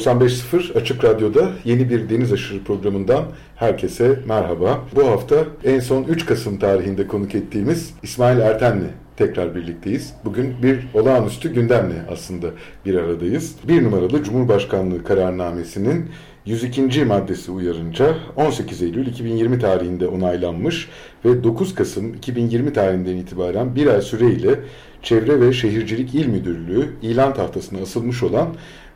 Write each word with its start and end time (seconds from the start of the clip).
95.0 0.00 0.78
Açık 0.78 1.04
Radyo'da 1.04 1.50
yeni 1.64 1.90
bir 1.90 2.08
Deniz 2.08 2.32
Aşırı 2.32 2.64
programından 2.64 3.24
herkese 3.56 4.20
merhaba. 4.26 4.80
Bu 4.96 5.06
hafta 5.06 5.36
en 5.64 5.80
son 5.80 6.04
3 6.04 6.26
Kasım 6.26 6.58
tarihinde 6.58 7.06
konuk 7.06 7.34
ettiğimiz 7.34 7.94
İsmail 8.02 8.38
Erten'le 8.38 8.90
tekrar 9.16 9.54
birlikteyiz. 9.54 10.14
Bugün 10.24 10.54
bir 10.62 10.78
olağanüstü 10.94 11.54
gündemle 11.54 11.94
aslında 12.10 12.46
bir 12.86 12.94
aradayız. 12.94 13.54
Bir 13.68 13.84
numaralı 13.84 14.22
Cumhurbaşkanlığı 14.22 15.04
kararnamesinin 15.04 16.10
102. 16.46 17.04
maddesi 17.04 17.50
uyarınca 17.50 18.14
18 18.36 18.82
Eylül 18.82 19.06
2020 19.06 19.58
tarihinde 19.58 20.06
onaylanmış 20.06 20.88
ve 21.24 21.44
9 21.44 21.74
Kasım 21.74 22.14
2020 22.14 22.72
tarihinden 22.72 23.16
itibaren 23.16 23.76
bir 23.76 23.86
ay 23.86 24.00
süreyle 24.00 24.60
Çevre 25.02 25.40
ve 25.40 25.52
Şehircilik 25.52 26.14
İl 26.14 26.26
Müdürlüğü 26.26 26.88
ilan 27.02 27.34
tahtasına 27.34 27.82
asılmış 27.82 28.22
olan 28.22 28.48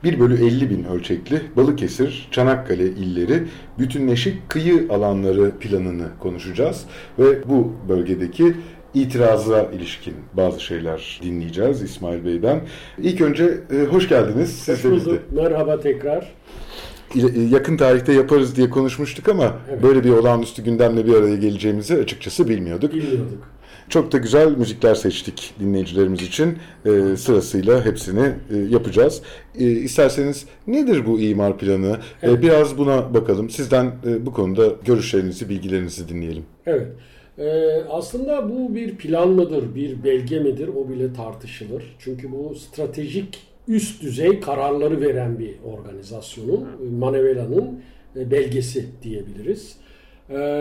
1 0.04 0.20
bölü 0.20 0.46
50 0.46 0.70
bin 0.70 0.84
ölçekli 0.84 1.42
Balıkesir, 1.56 2.28
Çanakkale 2.30 2.84
illeri 2.84 3.42
bütünleşik 3.78 4.48
kıyı 4.48 4.86
alanları 4.90 5.50
planını 5.50 6.08
konuşacağız. 6.20 6.84
Ve 7.18 7.48
bu 7.48 7.72
bölgedeki 7.88 8.54
itiraza 8.94 9.62
ilişkin 9.62 10.14
bazı 10.32 10.60
şeyler 10.60 11.20
dinleyeceğiz 11.22 11.82
İsmail 11.82 12.24
Bey'den. 12.24 12.60
İlk 12.98 13.20
önce 13.20 13.58
e, 13.70 13.84
hoş 13.84 14.08
geldiniz. 14.08 14.52
Siz 14.52 14.84
hoş 14.84 14.84
bulduk. 14.84 15.22
Merhaba 15.32 15.80
tekrar 15.80 16.32
e, 17.14 17.40
yakın 17.50 17.76
tarihte 17.76 18.12
yaparız 18.12 18.56
diye 18.56 18.70
konuşmuştuk 18.70 19.28
ama 19.28 19.54
evet. 19.70 19.82
böyle 19.82 20.04
bir 20.04 20.10
olağanüstü 20.10 20.64
gündemle 20.64 21.06
bir 21.06 21.14
araya 21.14 21.36
geleceğimizi 21.36 21.94
açıkçası 21.94 22.48
bilmiyorduk. 22.48 22.94
Bilmiyorduk. 22.94 23.48
Çok 23.88 24.12
da 24.12 24.18
güzel 24.18 24.56
müzikler 24.56 24.94
seçtik 24.94 25.54
dinleyicilerimiz 25.60 26.22
için. 26.22 26.58
E, 26.84 27.16
sırasıyla 27.16 27.84
hepsini 27.84 28.32
e, 28.50 28.56
yapacağız. 28.56 29.22
E, 29.58 29.64
isterseniz 29.64 30.46
nedir 30.66 31.06
bu 31.06 31.20
imar 31.20 31.58
planı? 31.58 31.92
E, 31.92 31.98
evet. 32.22 32.38
E, 32.38 32.42
biraz 32.42 32.78
buna 32.78 33.14
bakalım. 33.14 33.50
Sizden 33.50 33.92
e, 34.06 34.26
bu 34.26 34.32
konuda 34.32 34.72
görüşlerinizi, 34.84 35.48
bilgilerinizi 35.48 36.08
dinleyelim. 36.08 36.44
Evet. 36.66 36.86
E, 37.38 37.46
aslında 37.90 38.50
bu 38.50 38.74
bir 38.74 38.96
plan 38.96 39.28
mıdır, 39.28 39.74
bir 39.74 40.04
belge 40.04 40.38
midir 40.38 40.68
o 40.68 40.88
bile 40.88 41.12
tartışılır. 41.12 41.96
Çünkü 41.98 42.32
bu 42.32 42.54
stratejik 42.54 43.38
üst 43.68 44.02
düzey 44.02 44.40
kararları 44.40 45.00
veren 45.00 45.38
bir 45.38 45.54
organizasyonun, 45.64 46.66
Manevela'nın 46.98 47.80
e, 48.16 48.30
belgesi 48.30 48.86
diyebiliriz. 49.02 49.76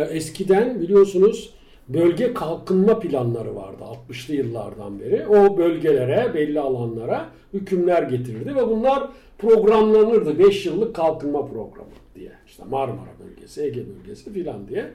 Eskiden 0.10 0.82
biliyorsunuz 0.82 1.54
bölge 1.88 2.34
kalkınma 2.34 3.00
planları 3.00 3.56
vardı 3.56 3.84
60'lı 4.10 4.36
yıllardan 4.36 5.00
beri. 5.00 5.28
O 5.28 5.58
bölgelere, 5.58 6.32
belli 6.34 6.60
alanlara 6.60 7.30
hükümler 7.54 8.04
getirirdi 8.04 8.56
ve 8.56 8.68
bunlar 8.68 9.10
programlanırdı. 9.38 10.40
5 10.40 10.66
yıllık 10.66 10.96
kalkınma 10.96 11.46
programı 11.46 11.90
diye. 12.16 12.32
İşte 12.48 12.64
Marmara 12.70 13.12
bölgesi, 13.26 13.62
Ege 13.62 13.84
bölgesi 13.88 14.34
filan 14.34 14.68
diye. 14.68 14.86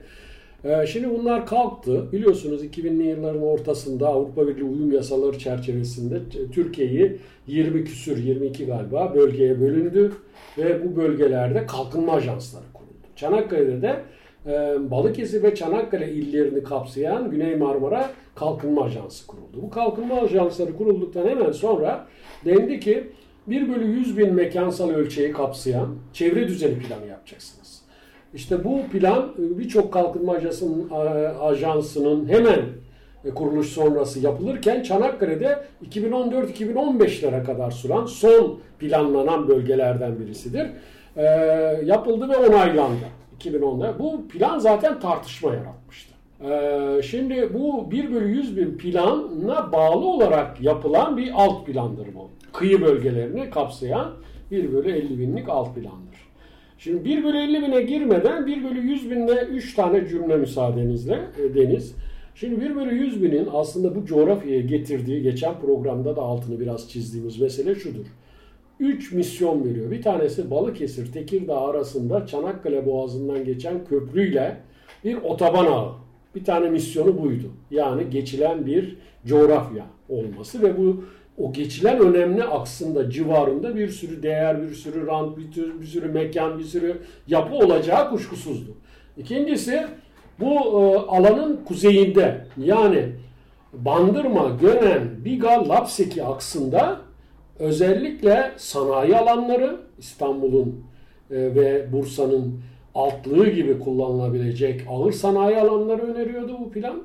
Ee, 0.63 0.87
şimdi 0.87 1.09
bunlar 1.09 1.45
kalktı. 1.45 2.11
Biliyorsunuz 2.11 2.63
2000'li 2.63 3.03
yılların 3.03 3.41
ortasında 3.41 4.07
Avrupa 4.07 4.47
Birliği 4.47 4.63
uyum 4.63 4.91
yasaları 4.91 5.39
çerçevesinde 5.39 6.19
Türkiye'yi 6.51 7.17
20 7.47 7.83
küsür, 7.83 8.17
22 8.17 8.65
galiba 8.65 9.15
bölgeye 9.15 9.61
bölündü 9.61 10.11
ve 10.57 10.85
bu 10.85 10.95
bölgelerde 10.95 11.65
kalkınma 11.65 12.13
ajansları 12.13 12.63
kuruldu. 12.73 12.93
Çanakkale'de 13.15 13.81
de 13.81 14.03
Balıkesir 14.91 15.43
ve 15.43 15.55
Çanakkale 15.55 16.11
illerini 16.11 16.63
kapsayan 16.63 17.31
Güney 17.31 17.55
Marmara 17.55 18.09
Kalkınma 18.35 18.83
Ajansı 18.83 19.27
kuruldu. 19.27 19.61
Bu 19.61 19.69
kalkınma 19.69 20.15
ajansları 20.15 20.77
kurulduktan 20.77 21.27
hemen 21.27 21.51
sonra 21.51 22.07
dendi 22.45 22.79
ki 22.79 23.09
1 23.47 23.69
bölü 23.69 23.85
100 23.85 24.17
bin 24.17 24.33
mekansal 24.33 24.89
ölçeği 24.89 25.31
kapsayan 25.31 25.95
çevre 26.13 26.47
düzeni 26.47 26.79
planı 26.79 27.07
yapacaksınız. 27.07 27.81
İşte 28.33 28.63
bu 28.63 28.81
plan 28.91 29.33
e, 29.39 29.59
birçok 29.59 29.93
kalkınma 29.93 30.33
ajansının, 30.33 30.89
ajansının 31.39 32.29
hemen 32.29 32.59
e, 33.25 33.29
kuruluş 33.29 33.67
sonrası 33.67 34.19
yapılırken 34.19 34.83
Çanakkale'de 34.83 35.59
2014-2015'lere 35.89 37.43
kadar 37.43 37.71
süren 37.71 38.05
son 38.05 38.59
planlanan 38.79 39.47
bölgelerden 39.47 40.19
birisidir. 40.19 40.67
E, 41.17 41.23
yapıldı 41.85 42.29
ve 42.29 42.37
onaylandı. 42.37 43.18
2010'da. 43.39 43.99
Bu 43.99 44.27
plan 44.27 44.59
zaten 44.59 44.99
tartışma 44.99 45.53
yaratmıştı. 45.53 46.13
Ee, 46.43 47.01
şimdi 47.03 47.53
bu 47.53 47.91
1 47.91 48.11
bölü 48.11 48.29
100 48.29 48.57
bin 48.57 48.77
planına 48.77 49.71
bağlı 49.71 50.05
olarak 50.05 50.61
yapılan 50.61 51.17
bir 51.17 51.31
alt 51.35 51.65
plandır 51.65 52.07
bu. 52.15 52.29
Kıyı 52.53 52.81
bölgelerini 52.81 53.49
kapsayan 53.49 54.11
1 54.51 54.73
bölü 54.73 54.91
50 54.91 55.19
binlik 55.19 55.49
alt 55.49 55.75
plandır. 55.75 56.29
Şimdi 56.77 57.05
1 57.05 57.23
bölü 57.23 57.37
50 57.37 57.61
bine 57.61 57.81
girmeden 57.81 58.45
1 58.45 58.63
bölü 58.63 58.79
100 58.79 59.11
binde 59.11 59.33
3 59.33 59.75
tane 59.75 60.07
cümle 60.07 60.37
müsaadenizle 60.37 61.19
e, 61.37 61.55
Deniz. 61.55 61.95
Şimdi 62.35 62.61
1 62.61 62.75
bölü 62.75 62.95
100 62.95 63.23
binin 63.23 63.47
aslında 63.53 63.95
bu 63.95 64.05
coğrafyaya 64.05 64.61
getirdiği 64.61 65.21
geçen 65.21 65.59
programda 65.61 66.15
da 66.15 66.21
altını 66.21 66.59
biraz 66.59 66.89
çizdiğimiz 66.89 67.39
mesele 67.41 67.75
şudur. 67.75 68.05
3 68.79 69.11
misyon 69.11 69.65
veriyor. 69.65 69.91
Bir 69.91 70.01
tanesi 70.01 70.51
Balıkesir, 70.51 71.11
Tekirdağ 71.11 71.61
arasında 71.61 72.25
Çanakkale 72.25 72.85
Boğazı'ndan 72.85 73.45
geçen 73.45 73.85
köprüyle 73.85 74.57
bir 75.03 75.15
otoban 75.15 75.65
ağı. 75.65 75.91
Bir 76.35 76.43
tane 76.43 76.69
misyonu 76.69 77.21
buydu. 77.21 77.51
Yani 77.71 78.09
geçilen 78.09 78.65
bir 78.65 78.97
coğrafya 79.25 79.85
olması 80.09 80.61
ve 80.61 80.77
bu 80.77 81.03
o 81.37 81.53
geçilen 81.53 81.99
önemli 81.99 82.43
aksında 82.43 83.09
civarında 83.09 83.75
bir 83.75 83.89
sürü 83.89 84.23
değer, 84.23 84.61
bir 84.61 84.73
sürü 84.73 85.07
rant, 85.07 85.37
bir, 85.37 85.51
tür, 85.51 85.81
bir 85.81 85.85
sürü 85.85 86.07
mekan, 86.07 86.59
bir 86.59 86.63
sürü 86.63 86.97
yapı 87.27 87.55
olacağı 87.55 88.09
kuşkusuzdu. 88.09 88.71
İkincisi 89.17 89.87
bu 90.39 90.53
e, 90.53 90.97
alanın 90.97 91.59
kuzeyinde 91.65 92.45
yani 92.57 93.05
Bandırma, 93.73 94.57
Gönen, 94.61 95.25
Biga, 95.25 95.69
Lapseki 95.69 96.23
aksında 96.23 97.08
özellikle 97.59 98.51
sanayi 98.57 99.17
alanları 99.17 99.77
İstanbul'un 99.97 100.83
e, 101.31 101.35
ve 101.35 101.91
Bursa'nın 101.91 102.59
altlığı 102.95 103.49
gibi 103.49 103.79
kullanılabilecek 103.79 104.81
ağır 104.89 105.11
sanayi 105.11 105.57
alanları 105.57 106.01
öneriyordu 106.01 106.57
bu 106.59 106.71
plan. 106.71 107.03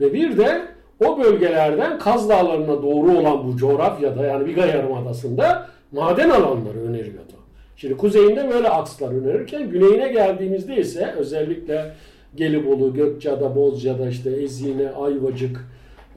Ve 0.00 0.12
bir 0.12 0.38
de 0.38 0.62
o 1.04 1.18
bölgelerden 1.18 1.98
Kaz 1.98 2.28
Dağları'na 2.28 2.82
doğru 2.82 3.18
olan 3.18 3.46
bu 3.46 3.56
coğrafyada 3.56 4.26
yani 4.26 4.46
Biga 4.46 4.66
Yarımadası'nda 4.66 5.68
maden 5.92 6.30
alanları 6.30 6.78
öneriyordu. 6.78 7.36
Şimdi 7.76 7.96
kuzeyinde 7.96 8.48
böyle 8.50 8.68
akslar 8.68 9.12
önerirken 9.12 9.70
güneyine 9.70 10.08
geldiğimizde 10.08 10.76
ise 10.76 11.14
özellikle 11.18 11.92
Gelibolu, 12.36 12.94
Gökçeada, 12.94 13.56
Bozca'da 13.56 14.08
işte 14.08 14.30
Ezine, 14.30 14.90
Ayvacık, 14.90 15.68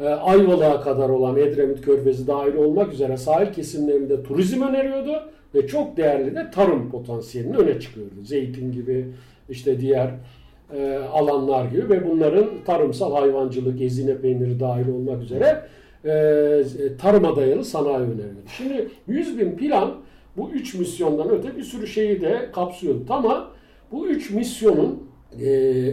Ayvalık'a 0.06 0.82
kadar 0.82 1.10
olan 1.10 1.38
Edremit 1.38 1.82
Körfezi 1.82 2.28
dahil 2.28 2.56
olmak 2.56 2.94
üzere 2.94 3.18
sahil 3.18 3.54
kesimlerinde 3.54 4.24
turizm 4.24 4.62
öneriyordu 4.62 5.12
ve 5.56 5.68
çok 5.68 5.98
değerli 5.98 6.36
de 6.36 6.52
tarım 6.52 6.92
potansiyelini 6.92 7.58
öne 7.58 7.80
çıkıyordu. 7.80 8.14
Zeytin 8.24 8.72
gibi 8.72 9.08
işte 9.50 9.80
diğer 9.80 10.12
e, 10.76 10.96
alanlar 11.14 11.66
gibi 11.66 11.90
ve 11.90 12.10
bunların 12.10 12.48
tarımsal 12.66 13.14
hayvancılık, 13.16 13.82
ezine 13.82 14.18
peyniri 14.18 14.60
dahil 14.60 14.88
olmak 14.88 15.24
üzere 15.24 15.66
e, 16.06 16.98
tarıma 17.02 17.36
dayalı 17.36 17.66
sanayi 17.66 17.96
öneriyordu. 17.96 18.50
Şimdi 18.58 18.88
100 19.08 19.40
bin 19.40 19.52
plan 19.52 19.96
bu 20.38 20.50
3 20.50 20.74
misyondan 20.74 21.30
öte 21.30 21.58
bir 21.58 21.64
sürü 21.64 21.88
şeyi 21.88 22.22
de 22.22 22.50
kapsıyordu. 22.54 23.06
Ama 23.10 23.52
bu 23.92 24.08
3 24.08 24.32
misyonun 24.32 25.04
e, 25.42 25.50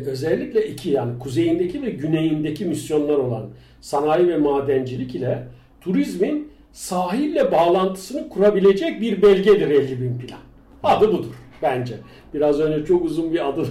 özellikle 0.06 0.68
iki 0.68 0.90
yani 0.90 1.18
kuzeyindeki 1.18 1.82
ve 1.82 1.90
güneyindeki 1.90 2.64
misyonlar 2.64 3.16
olan 3.16 3.46
sanayi 3.80 4.28
ve 4.28 4.36
madencilik 4.36 5.14
ile 5.14 5.48
turizmin 5.80 6.52
sahille 6.72 7.52
bağlantısını 7.52 8.28
kurabilecek 8.28 9.00
bir 9.00 9.22
belgedir 9.22 9.70
50 9.70 10.00
bin 10.00 10.18
plan. 10.18 10.38
Adı 10.82 11.12
budur 11.12 11.34
bence. 11.62 11.94
Biraz 12.34 12.60
önce 12.60 12.86
çok 12.86 13.04
uzun 13.04 13.32
bir 13.32 13.48
adı 13.48 13.66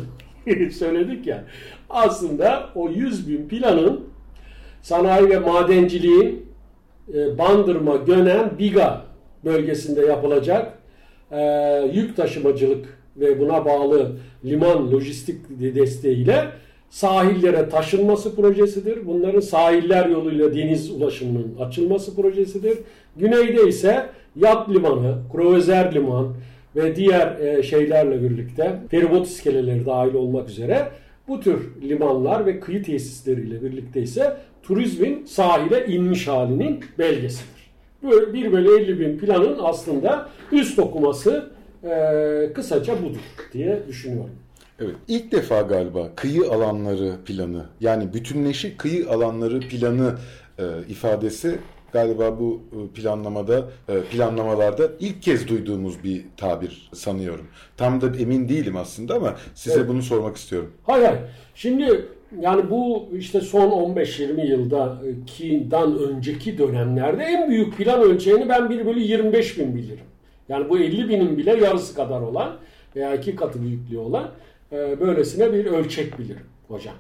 söyledik 0.72 1.28
ya. 1.28 1.44
Aslında 1.90 2.70
o 2.76 2.90
100 2.90 3.30
bin 3.30 3.48
planın 3.48 4.04
sanayi 4.82 5.30
ve 5.30 5.40
madenciliğin 5.40 6.46
e, 7.14 7.38
Bandırma, 7.38 7.96
Gönen, 7.96 8.60
Biga 8.60 9.02
bölgesinde 9.46 10.06
yapılacak 10.06 10.80
e, 11.32 11.42
yük 11.94 12.18
taşımacılık 12.18 13.00
ve 13.18 13.40
buna 13.40 13.66
bağlı 13.66 14.18
liman 14.46 14.92
lojistik 14.92 15.50
desteğiyle 15.50 16.46
sahillere 16.96 17.70
taşınması 17.70 18.36
projesidir. 18.36 19.08
Bunların 19.08 19.40
sahiller 19.40 20.06
yoluyla 20.06 20.56
deniz 20.56 20.92
ulaşımının 20.92 21.56
açılması 21.60 22.16
projesidir. 22.16 22.78
Güneyde 23.18 23.68
ise 23.68 24.06
yat 24.36 24.70
limanı, 24.70 25.18
kruvazer 25.32 25.94
liman 25.96 26.34
ve 26.76 26.96
diğer 26.96 27.40
e, 27.40 27.64
şeylerle 27.64 28.24
birlikte 28.24 28.80
feribot 28.92 29.28
iskeleleri 29.28 29.86
dahil 29.86 30.14
olmak 30.14 30.50
üzere 30.50 30.88
bu 31.28 31.40
tür 31.40 31.82
limanlar 31.82 32.46
ve 32.46 32.60
kıyı 32.60 32.84
tesisleriyle 32.84 33.64
birlikte 33.64 34.02
ise 34.02 34.38
turizmin 34.64 35.26
sahile 35.26 35.86
inmiş 35.88 36.28
halinin 36.28 36.80
belgesidir. 37.00 37.72
Böyle 38.04 38.34
1 38.34 38.52
bölü 38.52 38.82
50 38.82 39.00
bin 39.00 39.18
planın 39.18 39.58
aslında 39.62 40.30
üst 40.52 40.80
okuması 40.80 41.50
e, 41.84 42.54
kısaca 42.54 42.94
budur 43.04 43.22
diye 43.54 43.80
düşünüyorum. 43.88 44.45
Evet. 44.80 44.96
İlk 45.08 45.32
defa 45.32 45.62
galiba 45.62 46.10
kıyı 46.16 46.52
alanları 46.52 47.16
planı 47.26 47.66
yani 47.82 48.14
bütünleşik 48.14 48.78
kıyı 48.78 49.10
alanları 49.10 49.60
planı 49.60 50.16
e, 50.60 50.64
ifadesi 50.90 51.60
galiba 51.94 52.40
bu 52.40 52.62
e, 52.72 52.94
planlamada 52.94 53.70
e, 53.90 54.02
planlamalarda 54.02 54.90
ilk 55.00 55.22
kez 55.22 55.48
duyduğumuz 55.48 56.04
bir 56.04 56.26
tabir 56.38 56.90
sanıyorum. 56.94 57.48
Tam 57.78 58.02
da 58.02 58.18
emin 58.20 58.50
değilim 58.50 58.78
aslında 58.78 59.16
ama 59.16 59.36
size 59.54 59.80
Evet. 59.80 59.90
bunu 59.90 60.02
sormak 60.02 60.36
istiyorum. 60.36 60.72
Hayır 60.84 61.06
hayır. 61.06 61.22
Şimdi 61.56 62.06
yani 62.42 62.70
bu 62.70 63.10
işte 63.18 63.42
son 63.42 63.96
15-20 63.96 64.48
yılda 64.48 64.98
ki'den 65.28 65.98
önceki 65.98 66.58
dönemlerde 66.58 67.24
en 67.24 67.50
büyük 67.50 67.78
plan 67.78 68.02
ölçeğini 68.02 68.50
ben 68.50 68.70
1 68.70 68.86
bölü 68.86 69.00
25 69.00 69.60
bin 69.60 69.76
bilirim. 69.76 70.06
Yani 70.50 70.70
bu 70.70 70.80
50 70.80 71.10
binin 71.10 71.38
bile 71.38 71.56
yarısı 71.58 71.96
kadar 71.96 72.22
olan 72.22 72.58
veya 72.96 73.16
iki 73.16 73.36
katı 73.36 73.62
büyüklüğü 73.62 73.98
olan 73.98 74.32
e, 74.76 75.00
böylesine 75.00 75.54
bir 75.54 75.66
ölçek 75.66 76.20
bilirim 76.20 76.46
hocam. 76.68 76.96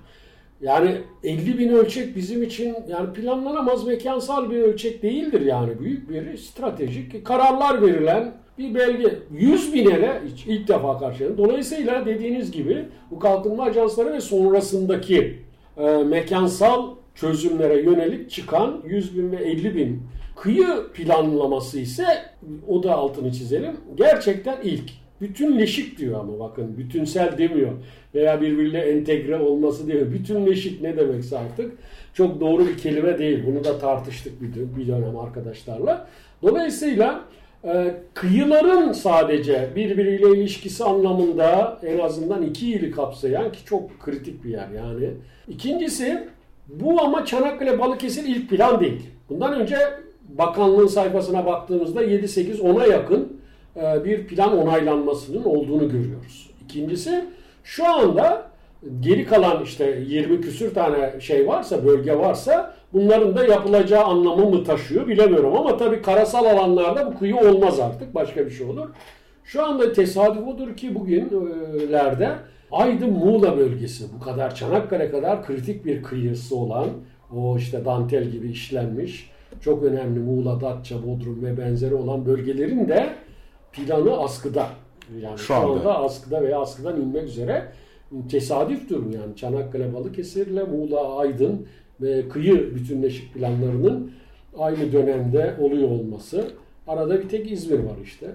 Yani 0.61 0.97
50 1.23 1.57
bin 1.57 1.69
ölçek 1.69 2.15
bizim 2.15 2.43
için 2.43 2.75
yani 2.87 3.13
planlanamaz 3.13 3.87
mekansal 3.87 4.51
bir 4.51 4.61
ölçek 4.61 5.03
değildir 5.03 5.41
yani 5.41 5.79
büyük 5.79 6.09
bir 6.09 6.37
stratejik 6.37 7.25
kararlar 7.25 7.81
verilen 7.81 8.33
bir 8.57 8.75
belge. 8.75 9.19
100 9.31 9.73
binere 9.73 10.21
hiç 10.27 10.45
ilk 10.47 10.67
defa 10.67 10.97
karşıladım. 10.97 11.37
Dolayısıyla 11.37 12.05
dediğiniz 12.05 12.51
gibi 12.51 12.85
bu 13.11 13.19
kalkınma 13.19 13.63
ajansları 13.63 14.13
ve 14.13 14.21
sonrasındaki 14.21 15.39
e, 15.77 15.97
mekansal 15.97 16.95
çözümlere 17.15 17.81
yönelik 17.81 18.31
çıkan 18.31 18.81
100 18.85 19.17
bin 19.17 19.31
ve 19.31 19.35
50 19.35 19.75
bin 19.75 20.03
kıyı 20.35 20.67
planlaması 20.93 21.79
ise 21.79 22.05
o 22.67 22.83
da 22.83 22.95
altını 22.95 23.31
çizelim 23.31 23.77
gerçekten 23.95 24.61
ilk. 24.63 25.04
Bütünleşik 25.21 25.97
diyor 25.99 26.19
ama 26.19 26.39
bakın 26.39 26.77
bütünsel 26.77 27.37
demiyor 27.37 27.71
veya 28.15 28.41
birbiriyle 28.41 28.79
entegre 28.79 29.37
olması 29.39 29.87
demiyor. 29.87 30.11
Bütünleşik 30.11 30.81
ne 30.81 30.97
demekse 30.97 31.37
artık 31.37 31.71
çok 32.13 32.39
doğru 32.41 32.67
bir 32.67 32.77
kelime 32.77 33.17
değil. 33.19 33.43
Bunu 33.47 33.63
da 33.63 33.79
tartıştık 33.79 34.41
bir, 34.41 34.55
dön- 34.55 34.69
bir 34.77 34.87
dönem 34.87 35.17
arkadaşlarla. 35.17 36.07
Dolayısıyla 36.41 37.21
e, 37.63 37.93
kıyıların 38.13 38.91
sadece 38.91 39.69
birbiriyle 39.75 40.29
ilişkisi 40.39 40.83
anlamında 40.83 41.79
en 41.83 41.99
azından 41.99 42.41
iki 42.41 42.71
ili 42.71 42.91
kapsayan 42.91 43.51
ki 43.51 43.65
çok 43.65 43.99
kritik 43.99 44.43
bir 44.43 44.49
yer 44.49 44.67
yani. 44.75 45.09
İkincisi 45.47 46.23
bu 46.67 47.01
ama 47.01 47.25
Çanakkale 47.25 47.79
Balıkesir 47.79 48.23
ilk 48.23 48.49
plan 48.49 48.79
değil. 48.79 49.01
Bundan 49.29 49.53
önce 49.61 49.77
bakanlığın 50.29 50.87
sayfasına 50.87 51.45
baktığımızda 51.45 52.03
7-8-10'a 52.03 52.85
yakın 52.87 53.37
bir 53.75 54.27
plan 54.27 54.57
onaylanmasının 54.57 55.43
olduğunu 55.43 55.89
görüyoruz. 55.89 56.49
İkincisi 56.63 57.25
şu 57.63 57.87
anda 57.87 58.47
geri 58.99 59.25
kalan 59.25 59.63
işte 59.63 60.03
20 60.07 60.41
küsür 60.41 60.73
tane 60.73 61.19
şey 61.19 61.47
varsa, 61.47 61.85
bölge 61.85 62.17
varsa 62.17 62.73
bunların 62.93 63.35
da 63.35 63.45
yapılacağı 63.45 64.03
anlamı 64.03 64.49
mı 64.49 64.63
taşıyor 64.63 65.07
bilemiyorum. 65.07 65.55
Ama 65.55 65.77
tabii 65.77 66.01
karasal 66.01 66.45
alanlarda 66.45 67.13
bu 67.13 67.19
kıyı 67.19 67.35
olmaz 67.35 67.79
artık. 67.79 68.15
Başka 68.15 68.45
bir 68.45 68.51
şey 68.51 68.67
olur. 68.67 68.89
Şu 69.43 69.65
anda 69.65 69.93
tesadüf 69.93 70.47
odur 70.47 70.77
ki 70.77 70.95
bugünlerde 70.95 72.29
Aydın 72.71 73.13
Muğla 73.13 73.57
bölgesi 73.57 74.05
bu 74.15 74.23
kadar 74.23 74.55
Çanakkale 74.55 75.11
kadar 75.11 75.45
kritik 75.45 75.85
bir 75.85 76.03
kıyısı 76.03 76.55
olan 76.55 76.87
o 77.35 77.57
işte 77.57 77.85
dantel 77.85 78.23
gibi 78.23 78.49
işlenmiş 78.49 79.29
çok 79.61 79.83
önemli 79.83 80.19
Muğla, 80.19 80.61
Datça, 80.61 80.95
Bodrum 81.03 81.43
ve 81.43 81.57
benzeri 81.57 81.95
olan 81.95 82.25
bölgelerin 82.25 82.87
de 82.87 83.09
planı 83.75 84.17
askıda. 84.19 84.67
Yani 85.21 85.37
şu, 85.37 85.43
Şu 85.43 85.55
anda. 85.55 85.67
anda 85.71 85.97
askıda 85.99 86.41
veya 86.41 86.59
askıdan 86.59 87.01
inmek 87.01 87.23
üzere 87.23 87.65
tesadüf 88.31 88.89
durum 88.89 89.11
yani 89.11 89.35
Çanakkale 89.35 89.93
Balıkesir'le 89.93 90.67
Muğla 90.71 91.17
Aydın 91.17 91.67
ve 92.01 92.29
kıyı 92.29 92.75
bütünleşik 92.75 93.33
planlarının 93.33 94.11
aynı 94.59 94.91
dönemde 94.91 95.53
oluyor 95.61 95.89
olması. 95.89 96.47
Arada 96.87 97.21
bir 97.23 97.29
tek 97.29 97.51
İzmir 97.51 97.79
var 97.79 97.95
işte. 98.03 98.27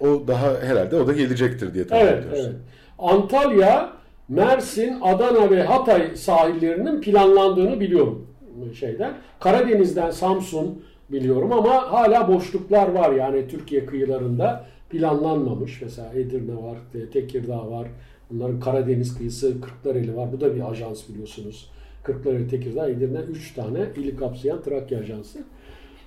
O 0.00 0.06
daha 0.28 0.60
herhalde 0.60 0.96
o 0.96 1.06
da 1.06 1.12
gelecektir 1.12 1.74
diye 1.74 1.86
tahmin 1.86 2.06
Evet, 2.06 2.18
ediyoruz. 2.18 2.40
evet. 2.46 2.56
Antalya, 2.98 3.90
Mersin, 4.28 4.96
Adana 5.02 5.50
ve 5.50 5.62
Hatay 5.62 6.16
sahillerinin 6.16 7.00
planlandığını 7.00 7.80
biliyorum 7.80 8.26
şeyden. 8.74 9.12
Karadeniz'den 9.40 10.10
Samsun 10.10 10.82
biliyorum 11.10 11.52
ama 11.52 11.92
hala 11.92 12.28
boşluklar 12.28 12.88
var 12.88 13.12
yani 13.12 13.48
Türkiye 13.48 13.86
kıyılarında 13.86 14.64
planlanmamış. 14.90 15.82
Mesela 15.82 16.12
Edirne 16.14 16.62
var, 16.62 16.78
Tekirdağ 17.12 17.70
var. 17.70 17.88
Bunların 18.30 18.60
Karadeniz 18.60 19.18
kıyısı 19.18 19.60
Kırklareli 19.60 20.16
var. 20.16 20.32
Bu 20.32 20.40
da 20.40 20.54
bir 20.54 20.70
ajans 20.70 21.08
biliyorsunuz. 21.08 21.70
Kırklareli, 22.02 22.48
Tekirdağ, 22.48 22.88
Edirne 22.88 23.18
3 23.18 23.54
tane 23.54 23.86
ili 23.96 24.16
kapsayan 24.16 24.62
Trakya 24.62 24.98
Ajansı. 24.98 25.38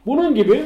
Bunun 0.06 0.36
gibi 0.36 0.64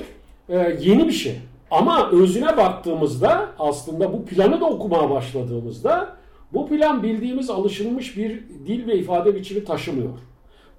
e, 0.50 0.78
yeni 0.82 1.08
bir 1.08 1.12
şey. 1.12 1.36
Ama 1.72 2.12
özüne 2.12 2.58
baktığımızda 2.58 3.50
aslında 3.60 4.14
bu 4.14 4.26
planı 4.26 4.62
da 4.62 4.66
okumaya 4.66 5.10
başladığımızda 5.10 6.16
bu 6.54 6.68
plan 6.68 7.04
bildiğimiz 7.04 7.50
alışılmış 7.50 8.18
bir 8.18 8.44
dil 8.68 8.88
ve 8.88 8.98
ifade 8.98 9.36
biçimi 9.36 9.64
taşımıyor. 9.64 10.20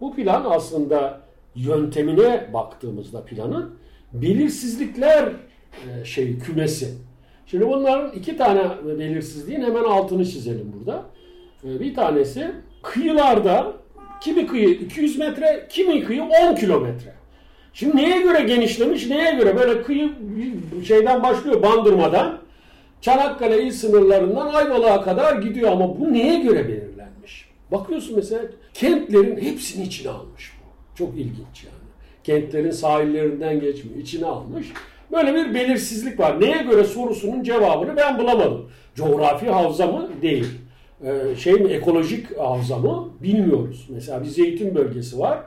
Bu 0.01 0.15
plan 0.15 0.45
aslında 0.51 1.21
yöntemine 1.55 2.51
baktığımızda 2.55 3.25
planın 3.25 3.71
belirsizlikler 4.13 5.33
e, 5.89 6.05
şey 6.05 6.39
kümesi. 6.39 6.95
Şimdi 7.47 7.69
bunların 7.69 8.13
iki 8.13 8.37
tane 8.37 8.63
belirsizliğin 8.99 9.63
hemen 9.63 9.85
altını 9.85 10.27
çizelim 10.27 10.73
burada. 10.79 11.03
E, 11.65 11.81
Bir 11.81 11.95
tanesi 11.95 12.51
kıyılarda 12.83 13.73
kimi 14.21 14.47
kıyı 14.47 14.69
200 14.69 15.19
metre, 15.19 15.67
kimi 15.69 16.05
kıyı 16.05 16.23
10 16.23 16.55
kilometre. 16.55 17.15
Şimdi 17.73 17.97
neye 17.97 18.23
göre 18.23 18.43
genişlemiş, 18.43 19.07
neye 19.07 19.35
göre 19.35 19.57
böyle 19.57 19.83
kıyı 19.83 20.11
şeyden 20.85 21.23
başlıyor 21.23 21.63
Bandırma'dan 21.63 22.39
Çanakkale 23.01 23.63
il 23.63 23.71
sınırlarından 23.71 24.47
Ayvalık'a 24.55 25.03
kadar 25.03 25.43
gidiyor 25.43 25.73
ama 25.73 26.01
bu 26.01 26.13
neye 26.13 26.39
göre 26.41 26.69
belirlenmiş? 26.69 27.49
Bakıyorsun 27.73 28.17
mesela 28.17 28.43
kentlerin 28.75 29.37
hepsini 29.37 29.85
içine 29.85 30.11
almış 30.11 30.53
bu. 30.61 30.97
Çok 30.99 31.15
ilginç 31.15 31.65
yani. 31.65 31.87
Kentlerin 32.25 32.71
sahillerinden 32.71 33.61
geçmiyor, 33.61 33.99
içine 33.99 34.27
almış. 34.27 34.67
Böyle 35.13 35.35
bir 35.35 35.55
belirsizlik 35.55 36.21
var. 36.21 36.41
Neye 36.41 36.63
göre 36.63 36.85
sorusunun 36.85 37.43
cevabını 37.43 37.97
ben 37.97 38.19
bulamadım. 38.19 38.71
Coğrafi 38.95 39.51
havza 39.51 39.87
mı? 39.87 40.09
Değil. 40.23 40.47
Ee, 41.05 41.37
şey 41.37 41.53
mi 41.53 41.73
ekolojik 41.73 42.39
havza 42.39 42.79
mı? 42.79 43.09
Bilmiyoruz. 43.23 43.87
Mesela 43.91 44.23
bir 44.23 44.29
zeytin 44.29 44.75
bölgesi 44.75 45.19
var 45.19 45.39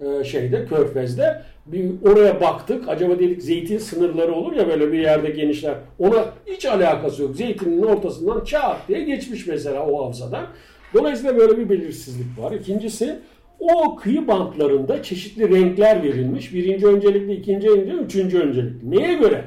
e, 0.00 0.24
şeyde 0.24 0.66
Körfez'de 0.66 1.42
bir 1.66 1.90
oraya 2.04 2.40
baktık. 2.40 2.88
Acaba 2.88 3.18
dedik 3.18 3.42
zeytin 3.42 3.78
sınırları 3.78 4.34
olur 4.34 4.52
ya 4.52 4.68
böyle 4.68 4.92
bir 4.92 4.98
yerde 4.98 5.30
genişler. 5.30 5.74
Ona 5.98 6.24
hiç 6.46 6.66
alakası 6.66 7.22
yok. 7.22 7.36
Zeytinin 7.36 7.82
ortasından 7.82 8.44
çat 8.44 8.76
diye 8.88 9.00
geçmiş 9.00 9.46
mesela 9.46 9.86
o 9.86 10.06
havzadan. 10.06 10.46
Dolayısıyla 10.94 11.36
böyle 11.36 11.58
bir 11.58 11.68
belirsizlik 11.68 12.38
var. 12.38 12.52
İkincisi 12.52 13.18
o 13.72 13.96
kıyı 13.96 14.28
bantlarında 14.28 15.02
çeşitli 15.02 15.50
renkler 15.56 16.02
verilmiş. 16.02 16.54
Birinci 16.54 16.86
öncelikli, 16.86 17.32
ikinci 17.32 17.70
öncelikli, 17.70 17.96
üçüncü 17.96 18.38
öncelikli. 18.38 18.90
Neye 18.90 19.14
göre? 19.14 19.44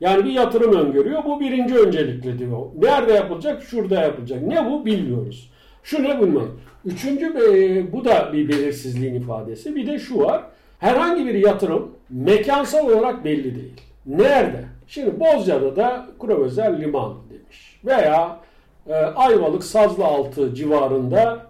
Yani 0.00 0.24
bir 0.24 0.30
yatırım 0.30 0.76
öngörüyor. 0.76 1.24
Bu 1.24 1.40
birinci 1.40 1.78
öncelikli 1.78 2.38
diyor. 2.38 2.60
Nerede 2.78 3.12
yapılacak? 3.12 3.62
Şurada 3.62 4.02
yapılacak. 4.02 4.42
Ne 4.42 4.70
bu? 4.70 4.86
Bilmiyoruz. 4.86 5.50
Şu 5.82 6.02
ne 6.02 6.20
bilmiyorum. 6.20 6.60
Üçüncü 6.84 7.26
e, 7.26 7.92
bu 7.92 8.04
da 8.04 8.30
bir 8.32 8.48
belirsizliğin 8.48 9.14
ifadesi. 9.14 9.76
Bir 9.76 9.86
de 9.86 9.98
şu 9.98 10.18
var. 10.18 10.42
Herhangi 10.78 11.26
bir 11.26 11.34
yatırım 11.34 11.90
mekansal 12.10 12.90
olarak 12.90 13.24
belli 13.24 13.54
değil. 13.54 13.80
Nerede? 14.06 14.64
Şimdi 14.86 15.20
Bozcaada'da 15.20 16.06
Kurovezer 16.18 16.80
Liman 16.80 17.14
demiş. 17.30 17.80
Veya 17.84 18.40
e, 18.88 18.94
Ayvalık 18.94 19.64
Sazlıaltı 19.64 20.54
civarında 20.54 21.46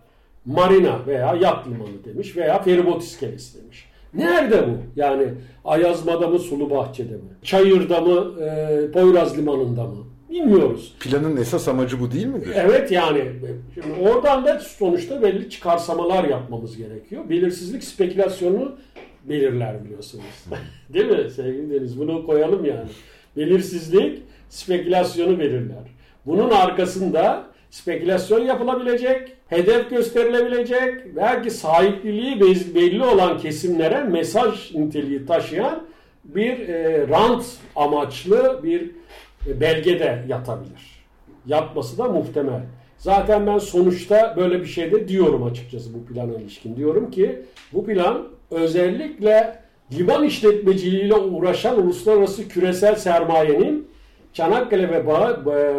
marina 0.46 1.06
veya 1.06 1.34
yat 1.40 1.66
limanı 1.66 2.04
demiş 2.04 2.36
veya 2.36 2.62
feribot 2.62 3.02
iskelesi 3.02 3.62
demiş. 3.62 3.88
Nerede 4.14 4.68
bu? 4.68 5.00
Yani 5.00 5.28
Ayazma'da 5.64 6.28
mı, 6.28 6.38
Sulu 6.38 6.70
Bahçe'de 6.70 7.14
mi? 7.14 7.22
Çayır'da 7.42 8.00
mı, 8.00 8.42
e, 8.42 8.90
Poyraz 8.92 9.38
Limanı'nda 9.38 9.84
mı? 9.84 10.06
bilmiyoruz. 10.30 10.94
Planın 11.00 11.36
esas 11.36 11.68
amacı 11.68 12.00
bu 12.00 12.12
değil 12.12 12.26
midir? 12.26 12.52
Evet 12.54 12.92
yani 12.92 13.22
şimdi 13.74 14.08
oradan 14.08 14.44
da 14.44 14.60
sonuçta 14.60 15.22
belli 15.22 15.50
çıkarsamalar 15.50 16.24
yapmamız 16.24 16.76
gerekiyor. 16.76 17.30
Belirsizlik 17.30 17.84
spekülasyonunu 17.84 18.76
belirler 19.24 19.84
biliyorsunuz. 19.84 20.24
değil 20.92 21.06
mi 21.06 21.30
sevgili 21.30 21.74
Deniz? 21.74 21.98
Bunu 22.00 22.26
koyalım 22.26 22.64
yani. 22.64 22.88
Belirsizlik 23.36 24.22
spekülasyonu 24.48 25.38
belirler. 25.38 25.96
Bunun 26.26 26.50
arkasında 26.50 27.46
spekülasyon 27.70 28.40
yapılabilecek, 28.40 29.35
hedef 29.48 29.90
gösterilebilecek, 29.90 31.16
belki 31.16 31.50
sahipliliği 31.50 32.40
belli 32.74 33.04
olan 33.04 33.38
kesimlere 33.38 34.04
mesaj 34.04 34.74
niteliği 34.74 35.26
taşıyan 35.26 35.82
bir 36.24 36.68
e, 36.68 37.08
rant 37.08 37.44
amaçlı 37.76 38.60
bir 38.62 38.90
e, 39.46 39.60
belge 39.60 40.00
de 40.00 40.24
yatabilir. 40.28 41.06
Yatması 41.46 41.98
da 41.98 42.04
muhtemel. 42.04 42.62
Zaten 42.98 43.46
ben 43.46 43.58
sonuçta 43.58 44.34
böyle 44.36 44.60
bir 44.60 44.66
şey 44.66 44.92
de 44.92 45.08
diyorum 45.08 45.42
açıkçası 45.42 45.94
bu 45.94 46.04
plana 46.04 46.34
ilişkin. 46.34 46.76
Diyorum 46.76 47.10
ki 47.10 47.42
bu 47.72 47.86
plan 47.86 48.28
özellikle 48.50 49.58
liman 49.92 50.24
işletmeciliğiyle 50.24 51.14
uğraşan 51.14 51.82
uluslararası 51.82 52.48
küresel 52.48 52.96
sermayenin 52.96 53.88
Çanakkale 54.32 54.90
ve 54.90 55.06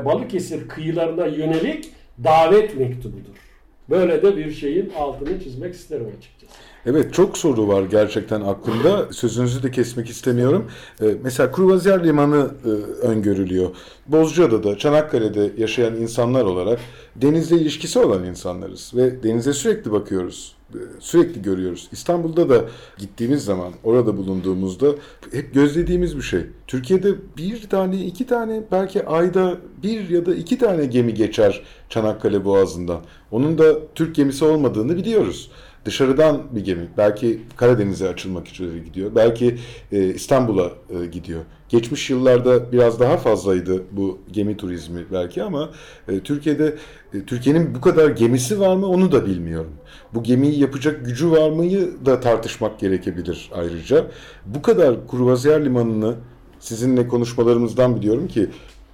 Balıkesir 0.05 0.67
kıyılarına 0.67 1.25
yönelik 1.25 1.89
davet 2.23 2.77
mektubudur. 2.77 3.46
Böyle 3.89 4.23
de 4.23 4.37
bir 4.37 4.51
şeyin 4.51 4.91
altını 4.97 5.43
çizmek 5.43 5.73
isterim 5.73 6.07
açıkçası. 6.17 6.53
Evet 6.85 7.13
çok 7.13 7.37
soru 7.37 7.67
var 7.67 7.83
gerçekten 7.83 8.41
aklımda. 8.41 9.13
Sözünüzü 9.13 9.63
de 9.63 9.71
kesmek 9.71 10.09
istemiyorum. 10.09 10.71
Ee, 11.01 11.05
mesela 11.23 11.51
Kruvaziyer 11.51 12.03
Limanı 12.03 12.51
e, 12.65 12.69
öngörülüyor. 13.05 13.69
Bozcaada'da, 14.07 14.77
Çanakkale'de 14.77 15.51
yaşayan 15.57 15.95
insanlar 15.95 16.45
olarak 16.45 16.79
denizle 17.15 17.55
ilişkisi 17.55 17.99
olan 17.99 18.23
insanlarız. 18.23 18.91
Ve 18.95 19.23
denize 19.23 19.53
sürekli 19.53 19.91
bakıyoruz. 19.91 20.56
Sürekli 20.99 21.41
görüyoruz. 21.41 21.89
İstanbul'da 21.91 22.49
da 22.49 22.65
gittiğimiz 22.97 23.45
zaman, 23.45 23.73
orada 23.83 24.17
bulunduğumuzda 24.17 24.87
hep 25.31 25.53
gözlediğimiz 25.53 26.17
bir 26.17 26.21
şey. 26.21 26.41
Türkiye'de 26.67 27.15
bir 27.37 27.69
tane, 27.69 28.05
iki 28.05 28.27
tane, 28.27 28.63
belki 28.71 29.05
ayda 29.05 29.57
bir 29.83 30.09
ya 30.09 30.25
da 30.25 30.35
iki 30.35 30.57
tane 30.57 30.85
gemi 30.85 31.13
geçer 31.13 31.63
Çanakkale 31.89 32.45
Boğazı'ndan. 32.45 33.01
Onun 33.31 33.57
da 33.57 33.93
Türk 33.95 34.15
gemisi 34.15 34.45
olmadığını 34.45 34.97
biliyoruz 34.97 35.51
dışarıdan 35.85 36.43
bir 36.51 36.63
gemi 36.63 36.87
belki 36.97 37.41
Karadeniz'e 37.55 38.09
açılmak 38.09 38.47
üzere 38.47 38.79
gidiyor. 38.79 39.11
Belki 39.15 39.57
e, 39.91 40.05
İstanbul'a 40.07 40.71
e, 40.89 41.05
gidiyor. 41.05 41.41
Geçmiş 41.69 42.09
yıllarda 42.09 42.71
biraz 42.71 42.99
daha 42.99 43.17
fazlaydı 43.17 43.83
bu 43.91 44.19
gemi 44.31 44.57
turizmi 44.57 45.05
belki 45.11 45.43
ama 45.43 45.69
e, 46.07 46.19
Türkiye'de 46.19 46.75
e, 47.13 47.25
Türkiye'nin 47.25 47.75
bu 47.75 47.81
kadar 47.81 48.09
gemisi 48.09 48.59
var 48.59 48.75
mı 48.75 48.87
onu 48.87 49.11
da 49.11 49.25
bilmiyorum. 49.25 49.71
Bu 50.13 50.23
gemiyi 50.23 50.59
yapacak 50.59 51.05
gücü 51.05 51.31
var 51.31 51.49
mıyı 51.49 51.89
da 52.05 52.19
tartışmak 52.19 52.79
gerekebilir 52.79 53.49
ayrıca. 53.53 54.07
Bu 54.45 54.61
kadar 54.61 55.07
Kruvaziyer 55.07 55.65
Limanı'nı 55.65 56.15
sizinle 56.59 57.07
konuşmalarımızdan 57.07 57.95
biliyorum 57.95 58.27
ki 58.27 58.49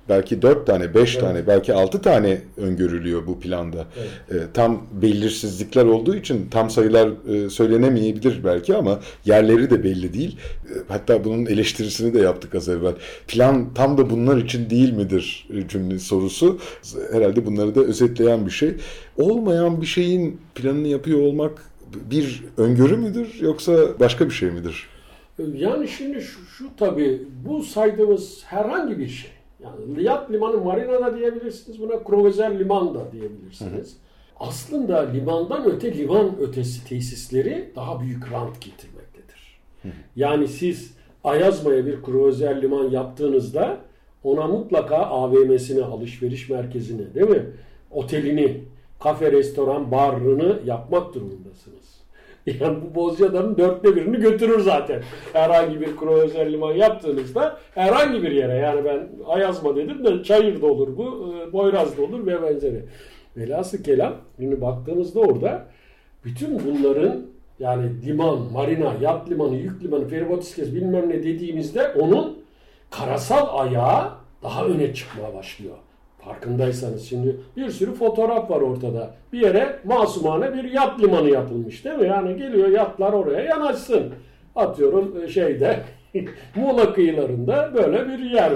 belki 0.09 0.41
4 0.41 0.67
tane, 0.67 0.93
5 0.93 1.11
evet. 1.11 1.21
tane, 1.21 1.47
belki 1.47 1.73
6 1.73 2.01
tane 2.01 2.41
öngörülüyor 2.57 3.27
bu 3.27 3.39
planda. 3.39 3.85
Evet. 4.31 4.43
E, 4.43 4.53
tam 4.53 4.87
belirsizlikler 4.91 5.85
olduğu 5.85 6.15
için 6.15 6.47
tam 6.51 6.69
sayılar 6.69 7.09
e, 7.33 7.49
söylenemeyebilir 7.49 8.43
belki 8.43 8.75
ama 8.75 8.99
yerleri 9.25 9.69
de 9.69 9.83
belli 9.83 10.13
değil. 10.13 10.37
E, 10.65 10.73
hatta 10.87 11.23
bunun 11.23 11.45
eleştirisini 11.45 12.13
de 12.13 12.19
yaptık 12.19 12.55
az 12.55 12.69
evvel. 12.69 12.93
Plan 13.27 13.73
tam 13.73 13.97
da 13.97 14.09
bunlar 14.09 14.37
için 14.37 14.69
değil 14.69 14.93
midir 14.93 15.47
e, 15.53 15.67
cümle 15.67 15.99
sorusu. 15.99 16.59
Herhalde 17.11 17.45
bunları 17.45 17.75
da 17.75 17.81
özetleyen 17.81 18.45
bir 18.45 18.51
şey. 18.51 18.75
Olmayan 19.17 19.81
bir 19.81 19.85
şeyin 19.85 20.41
planını 20.55 20.87
yapıyor 20.87 21.19
olmak 21.19 21.73
bir 22.11 22.43
öngörü 22.57 22.97
müdür 22.97 23.39
yoksa 23.41 23.99
başka 23.99 24.25
bir 24.25 24.33
şey 24.33 24.51
midir? 24.51 24.87
Yani 25.53 25.87
şimdi 25.87 26.21
şu, 26.21 26.45
şu 26.57 26.69
tabii 26.77 27.21
bu 27.45 27.63
saydığımız 27.63 28.41
herhangi 28.45 28.99
bir 28.99 29.07
şey 29.07 29.31
yani 29.63 30.03
yat 30.03 30.31
limanı 30.31 30.57
marina 30.57 31.01
da 31.01 31.17
diyebilirsiniz 31.17 31.81
buna, 31.81 32.03
Krovezer 32.03 32.59
liman 32.59 32.95
da 32.95 33.11
diyebilirsiniz. 33.11 33.93
Hı 33.93 33.95
hı. 33.95 34.47
Aslında 34.47 34.99
limandan 34.99 35.65
öte 35.65 35.97
liman 35.97 36.39
ötesi 36.39 36.87
tesisleri 36.87 37.71
daha 37.75 38.01
büyük 38.01 38.31
rant 38.31 38.61
getirmektedir. 38.61 39.59
Hı 39.81 39.87
hı. 39.87 39.91
Yani 40.15 40.47
siz 40.47 40.93
Ayazma'ya 41.23 41.85
bir 41.85 42.01
Krovezer 42.03 42.61
liman 42.61 42.89
yaptığınızda 42.89 43.77
ona 44.23 44.47
mutlaka 44.47 44.97
AVM'sini, 44.97 45.83
alışveriş 45.83 46.49
merkezini, 46.49 47.15
değil 47.15 47.29
mi? 47.29 47.45
Otelini, 47.91 48.63
kafe, 48.99 49.31
restoran, 49.31 49.91
barını 49.91 50.59
yapmak 50.65 51.13
durumundasınız. 51.13 52.02
Yani 52.59 52.77
bu 52.81 52.95
Bozcaada'nın 52.95 53.57
dörtte 53.57 53.95
birini 53.95 54.17
götürür 54.17 54.59
zaten. 54.59 55.03
Herhangi 55.33 55.81
bir 55.81 56.07
özel 56.07 56.53
liman 56.53 56.73
yaptığınızda 56.73 57.57
herhangi 57.75 58.23
bir 58.23 58.31
yere 58.31 58.53
yani 58.53 58.85
ben 58.85 59.09
Ayazma 59.27 59.75
dedim 59.75 60.05
de 60.05 60.23
Çayır'da 60.23 60.65
olur 60.65 60.97
bu, 60.97 61.35
e, 61.37 61.53
Boyraz'da 61.53 62.01
olur 62.01 62.25
ve 62.27 62.41
benzeri. 62.41 62.85
Velhasıl 63.37 63.83
kelam 63.83 64.13
şimdi 64.39 64.61
baktığımızda 64.61 65.19
orada 65.19 65.65
bütün 66.25 66.61
bunların 66.65 67.21
yani 67.59 68.05
liman, 68.05 68.39
marina, 68.51 68.93
yat 69.01 69.29
limanı, 69.29 69.55
yük 69.55 69.83
limanı, 69.83 70.07
feribot 70.07 70.43
iskelesi 70.43 70.75
bilmem 70.75 71.09
ne 71.09 71.23
dediğimizde 71.23 71.87
onun 71.87 72.37
karasal 72.91 73.59
ayağı 73.59 74.11
daha 74.43 74.65
öne 74.65 74.93
çıkmaya 74.93 75.33
başlıyor. 75.33 75.75
Farkındaysanız 76.25 77.09
şimdi 77.09 77.37
bir 77.57 77.69
sürü 77.69 77.93
fotoğraf 77.93 78.49
var 78.49 78.61
ortada. 78.61 79.11
Bir 79.33 79.41
yere 79.41 79.79
masumane 79.83 80.53
bir 80.53 80.63
yat 80.63 80.99
limanı 80.99 81.29
yapılmış 81.29 81.85
değil 81.85 81.95
mi? 81.95 82.07
Yani 82.07 82.37
geliyor 82.37 82.67
yatlar 82.67 83.13
oraya 83.13 83.41
yanaşsın. 83.41 84.13
Atıyorum 84.55 85.23
e, 85.23 85.27
şeyde 85.27 85.79
Muğla 86.55 86.93
kıyılarında 86.93 87.71
böyle 87.73 88.07
bir 88.07 88.19
yer. 88.19 88.51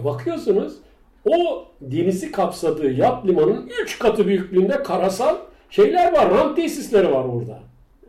E 0.00 0.04
bakıyorsunuz 0.04 0.74
o 1.28 1.64
denizi 1.80 2.32
kapsadığı 2.32 2.90
yat 2.90 3.26
limanın 3.26 3.70
3 3.82 3.98
katı 3.98 4.26
büyüklüğünde 4.26 4.82
karasal 4.82 5.36
şeyler 5.70 6.12
var. 6.12 6.30
Rant 6.30 6.56
tesisleri 6.56 7.12
var 7.12 7.24
orada. 7.24 7.58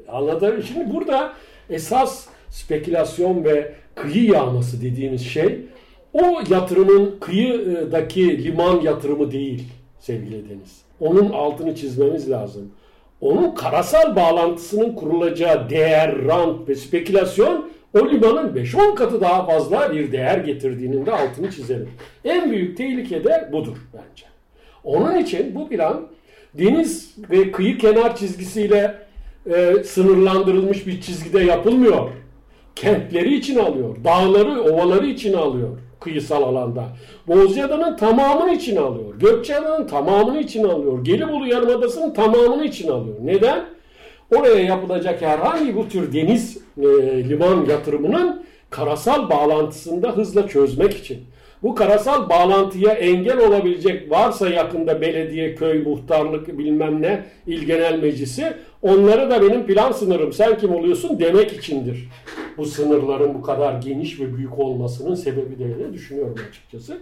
Anladın 0.08 0.62
Şimdi 0.62 0.94
burada 0.94 1.34
esas 1.70 2.28
spekülasyon 2.50 3.44
ve 3.44 3.74
kıyı 3.96 4.24
yağması 4.24 4.82
dediğimiz 4.82 5.22
şey 5.22 5.60
o 6.14 6.42
yatırımın 6.50 7.16
kıyıdaki 7.20 8.44
liman 8.44 8.82
yatırımı 8.82 9.32
değil 9.32 9.64
sevgili 10.00 10.50
Deniz. 10.50 10.82
Onun 11.00 11.30
altını 11.30 11.76
çizmemiz 11.76 12.30
lazım. 12.30 12.72
Onun 13.22 13.56
karasal 13.56 14.16
bağlantısının 14.16 14.96
kurulacağı 14.96 15.70
değer, 15.70 16.26
rant 16.26 16.70
ve 16.70 16.76
spekülasyon 16.76 17.70
o 17.94 18.10
limanın 18.10 18.56
5-10 18.56 18.96
katı 18.96 19.22
daha 19.22 19.46
fazla 19.46 19.94
bir 19.94 20.12
değer 20.12 20.38
getirdiğinin 20.38 21.06
de 21.06 21.12
altını 21.12 21.52
çizelim. 21.52 21.90
En 22.26 22.52
büyük 22.52 22.78
tehlike 22.78 23.24
de 23.24 23.50
budur 23.52 23.78
bence. 23.94 24.26
Onun 24.84 25.18
için 25.18 25.56
bu 25.56 25.70
plan 25.70 26.08
deniz 26.54 27.16
ve 27.32 27.52
kıyı 27.52 27.78
kenar 27.78 28.16
çizgisiyle 28.16 28.96
e, 29.52 29.84
sınırlandırılmış 29.84 30.88
bir 30.88 31.02
çizgide 31.02 31.44
yapılmıyor. 31.44 32.10
Kentleri 32.76 33.36
için 33.36 33.60
alıyor, 33.60 33.96
dağları, 34.04 34.62
ovaları 34.62 35.06
için 35.06 35.34
alıyor 35.34 35.78
kıyısal 36.00 36.44
alanda. 36.44 36.84
Bozcaada'nın 37.28 37.98
tamamını 37.98 38.52
için 38.52 38.76
alıyor. 38.76 39.16
Gökçeada'nın 39.20 39.88
tamamını 39.88 40.40
için 40.40 40.64
alıyor. 40.64 41.04
Gelibolu 41.04 41.48
Yarımadası'nın 41.48 42.14
tamamını 42.14 42.66
için 42.66 42.88
alıyor. 42.88 43.16
Neden? 43.24 43.66
Oraya 44.36 44.60
yapılacak 44.60 45.22
herhangi 45.22 45.76
bu 45.76 45.88
tür 45.90 46.14
deniz 46.14 46.58
e, 46.78 46.84
liman 47.30 47.66
yatırımının 47.66 48.46
karasal 48.70 49.30
bağlantısında 49.30 50.10
hızla 50.10 50.48
çözmek 50.48 50.94
için. 50.94 51.18
Bu 51.64 51.76
karasal 51.76 52.30
bağlantıya 52.30 52.94
engel 52.94 53.40
olabilecek 53.40 54.12
varsa 54.12 54.50
yakında 54.50 55.02
belediye, 55.02 55.56
köy, 55.56 55.84
muhtarlık 55.84 56.58
bilmem 56.58 57.02
ne 57.02 57.24
il 57.48 57.64
genel 57.64 58.00
meclisi 58.00 58.54
onları 58.82 59.30
da 59.30 59.42
benim 59.42 59.66
plan 59.66 59.92
sınırım 59.92 60.34
sen 60.34 60.58
kim 60.58 60.76
oluyorsun 60.76 61.20
demek 61.20 61.54
içindir. 61.54 62.10
Bu 62.60 62.66
sınırların 62.66 63.34
bu 63.34 63.42
kadar 63.42 63.82
geniş 63.82 64.20
ve 64.20 64.38
büyük 64.38 64.60
olmasının 64.60 65.16
sebebi 65.16 65.60
de 65.60 65.94
düşünüyorum 65.94 66.36
açıkçası. 66.50 66.98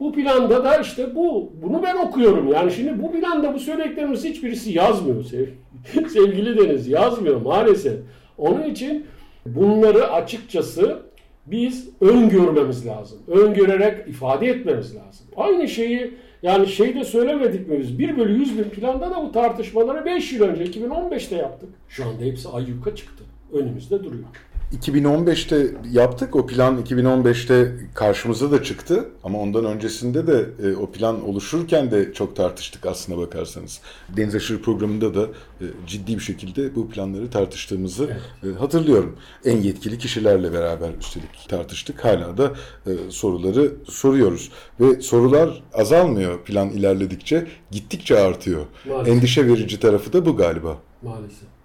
Bu 0.00 0.12
planda 0.12 0.64
da 0.64 0.76
işte 0.76 1.14
bu 1.14 1.52
bunu 1.62 1.82
ben 1.82 1.96
okuyorum. 1.96 2.52
Yani 2.52 2.72
şimdi 2.72 3.02
bu 3.02 3.12
planda 3.12 3.54
bu 3.54 3.58
söylediklerimiz 3.58 4.24
hiçbirisi 4.24 4.72
yazmıyor 4.72 5.24
sevgili, 5.24 6.10
sevgili 6.10 6.58
Deniz 6.58 6.88
yazmıyor 6.88 7.40
maalesef. 7.40 7.94
Onun 8.38 8.62
için 8.62 9.06
bunları 9.46 10.12
açıkçası 10.12 10.98
biz 11.46 11.88
öngörmemiz 12.00 12.86
lazım. 12.86 13.18
Öngörerek 13.28 14.08
ifade 14.08 14.46
etmemiz 14.46 14.96
lazım. 14.96 15.26
Aynı 15.36 15.68
şeyi 15.68 16.14
yani 16.42 16.66
şeyde 16.66 17.04
söylemedik 17.04 17.68
mi 17.68 17.80
biz? 17.80 17.98
1 17.98 18.16
bölü 18.16 18.38
100 18.38 18.58
bin 18.58 18.64
planda 18.64 19.10
da 19.10 19.22
bu 19.22 19.32
tartışmaları 19.32 20.04
5 20.04 20.32
yıl 20.32 20.42
önce 20.42 20.64
2015'te 20.64 21.36
yaptık. 21.36 21.68
Şu 21.88 22.04
anda 22.04 22.24
hepsi 22.24 22.48
ayyuka 22.48 22.94
çıktı. 22.94 23.24
Önümüzde 23.52 24.04
duruyor. 24.04 24.24
2015'te 24.72 25.74
yaptık. 25.92 26.36
O 26.36 26.46
plan 26.46 26.82
2015'te 26.82 27.72
karşımıza 27.94 28.50
da 28.50 28.62
çıktı. 28.62 29.08
Ama 29.24 29.38
ondan 29.38 29.64
öncesinde 29.64 30.26
de 30.26 30.46
e, 30.62 30.76
o 30.76 30.90
plan 30.90 31.28
oluşurken 31.28 31.90
de 31.90 32.12
çok 32.12 32.36
tartıştık 32.36 32.86
aslına 32.86 33.18
bakarsanız. 33.18 33.80
Deniz 34.16 34.34
Aşırı 34.34 34.62
programında 34.62 35.14
da 35.14 35.22
e, 35.60 35.64
ciddi 35.86 36.14
bir 36.14 36.22
şekilde 36.22 36.74
bu 36.74 36.88
planları 36.88 37.30
tartıştığımızı 37.30 38.10
e, 38.42 38.58
hatırlıyorum. 38.58 39.16
En 39.44 39.56
yetkili 39.56 39.98
kişilerle 39.98 40.52
beraber 40.52 40.90
üstelik 41.00 41.48
tartıştık. 41.48 42.04
Hala 42.04 42.38
da 42.38 42.52
e, 42.86 42.90
soruları 43.10 43.72
soruyoruz. 43.88 44.50
Ve 44.80 45.00
sorular 45.00 45.62
azalmıyor 45.74 46.44
plan 46.44 46.70
ilerledikçe. 46.70 47.46
Gittikçe 47.70 48.18
artıyor. 48.18 48.66
Maalesef. 48.88 49.14
Endişe 49.14 49.46
verici 49.46 49.80
tarafı 49.80 50.12
da 50.12 50.26
bu 50.26 50.36
galiba. 50.36 50.78
Maalesef. 51.02 51.55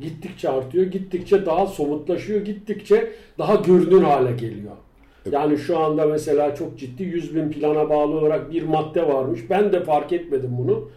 Gittikçe 0.00 0.48
artıyor, 0.48 0.86
gittikçe 0.86 1.46
daha 1.46 1.66
somutlaşıyor, 1.66 2.40
gittikçe 2.40 3.12
daha 3.38 3.54
görünür 3.54 4.02
hale 4.02 4.32
geliyor. 4.32 4.76
Yani 5.32 5.58
şu 5.58 5.78
anda 5.78 6.06
mesela 6.06 6.54
çok 6.54 6.78
ciddi 6.78 7.02
100 7.02 7.34
bin 7.34 7.50
plana 7.50 7.90
bağlı 7.90 8.18
olarak 8.18 8.52
bir 8.52 8.62
madde 8.62 9.06
varmış. 9.06 9.40
Ben 9.50 9.72
de 9.72 9.84
fark 9.84 10.12
etmedim 10.12 10.50
bunu. 10.58 10.90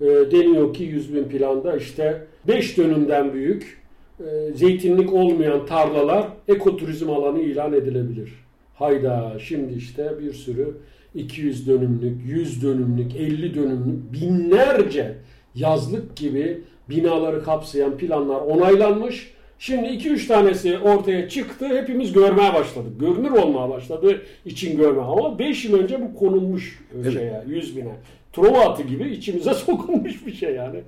E, 0.00 0.06
deniyor 0.06 0.74
ki 0.74 0.84
100 0.84 1.14
bin 1.14 1.24
planda 1.24 1.76
işte 1.76 2.26
5 2.48 2.78
dönümden 2.78 3.32
büyük 3.32 3.82
e, 4.20 4.52
zeytinlik 4.54 5.12
olmayan 5.12 5.66
tarlalar 5.66 6.26
ekoturizm 6.48 7.10
alanı 7.10 7.40
ilan 7.40 7.72
edilebilir. 7.72 8.32
Hayda 8.74 9.36
şimdi 9.38 9.74
işte 9.74 10.12
bir 10.20 10.32
sürü 10.32 10.76
200 11.14 11.68
dönümlük, 11.68 12.26
100 12.26 12.62
dönümlük, 12.62 13.16
50 13.16 13.54
dönümlük 13.54 14.12
binlerce 14.12 15.14
yazlık 15.54 16.16
gibi 16.16 16.60
binaları 16.96 17.44
kapsayan 17.44 17.96
planlar 17.96 18.40
onaylanmış. 18.40 19.30
Şimdi 19.58 19.86
2-3 19.88 20.26
tanesi 20.26 20.78
ortaya 20.78 21.28
çıktı. 21.28 21.68
Hepimiz 21.68 22.12
görmeye 22.12 22.54
başladık. 22.54 23.00
Görünür 23.00 23.30
olmaya 23.30 23.70
başladı 23.70 24.22
için 24.44 24.76
görme. 24.76 25.02
Ama 25.02 25.38
5 25.38 25.64
yıl 25.64 25.78
önce 25.78 26.00
bu 26.02 26.14
konulmuş 26.18 26.78
Evet. 27.02 27.12
şeye, 27.12 27.42
100 27.48 27.76
bine. 27.76 27.92
Truva 28.32 28.58
atı 28.60 28.82
gibi 28.82 29.08
içimize 29.10 29.54
sokulmuş 29.66 30.26
bir 30.26 30.32
şey 30.34 30.54
yani. 30.54 30.80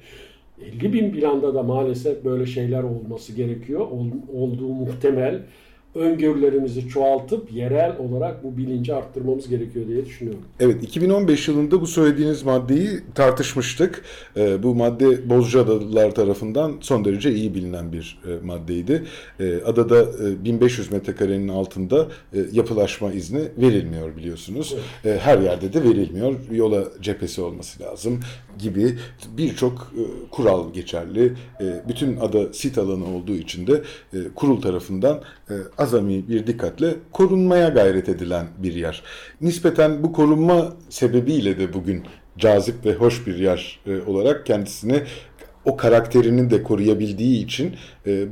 50 0.81 0.93
bin 0.93 1.13
planda 1.13 1.55
da 1.55 1.63
maalesef 1.63 2.25
böyle 2.25 2.47
şeyler 2.47 2.83
olması 2.83 3.33
gerekiyor. 3.33 3.81
Ol- 3.81 4.41
olduğu 4.43 4.69
muhtemel. 4.69 5.41
Öngörülerimizi 5.95 6.89
çoğaltıp 6.89 7.53
yerel 7.53 7.97
olarak 7.99 8.45
bu 8.45 8.57
bilinci 8.57 8.95
arttırmamız 8.95 9.49
gerekiyor 9.49 9.89
diye 9.89 10.05
düşünüyorum. 10.07 10.43
Evet 10.61 10.83
2015 10.83 11.49
yılında 11.49 11.81
bu 11.81 11.87
söylediğiniz 11.87 12.43
maddeyi 12.43 12.89
tartışmıştık. 13.15 14.03
Ee, 14.37 14.63
bu 14.63 14.75
madde 14.75 15.31
Bozcaadalılar 15.31 16.15
tarafından 16.15 16.75
son 16.81 17.05
derece 17.05 17.33
iyi 17.33 17.55
bilinen 17.55 17.93
bir 17.93 18.19
e, 18.27 18.47
maddeydi. 18.47 19.03
Ee, 19.41 19.57
adada 19.67 20.03
e, 20.03 20.45
1500 20.45 20.93
metrekarenin 20.93 21.49
altında 21.49 22.09
e, 22.33 22.39
yapılaşma 22.53 23.13
izni 23.13 23.43
verilmiyor 23.59 24.17
biliyorsunuz. 24.17 24.75
E, 25.05 25.19
her 25.21 25.39
yerde 25.39 25.73
de 25.73 25.83
verilmiyor. 25.85 26.35
Yola 26.51 26.85
cephesi 27.01 27.41
olması 27.41 27.83
lazım 27.83 28.21
gibi 28.59 28.99
birçok 29.39 29.93
e, 29.97 30.31
kural 30.31 30.73
geçerli. 30.73 31.33
E, 31.61 31.65
bütün 31.89 32.17
ada 32.17 32.53
sit 32.53 32.79
alanı 32.79 33.17
olduğu 33.17 33.35
için 33.35 33.67
de 33.67 33.83
e, 34.13 34.19
kurul 34.35 34.61
tarafından 34.63 35.21
e, 35.51 35.55
azami 35.85 36.29
bir 36.29 36.47
dikkatle 36.47 36.95
korunmaya 37.13 37.69
gayret 37.69 38.09
edilen 38.09 38.47
bir 38.59 38.75
yer. 38.75 39.03
Nispeten 39.41 40.03
bu 40.03 40.13
korunma 40.13 40.73
sebebiyle 40.89 41.59
de 41.59 41.73
bugün 41.73 42.03
cazip 42.39 42.87
ve 42.87 42.95
hoş 42.95 43.27
bir 43.27 43.39
yer 43.39 43.81
e, 43.87 44.01
olarak 44.01 44.47
kendisini 44.47 45.03
o 45.65 45.77
karakterinin 45.77 46.51
de 46.51 46.63
koruyabildiği 46.63 47.45
için 47.45 47.75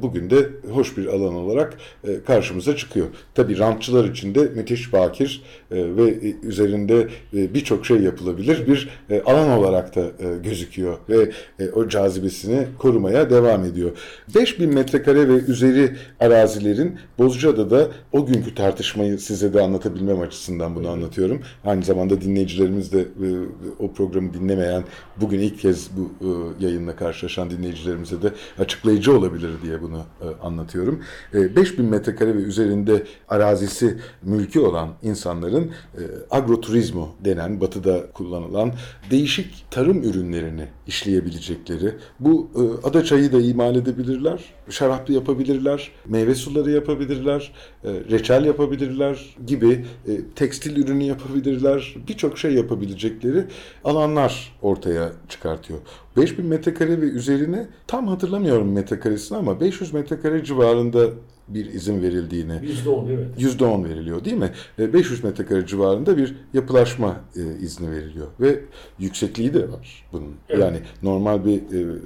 bugün 0.03 0.31
de 0.31 0.49
hoş 0.71 0.97
bir 0.97 1.07
alan 1.07 1.35
olarak 1.35 1.79
e, 2.05 2.23
karşımıza 2.23 2.77
çıkıyor. 2.77 3.07
Tabii 3.35 3.59
rantçılar 3.59 4.05
için 4.05 4.35
de 4.35 4.41
müthiş 4.41 4.93
bakir 4.93 5.43
e, 5.71 5.97
ve 5.97 6.09
e, 6.09 6.35
üzerinde 6.43 7.09
e, 7.35 7.55
birçok 7.55 7.87
şey 7.87 7.99
yapılabilir 7.99 8.67
bir 8.67 8.89
e, 9.11 9.23
alan 9.23 9.51
olarak 9.51 9.97
da 9.97 10.01
e, 10.01 10.39
gözüküyor 10.43 10.99
ve 11.09 11.31
e, 11.59 11.71
o 11.71 11.89
cazibesini 11.89 12.67
korumaya 12.79 13.31
devam 13.31 13.65
ediyor. 13.65 13.91
5000 14.35 14.75
metrekare 14.75 15.29
ve 15.29 15.33
üzeri 15.33 15.97
arazilerin 16.21 16.99
Bozcaada'da 17.19 17.89
o 18.13 18.27
günkü 18.27 18.55
tartışmayı 18.55 19.19
size 19.19 19.55
de 19.55 19.61
anlatabilmem 19.61 20.21
açısından 20.21 20.77
bunu 20.77 20.89
anlatıyorum. 20.89 21.43
Aynı 21.65 21.83
zamanda 21.83 22.21
dinleyicilerimiz 22.21 22.93
de 22.93 23.01
e, 23.01 23.29
o 23.79 23.93
programı 23.93 24.35
dinlemeyen 24.35 24.85
bugün 25.21 25.39
ilk 25.39 25.59
kez 25.59 25.91
bu 25.97 26.11
e, 26.21 26.65
yayınla 26.65 26.97
karşılaşan 26.97 27.51
dinleyicilerimize 27.51 28.23
de 28.23 28.33
açıklayıcı 28.59 29.19
olabilir 29.19 29.51
diye 29.63 29.83
bunu 29.83 29.99
e, 30.21 30.27
anlatıyorum. 30.43 31.01
E, 31.35 31.57
5000 31.57 31.85
metrekare 31.85 32.35
ve 32.35 32.39
üzerinde 32.39 33.07
arazisi 33.29 33.99
mülkü 34.23 34.61
olan 34.61 34.89
insanların 35.03 35.71
e, 35.95 36.03
agroturizmo 36.31 37.15
denen 37.25 37.61
batıda 37.61 38.07
kullanılan 38.15 38.73
değişik 39.11 39.71
tarım 39.71 40.03
ürünlerini 40.03 40.69
işleyebilecekleri 40.87 41.95
bu 42.21 42.51
e, 42.57 42.89
ada 42.89 43.05
çayı 43.05 43.33
da 43.33 43.41
imal 43.41 43.77
edebilirler, 43.77 44.45
şarap 44.71 45.09
da 45.09 45.13
yapabilirler, 45.13 45.91
meyve 46.07 46.35
suları 46.35 46.71
yapabilirler, 46.71 47.53
e, 47.85 47.91
reçel 48.11 48.45
yapabilirler 48.45 49.37
gibi 49.47 49.85
e, 50.09 50.11
tekstil 50.37 50.77
ürünü 50.77 51.05
yapabilirler, 51.05 51.95
birçok 52.09 52.39
şey 52.39 52.55
yapabilecekleri 52.55 53.45
alanlar 53.85 54.57
ortaya 54.63 55.13
çıkartıyor. 55.29 55.79
5000 56.17 56.47
metrekare 56.47 57.01
ve 57.01 57.05
üzerine 57.05 57.67
tam 57.87 58.09
hatırlamıyorum 58.09 58.73
metrekaresini 58.73 59.39
ama 59.39 59.61
500 59.61 59.95
metrekare 59.95 60.45
civarında 60.45 61.11
bir 61.49 61.67
izin 61.67 62.03
verildiğini 62.03 62.53
%10 62.53 63.13
evet. 63.13 63.27
%10 63.39 63.85
veriliyor 63.85 64.25
değil 64.25 64.37
mi? 64.37 64.51
E, 64.79 64.93
500 64.93 65.25
metrekare 65.25 65.67
civarında 65.67 66.17
bir 66.17 66.35
yapılaşma 66.55 67.17
e, 67.37 67.65
izni 67.65 67.91
veriliyor 67.91 68.27
ve 68.41 68.61
yüksekliği 68.99 69.55
de 69.55 69.73
var 69.73 70.05
bunun. 70.13 70.35
Evet. 70.49 70.61
Yani 70.61 70.79
normal 71.03 71.45
bir 71.45 71.57
e, 71.57 71.99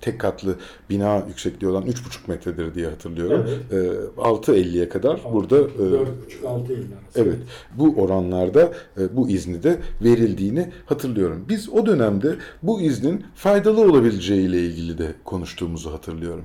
tek 0.00 0.20
katlı 0.20 0.54
bina 0.90 1.24
yüksekliği 1.28 1.70
olan 1.70 1.82
3,5 1.82 1.92
metredir 2.26 2.74
diye 2.74 2.86
hatırlıyorum. 2.86 3.46
E, 3.70 3.76
6.50'ye 4.20 4.88
kadar 4.88 5.20
burada 5.32 5.56
e, 5.56 5.60
4,5-6 5.60 5.66
yıl 6.72 6.78
arası. 6.78 6.80
Evet, 7.16 7.38
bu 7.76 7.94
oranlarda 7.96 8.72
bu 9.12 9.28
izni 9.28 9.62
de 9.62 9.78
verildiğini 10.02 10.68
hatırlıyorum. 10.86 11.44
Biz 11.48 11.68
o 11.68 11.86
dönemde 11.86 12.36
bu 12.62 12.80
iznin 12.80 13.24
faydalı 13.34 13.80
olabileceği 13.80 14.48
ile 14.48 14.60
ilgili 14.60 14.98
de 14.98 15.14
konuştuğumuzu 15.24 15.92
hatırlıyorum. 15.92 16.44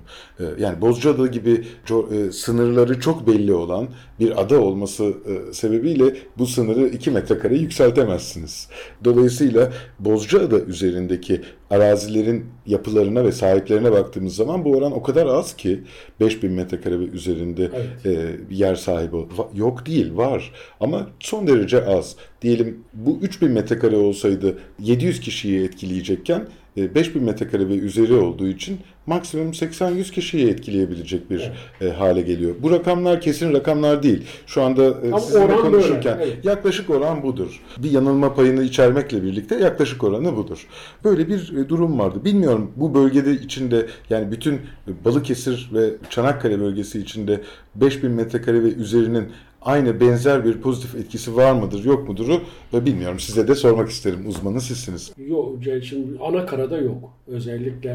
Yani 0.60 0.82
Bozcaada 0.82 1.28
gibi 1.28 1.66
co- 1.86 2.23
e, 2.28 2.32
sınırları 2.32 3.00
çok 3.00 3.28
belli 3.28 3.54
olan 3.54 3.88
bir 4.20 4.42
ada 4.42 4.62
olması 4.62 5.04
e, 5.04 5.54
sebebiyle 5.54 6.16
bu 6.38 6.48
sınırı 6.48 6.88
2 6.88 7.12
metrekare 7.12 7.56
yükseltemezsiniz. 7.56 8.68
Dolayısıyla 9.04 9.72
Bozcaada 10.00 10.60
üzerindeki 10.60 11.42
arazilerin 11.70 12.46
yapılarına 12.66 13.24
ve 13.24 13.32
sahiplerine 13.32 13.92
baktığımız 13.92 14.36
zaman 14.36 14.66
bu 14.66 14.76
oran 14.78 14.92
o 14.92 15.04
kadar 15.04 15.28
az 15.28 15.56
ki 15.56 15.84
5000 16.20 16.52
metrekare 16.52 17.00
ve 17.00 17.04
üzerinde 17.04 17.72
Evet. 17.74 18.06
e, 18.06 18.50
bir 18.50 18.56
yer 18.56 18.76
sahibi 18.76 19.16
yok 19.54 19.86
değil 19.86 20.18
var 20.18 20.52
ama 20.80 21.08
son 21.20 21.48
derece 21.48 21.86
az. 21.86 22.16
Diyelim 22.42 22.84
bu 22.94 23.20
3000 23.22 23.52
metrekare 23.52 23.96
olsaydı 23.96 24.58
700 24.80 25.20
kişiyi 25.20 25.64
etkileyecekken 25.64 26.48
5000 26.78 27.24
metrekare 27.24 27.70
ve 27.70 27.74
üzeri 27.74 28.14
olduğu 28.14 28.48
için 28.48 28.80
maksimum 29.06 29.52
80-100 29.52 30.12
kişiyi 30.12 30.48
etkileyebilecek 30.48 31.30
bir 31.30 31.52
e, 31.82 31.90
hale 31.90 32.22
geliyor. 32.22 32.56
Bu 32.60 32.72
rakamlar 32.72 33.22
kesin 33.22 33.54
rakamlar 33.54 34.04
değil. 34.04 34.24
Şu 34.48 34.62
anda 34.62 34.84
e, 34.84 35.08
Ama 35.08 35.20
sizinle 35.20 35.56
konuşurken 35.56 36.20
böyle, 36.20 36.32
evet. 36.32 36.46
yaklaşık 36.46 36.90
oran 36.90 37.24
budur. 37.24 37.62
Bir 37.78 37.92
yanılma 37.92 38.34
payını 38.34 38.64
içermekle 38.64 39.24
birlikte 39.24 39.56
yaklaşık 39.56 40.04
oranı 40.04 40.36
budur. 40.36 40.68
Böyle 41.04 41.28
bir 41.28 41.58
e, 41.58 41.70
durum 41.70 42.00
vardı. 42.00 42.26
Bilmiyorum 42.26 42.72
bu 42.76 42.94
bölgede 42.94 43.32
içinde 43.32 43.88
yani 44.10 44.32
bütün 44.32 44.62
Balıkesir 45.06 45.70
ve 45.74 45.94
Çanakkale 46.10 46.60
bölgesi 46.60 47.00
içinde 47.00 47.42
5000 47.76 48.12
metrekare 48.12 48.64
ve 48.64 48.74
üzerinin 48.74 49.26
aynı 49.66 50.00
benzer 50.00 50.46
bir 50.46 50.62
pozitif 50.62 50.96
etkisi 50.96 51.36
var 51.36 51.54
mıdır 51.54 51.86
yok 51.86 52.10
mudur 52.10 52.42
e, 52.74 52.86
bilmiyorum. 52.86 53.20
Size 53.20 53.48
de 53.48 53.56
sormak 53.56 53.90
isterim. 53.90 54.28
Uzmanı 54.28 54.62
sizsiniz. 54.62 55.12
Yok, 55.28 55.60
şimdi 55.84 56.20
ana 56.20 56.46
karada 56.46 56.78
yok. 56.78 57.14
Özellikle 57.28 57.90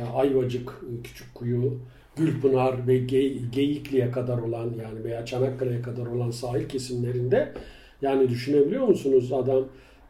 ya 0.00 0.06
Ayvacık, 0.14 0.80
Küçükkuyu, 1.04 1.78
Gülpınar 2.16 2.86
ve 2.86 2.98
Ge- 2.98 3.50
Geyikli'ye 3.50 4.10
kadar 4.10 4.38
olan 4.38 4.72
yani 4.82 5.04
veya 5.04 5.26
Çanakkale'ye 5.26 5.82
kadar 5.82 6.06
olan 6.06 6.30
sahil 6.30 6.68
kesimlerinde 6.68 7.52
yani 8.02 8.28
düşünebiliyor 8.28 8.88
musunuz 8.88 9.32
adam 9.32 9.64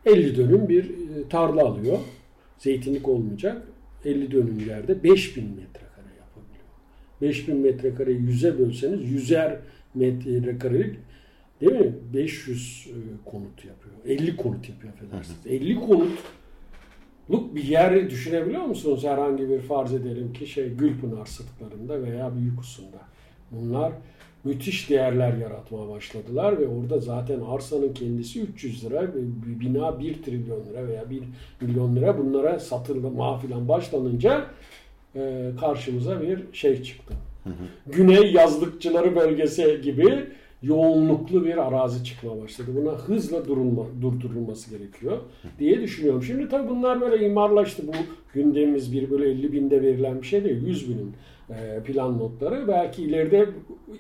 50 0.07 0.37
dönüm 0.37 0.69
bir 0.69 0.85
e, 0.85 1.29
tarla 1.31 1.63
alıyor. 1.65 1.99
Zeytinlik 2.59 3.09
olmayacak. 3.09 3.63
50 4.05 4.31
dönüm 4.31 4.61
yerde 4.69 5.03
5000 5.03 5.45
metrekare 5.45 5.84
yapabiliyor. 5.84 5.84
5000 7.25 7.57
metrekareyi 7.57 8.19
100'e 8.19 8.59
bölseniz 8.59 9.01
100'er 9.01 9.57
metrekarelik 9.95 10.97
değil 11.61 11.73
mi? 11.73 11.93
500 12.15 12.89
e, 12.89 13.31
konut 13.31 13.65
yapıyor. 13.65 13.95
50 14.07 14.37
konut 14.37 14.69
yapıyor 14.69 14.93
affedersiniz. 14.93 15.47
50 15.47 15.75
konut 15.75 16.19
Luk 17.31 17.55
bir 17.55 17.65
yer 17.65 18.11
düşünebiliyor 18.11 18.63
musunuz 18.63 19.05
herhangi 19.05 19.49
bir 19.49 19.61
farz 19.61 19.95
edelim 19.95 20.33
ki 20.33 20.47
şey 20.47 20.69
Gülpınar 20.69 21.27
sırtlarında 21.27 22.03
veya 22.03 22.37
Büyükusunda. 22.37 22.99
Bunlar 23.51 23.93
müthiş 24.45 24.91
değerler 24.91 25.37
yaratmaya 25.37 25.89
başladılar 25.89 26.61
ve 26.61 26.67
orada 26.69 27.01
zaten 27.01 27.41
arsanın 27.41 27.95
kendisi 27.95 28.41
300 28.41 28.85
lira 28.85 29.03
ve 29.03 29.17
bir 29.17 29.61
bina 29.61 29.99
1 29.99 30.23
trilyon 30.23 30.65
lira 30.65 30.87
veya 30.87 31.11
1 31.11 31.23
milyon 31.61 31.97
lira 31.97 32.19
bunlara 32.19 32.59
satılma 32.61 33.39
filan 33.39 33.69
başlanınca 33.69 34.47
e, 35.17 35.51
karşımıza 35.61 36.23
bir 36.23 36.39
şey 36.53 36.83
çıktı. 36.83 37.15
Güney 37.87 38.33
yazlıkçıları 38.33 39.17
bölgesi 39.17 39.81
gibi 39.83 40.27
yoğunluklu 40.63 41.45
bir 41.45 41.67
arazi 41.67 42.05
çıkmaya 42.05 42.43
başladı. 42.43 42.71
Buna 42.75 42.91
hızla 42.91 43.49
durulma, 43.49 43.83
durdurulması 44.03 44.71
gerekiyor 44.71 45.19
diye 45.59 45.81
düşünüyorum. 45.81 46.23
Şimdi 46.23 46.49
tabii 46.49 46.69
bunlar 46.69 47.01
böyle 47.01 47.27
imarlaştı. 47.27 47.83
Bu 47.87 47.93
gündemimiz 48.35 48.93
bir 48.93 49.11
böyle 49.11 49.31
50 49.31 49.53
binde 49.53 49.83
verilen 49.83 50.23
bir 50.23 50.27
şey 50.27 50.45
değil. 50.45 50.67
100 50.67 50.89
binin 50.89 51.13
e, 51.51 51.83
plan 51.83 52.19
notları. 52.19 52.69
Belki 52.69 53.03
ileride 53.03 53.49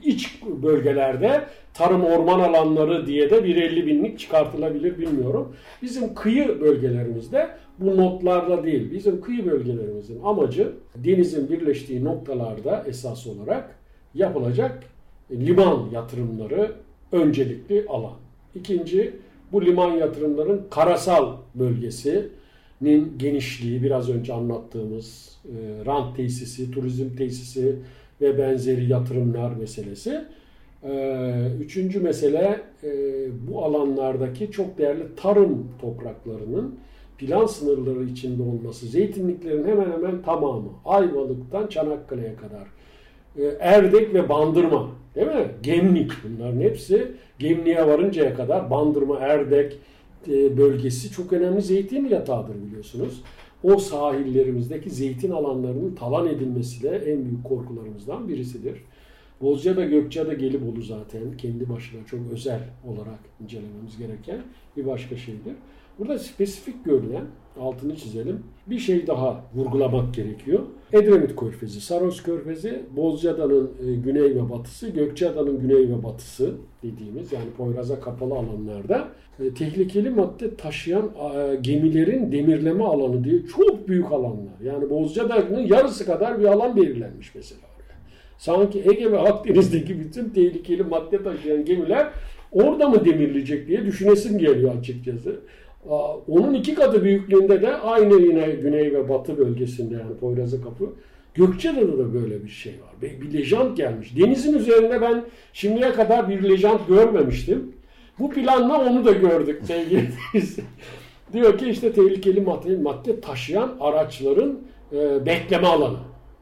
iç 0.05 0.41
bölgelerde 0.63 1.45
tarım 1.75 2.05
orman 2.05 2.41
alanları 2.41 3.07
diye 3.07 3.31
de 3.31 3.45
bir 3.45 3.57
50 3.57 3.87
binlik 3.87 4.19
çıkartılabilir 4.19 4.99
bilmiyorum. 4.99 5.57
Bizim 5.83 6.15
kıyı 6.15 6.61
bölgelerimizde 6.61 7.49
bu 7.79 7.97
notlarda 7.97 8.65
değil. 8.65 8.93
Bizim 8.93 9.21
kıyı 9.21 9.47
bölgelerimizin 9.47 10.21
amacı 10.25 10.73
denizin 10.97 11.51
birleştiği 11.51 12.05
noktalarda 12.05 12.85
esas 12.87 13.27
olarak 13.27 13.79
yapılacak 14.15 14.83
liman 15.31 15.91
yatırımları 15.93 16.73
öncelikli 17.13 17.87
alan. 17.89 18.15
İkinci 18.55 19.13
bu 19.53 19.67
liman 19.67 19.91
yatırımların 19.91 20.63
karasal 20.71 21.37
bölgesinin 21.55 23.19
genişliği 23.19 23.83
biraz 23.83 24.11
önce 24.11 24.33
anlattığımız 24.33 25.39
e, 25.45 25.87
rant 25.87 26.17
tesisi, 26.17 26.71
turizm 26.71 27.17
tesisi 27.17 27.77
ve 28.21 28.39
benzeri 28.39 28.91
yatırımlar 28.91 29.53
meselesi. 29.53 30.25
E, 30.83 31.53
üçüncü 31.61 32.01
mesele 32.01 32.61
e, 32.85 32.91
bu 33.49 33.65
alanlardaki 33.65 34.51
çok 34.51 34.79
değerli 34.79 35.03
tarım 35.17 35.69
topraklarının 35.81 36.79
plan 37.19 37.47
sınırları 37.47 38.05
içinde 38.05 38.43
olması. 38.43 38.87
Zeytinliklerin 38.87 39.67
hemen 39.67 39.93
hemen 39.93 40.23
tamamı 40.23 40.69
Ayvalık'tan 40.85 41.67
Çanakkale'ye 41.67 42.35
kadar. 42.37 42.67
E, 43.39 43.57
Erdek 43.61 44.15
ve 44.15 44.29
Bandırma 44.29 44.91
değil 45.15 45.27
mi? 45.27 45.51
Gemlik 45.63 46.13
bunların 46.25 46.61
hepsi 46.61 47.13
Gemliğe 47.39 47.87
varıncaya 47.87 48.35
kadar 48.35 48.71
Bandırma, 48.71 49.19
Erdek 49.19 49.79
e, 50.29 50.57
bölgesi 50.57 51.11
çok 51.11 51.33
önemli 51.33 51.63
zeytin 51.63 52.09
yatağıdır 52.09 52.55
biliyorsunuz. 52.67 53.23
O 53.63 53.79
sahillerimizdeki 53.79 54.91
zeytin 54.91 55.31
alanlarının 55.31 55.95
talan 55.95 56.27
edilmesi 56.27 56.83
de 56.83 56.97
en 56.97 57.25
büyük 57.25 57.45
korkularımızdan 57.45 58.29
birisidir. 58.29 58.85
Bozcaada, 59.41 59.85
Gökçeada, 59.85 60.35
Gelibolu 60.35 60.83
zaten 60.83 61.37
kendi 61.37 61.69
başına 61.69 62.07
çok 62.07 62.21
özel 62.33 62.61
olarak 62.85 63.19
incelememiz 63.43 63.99
gereken 63.99 64.43
bir 64.77 64.87
başka 64.87 65.17
şeydir. 65.17 65.55
Burada 65.99 66.19
spesifik 66.19 66.85
görülen, 66.85 67.25
altını 67.61 67.97
çizelim, 67.97 68.43
bir 68.67 68.79
şey 68.79 69.07
daha 69.07 69.45
vurgulamak 69.55 70.15
gerekiyor. 70.15 70.61
Edremit 70.93 71.37
Körfezi, 71.37 71.81
Saros 71.81 72.23
Körfezi, 72.23 72.83
Bozcaada'nın 72.97 73.71
e, 73.87 73.95
güney 73.95 74.37
ve 74.37 74.51
batısı, 74.51 74.89
Gökçeada'nın 74.89 75.61
güney 75.61 75.89
ve 75.89 76.03
batısı 76.03 76.55
dediğimiz 76.83 77.33
yani 77.33 77.51
Poyraz'a 77.57 78.01
kapalı 78.01 78.35
alanlarda 78.35 79.09
e, 79.41 79.55
tehlikeli 79.55 80.11
madde 80.11 80.57
taşıyan 80.57 81.11
e, 81.35 81.57
gemilerin 81.57 82.33
demirleme 82.33 82.85
alanı 82.85 83.25
diye 83.25 83.47
çok 83.47 83.89
büyük 83.89 84.13
alanlar. 84.13 84.61
Yani 84.65 84.91
Bozcaada'nın 84.91 85.61
yarısı 85.61 86.07
kadar 86.07 86.41
bir 86.41 86.45
alan 86.45 86.77
belirlenmiş 86.77 87.35
mesela. 87.35 87.74
Sanki 88.39 88.79
Ege 88.79 89.13
ve 89.13 89.19
Akdeniz'deki 89.19 90.01
bütün 90.01 90.29
tehlikeli 90.29 90.83
madde 90.83 91.23
taşıyan 91.23 91.65
gemiler 91.65 92.09
orada 92.53 92.89
mı 92.89 93.05
demirleyecek 93.05 93.69
diye 93.69 93.87
düşünesin 93.87 94.39
geliyor 94.39 94.79
açıkçası. 94.79 95.41
Onun 96.29 96.55
iki 96.55 96.75
katı 96.75 97.05
büyüklüğünde 97.05 97.63
de 97.63 97.77
aynı 97.77 98.23
yine 98.23 98.47
güney 98.51 98.93
ve 98.93 99.09
batı 99.09 99.39
bölgesinde 99.39 99.95
yani 99.95 100.17
Poyraz'a 100.21 100.63
kapı. 100.63 100.93
Gökçeada'da 101.35 101.99
da 101.99 102.15
böyle 102.15 102.45
bir 102.45 102.49
şey 102.49 102.73
var. 102.73 103.11
Bir 103.23 103.39
lejant 103.39 103.77
gelmiş. 103.77 104.17
Denizin 104.17 104.59
üzerinde 104.59 105.01
ben 105.01 105.25
şimdiye 105.53 105.93
kadar 105.93 106.29
bir 106.29 106.43
lejant 106.43 106.89
görmemiştim. 106.89 107.73
Bu 108.19 108.31
planla 108.31 108.91
onu 108.91 109.05
da 109.05 109.13
gördük 109.13 109.63
sevgili 109.65 110.09
Diyor 111.33 111.59
ki 111.59 111.67
işte 111.67 111.93
tehlikeli 111.93 112.41
madde, 112.41 112.77
madde 112.77 113.21
taşıyan 113.21 113.77
araçların 113.81 114.59
e, 114.93 115.27
bekleme 115.27 115.67
alanı. 115.67 115.99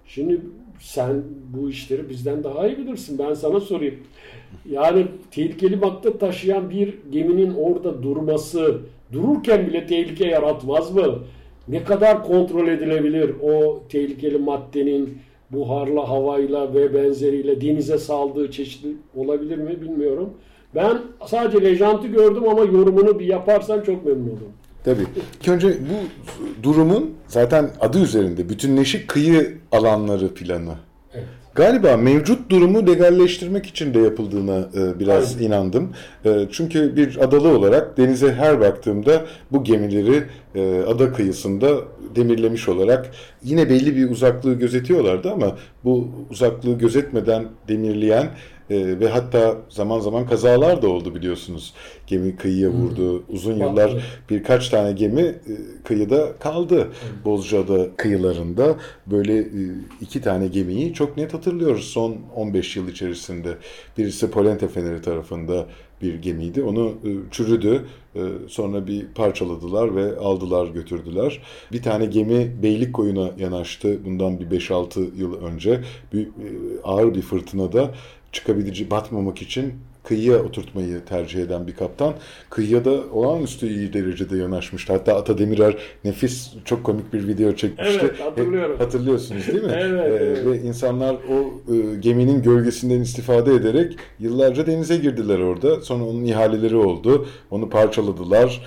Şimdi 0.06 0.40
sen 0.82 1.22
bu 1.56 1.70
işleri 1.70 2.08
bizden 2.08 2.44
daha 2.44 2.68
iyi 2.68 2.78
bilirsin. 2.78 3.18
Ben 3.18 3.34
sana 3.34 3.60
sorayım. 3.60 3.94
Yani 4.70 5.06
tehlikeli 5.30 5.76
madde 5.76 6.18
taşıyan 6.18 6.70
bir 6.70 6.94
geminin 7.10 7.54
orada 7.54 8.02
durması, 8.02 8.78
dururken 9.12 9.66
bile 9.66 9.86
tehlike 9.86 10.26
yaratmaz 10.26 10.94
mı? 10.94 11.18
Ne 11.68 11.84
kadar 11.84 12.24
kontrol 12.24 12.68
edilebilir 12.68 13.30
o 13.42 13.82
tehlikeli 13.88 14.38
maddenin 14.38 15.18
buharla, 15.50 16.08
havayla 16.08 16.74
ve 16.74 16.94
benzeriyle 16.94 17.60
denize 17.60 17.98
saldığı 17.98 18.50
çeşitli 18.50 18.96
olabilir 19.16 19.58
mi 19.58 19.80
bilmiyorum. 19.82 20.30
Ben 20.74 20.98
sadece 21.26 21.64
lejantı 21.64 22.06
gördüm 22.06 22.48
ama 22.48 22.60
yorumunu 22.60 23.18
bir 23.18 23.26
yaparsan 23.26 23.80
çok 23.80 24.06
memnun 24.06 24.26
olurum. 24.26 24.52
Tabii. 24.84 25.06
İlk 25.40 25.48
önce 25.48 25.68
bu 25.68 25.94
durumun 26.62 27.14
zaten 27.28 27.70
adı 27.80 28.02
üzerinde 28.02 28.48
bütünleşik 28.48 29.08
kıyı 29.08 29.58
alanları 29.72 30.34
planı. 30.34 30.74
Evet. 31.14 31.24
Galiba 31.54 31.96
mevcut 31.96 32.50
durumu 32.50 32.86
legalleştirmek 32.86 33.66
için 33.66 33.94
de 33.94 33.98
yapıldığına 33.98 34.68
e, 34.74 34.98
biraz 35.00 35.36
Aynen. 35.36 35.46
inandım. 35.46 35.92
E, 36.24 36.48
çünkü 36.52 36.96
bir 36.96 37.24
adalı 37.24 37.48
olarak 37.48 37.96
denize 37.98 38.32
her 38.32 38.60
baktığımda 38.60 39.24
bu 39.52 39.64
gemileri 39.64 40.24
e, 40.54 40.82
ada 40.88 41.12
kıyısında 41.12 41.68
demirlemiş 42.16 42.68
olarak 42.68 43.10
yine 43.44 43.70
belli 43.70 43.96
bir 43.96 44.10
uzaklığı 44.10 44.54
gözetiyorlardı 44.54 45.30
ama 45.32 45.56
bu 45.84 46.08
uzaklığı 46.30 46.78
gözetmeden 46.78 47.44
demirleyen 47.68 48.26
e, 48.72 49.00
ve 49.00 49.08
hatta 49.08 49.56
zaman 49.68 50.00
zaman 50.00 50.26
kazalar 50.26 50.82
da 50.82 50.88
oldu 50.88 51.14
biliyorsunuz. 51.14 51.74
Gemi 52.06 52.36
kıyıya 52.36 52.70
vurdu. 52.70 53.18
Hmm. 53.18 53.34
Uzun 53.34 53.56
yıllar 53.56 54.04
birkaç 54.30 54.68
tane 54.68 54.92
gemi 54.92 55.20
e, 55.22 55.36
kıyıda 55.84 56.32
kaldı. 56.38 56.84
Hmm. 56.84 57.24
Bozcaada 57.24 57.96
kıyılarında 57.96 58.76
böyle 59.06 59.38
e, 59.38 59.60
iki 60.00 60.20
tane 60.20 60.46
gemiyi 60.46 60.94
çok 60.94 61.16
net 61.16 61.34
hatırlıyoruz 61.34 61.84
son 61.84 62.16
15 62.34 62.76
yıl 62.76 62.88
içerisinde. 62.88 63.56
Birisi 63.98 64.30
Polente 64.30 64.68
Feneri 64.68 65.02
tarafında 65.02 65.66
bir 66.02 66.14
gemiydi. 66.14 66.62
Onu 66.62 66.88
e, 66.88 67.10
çürüdü. 67.30 67.84
E, 68.16 68.20
sonra 68.48 68.86
bir 68.86 69.06
parçaladılar 69.06 69.96
ve 69.96 70.16
aldılar 70.16 70.66
götürdüler. 70.66 71.42
Bir 71.72 71.82
tane 71.82 72.06
gemi 72.06 72.62
Beylik 72.62 72.94
koyuna 72.94 73.30
yanaştı 73.38 74.04
bundan 74.04 74.40
bir 74.40 74.60
5-6 74.60 75.16
yıl 75.16 75.34
önce. 75.34 75.80
Bir, 76.12 76.26
e, 76.26 76.28
ağır 76.84 77.14
bir 77.14 77.22
fırtınada 77.22 77.90
çıkabileceği 78.32 78.90
batmamak 78.90 79.42
için 79.42 79.74
kıyıya 80.04 80.38
oturtmayı 80.44 81.00
tercih 81.04 81.42
eden 81.42 81.66
bir 81.66 81.74
kaptan. 81.74 82.14
Kıyıya 82.50 82.84
da 82.84 82.90
olağanüstü 83.12 83.68
iyi 83.68 83.92
derecede 83.92 84.36
yanaşmıştı. 84.36 84.92
Hatta 84.92 85.16
Ata 85.16 85.38
Demirer 85.38 85.76
nefis 86.04 86.52
çok 86.64 86.84
komik 86.84 87.12
bir 87.12 87.28
video 87.28 87.52
çekmişti. 87.54 87.98
Evet 88.00 88.20
hatırlıyorum. 88.20 88.76
Hatırlıyorsunuz 88.78 89.48
değil 89.48 89.64
mi? 89.64 89.72
evet, 89.76 90.12
ee, 90.12 90.24
evet. 90.24 90.46
Ve 90.46 90.58
insanlar 90.68 91.14
o 91.14 91.72
e, 91.74 91.96
geminin 92.00 92.42
gölgesinden 92.42 93.00
istifade 93.00 93.54
ederek 93.54 93.96
yıllarca 94.20 94.66
denize 94.66 94.96
girdiler 94.96 95.38
orada. 95.38 95.80
Sonra 95.80 96.04
onun 96.04 96.24
ihaleleri 96.24 96.76
oldu. 96.76 97.26
Onu 97.50 97.70
parçaladılar. 97.70 98.62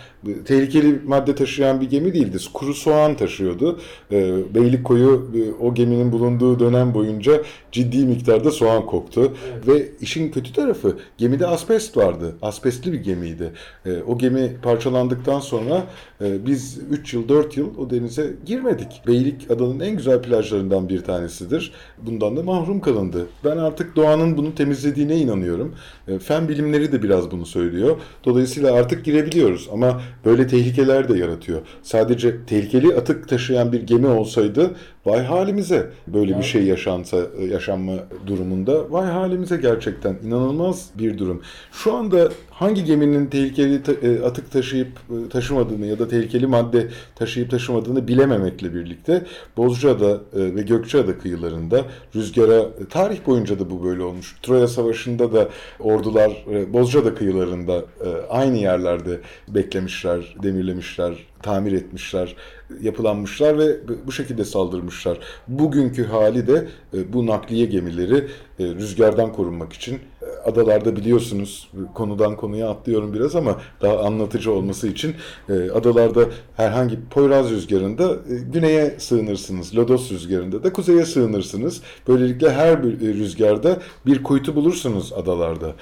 Tehlikeli 0.45 0.99
madde 1.05 1.35
taşıyan 1.35 1.81
bir 1.81 1.89
gemi 1.89 2.13
değildi. 2.13 2.37
Kuru 2.53 2.73
soğan 2.73 3.17
taşıyordu. 3.17 3.79
E, 4.11 4.33
Beylikkoyu 4.55 5.31
e, 5.35 5.63
o 5.63 5.73
geminin 5.73 6.11
bulunduğu 6.11 6.59
dönem 6.59 6.93
boyunca 6.93 7.41
ciddi 7.71 8.05
miktarda 8.05 8.51
soğan 8.51 8.85
koktu. 8.85 9.33
Evet. 9.53 9.67
Ve 9.67 9.89
işin 10.01 10.31
kötü 10.31 10.53
tarafı 10.53 10.97
Gemide 11.17 11.47
asbest 11.47 11.97
vardı. 11.97 12.35
Asbestli 12.41 12.93
bir 12.93 12.99
gemiydi. 12.99 13.51
E, 13.85 14.01
o 14.07 14.17
gemi 14.17 14.57
parçalandıktan 14.61 15.39
sonra 15.39 15.83
biz 16.21 16.79
3 16.91 17.13
yıl 17.13 17.29
4 17.29 17.57
yıl 17.57 17.77
o 17.77 17.89
denize 17.89 18.33
girmedik. 18.45 19.01
Beylik 19.07 19.51
adanın 19.51 19.79
en 19.79 19.97
güzel 19.97 20.21
plajlarından 20.21 20.89
bir 20.89 21.01
tanesidir. 21.01 21.71
Bundan 22.01 22.37
da 22.37 22.43
mahrum 22.43 22.81
kalındı. 22.81 23.27
Ben 23.43 23.57
artık 23.57 23.95
doğanın 23.95 24.37
bunu 24.37 24.55
temizlediğine 24.55 25.17
inanıyorum. 25.17 25.75
E, 26.07 26.19
fen 26.19 26.49
bilimleri 26.49 26.91
de 26.91 27.03
biraz 27.03 27.31
bunu 27.31 27.45
söylüyor. 27.45 27.97
Dolayısıyla 28.25 28.73
artık 28.73 29.05
girebiliyoruz 29.05 29.69
ama 29.71 30.01
böyle 30.25 30.47
tehlikeler 30.47 31.09
de 31.09 31.17
yaratıyor. 31.17 31.61
Sadece 31.83 32.45
tehlikeli 32.45 32.95
atık 32.95 33.29
taşıyan 33.29 33.71
bir 33.71 33.81
gemi 33.81 34.07
olsaydı 34.07 34.75
Vay 35.05 35.23
halimize 35.23 35.89
böyle 36.07 36.37
bir 36.37 36.43
şey 36.43 36.63
yaşansa 36.63 37.17
yaşanma 37.51 37.93
durumunda 38.27 38.91
vay 38.91 39.07
halimize 39.07 39.57
gerçekten 39.57 40.17
inanılmaz 40.23 40.89
bir 40.99 41.17
durum. 41.17 41.41
Şu 41.71 41.93
anda 41.93 42.29
hangi 42.49 42.85
geminin 42.85 43.25
tehlikeli 43.25 43.81
e, 44.01 44.23
atık 44.23 44.51
taşıyıp 44.51 44.87
e, 44.87 45.29
taşımadığını 45.29 45.85
ya 45.85 45.99
da 45.99 46.07
tehlikeli 46.07 46.47
madde 46.47 46.87
taşıyıp 47.15 47.51
taşımadığını 47.51 48.07
bilememekle 48.07 48.73
birlikte 48.73 49.23
Bozcaada 49.57 50.11
e, 50.11 50.55
ve 50.55 50.61
Gökçeada 50.61 51.17
kıyılarında 51.17 51.81
rüzgara 52.15 52.65
tarih 52.89 53.25
boyunca 53.25 53.59
da 53.59 53.69
bu 53.69 53.83
böyle 53.83 54.03
olmuş. 54.03 54.35
Troya 54.41 54.67
Savaşı'nda 54.67 55.33
da 55.33 55.49
ordular 55.79 56.45
Bozcaada 56.73 57.15
kıyılarında 57.15 57.85
aynı 58.29 58.57
yerlerde 58.57 59.19
beklemişler, 59.47 60.35
demirlemişler, 60.43 61.13
tamir 61.45 61.71
etmişler, 61.71 62.35
yapılanmışlar 62.81 63.59
ve 63.59 63.77
bu 64.07 64.11
şekilde 64.11 64.45
saldırmışlar. 64.45 65.19
Bugünkü 65.47 66.05
hali 66.05 66.47
de 66.47 66.67
bu 67.13 67.25
nakliye 67.25 67.65
gemileri 67.65 68.27
rüzgardan 68.59 69.33
korunmak 69.33 69.73
için 69.73 69.99
adalarda 70.45 70.95
biliyorsunuz 70.95 71.69
konudan 71.93 72.35
konuya 72.35 72.69
atlıyorum 72.69 73.13
biraz 73.13 73.35
ama 73.35 73.57
daha 73.81 73.99
anlatıcı 73.99 74.51
olması 74.51 74.87
için 74.87 75.15
e, 75.49 75.53
adalarda 75.53 76.25
herhangi 76.57 76.97
Poyraz 77.09 77.51
rüzgarında 77.51 78.11
e, 78.13 78.35
güneye 78.53 78.95
sığınırsınız. 78.97 79.77
Lodos 79.77 80.11
rüzgarında 80.11 80.63
da 80.63 80.73
kuzeye 80.73 81.05
sığınırsınız. 81.05 81.81
Böylelikle 82.07 82.51
her 82.51 82.83
bir 82.83 83.07
e, 83.07 83.13
rüzgarda 83.13 83.77
bir 84.05 84.23
kuytu 84.23 84.55
bulursunuz 84.55 85.13
adalarda. 85.13 85.73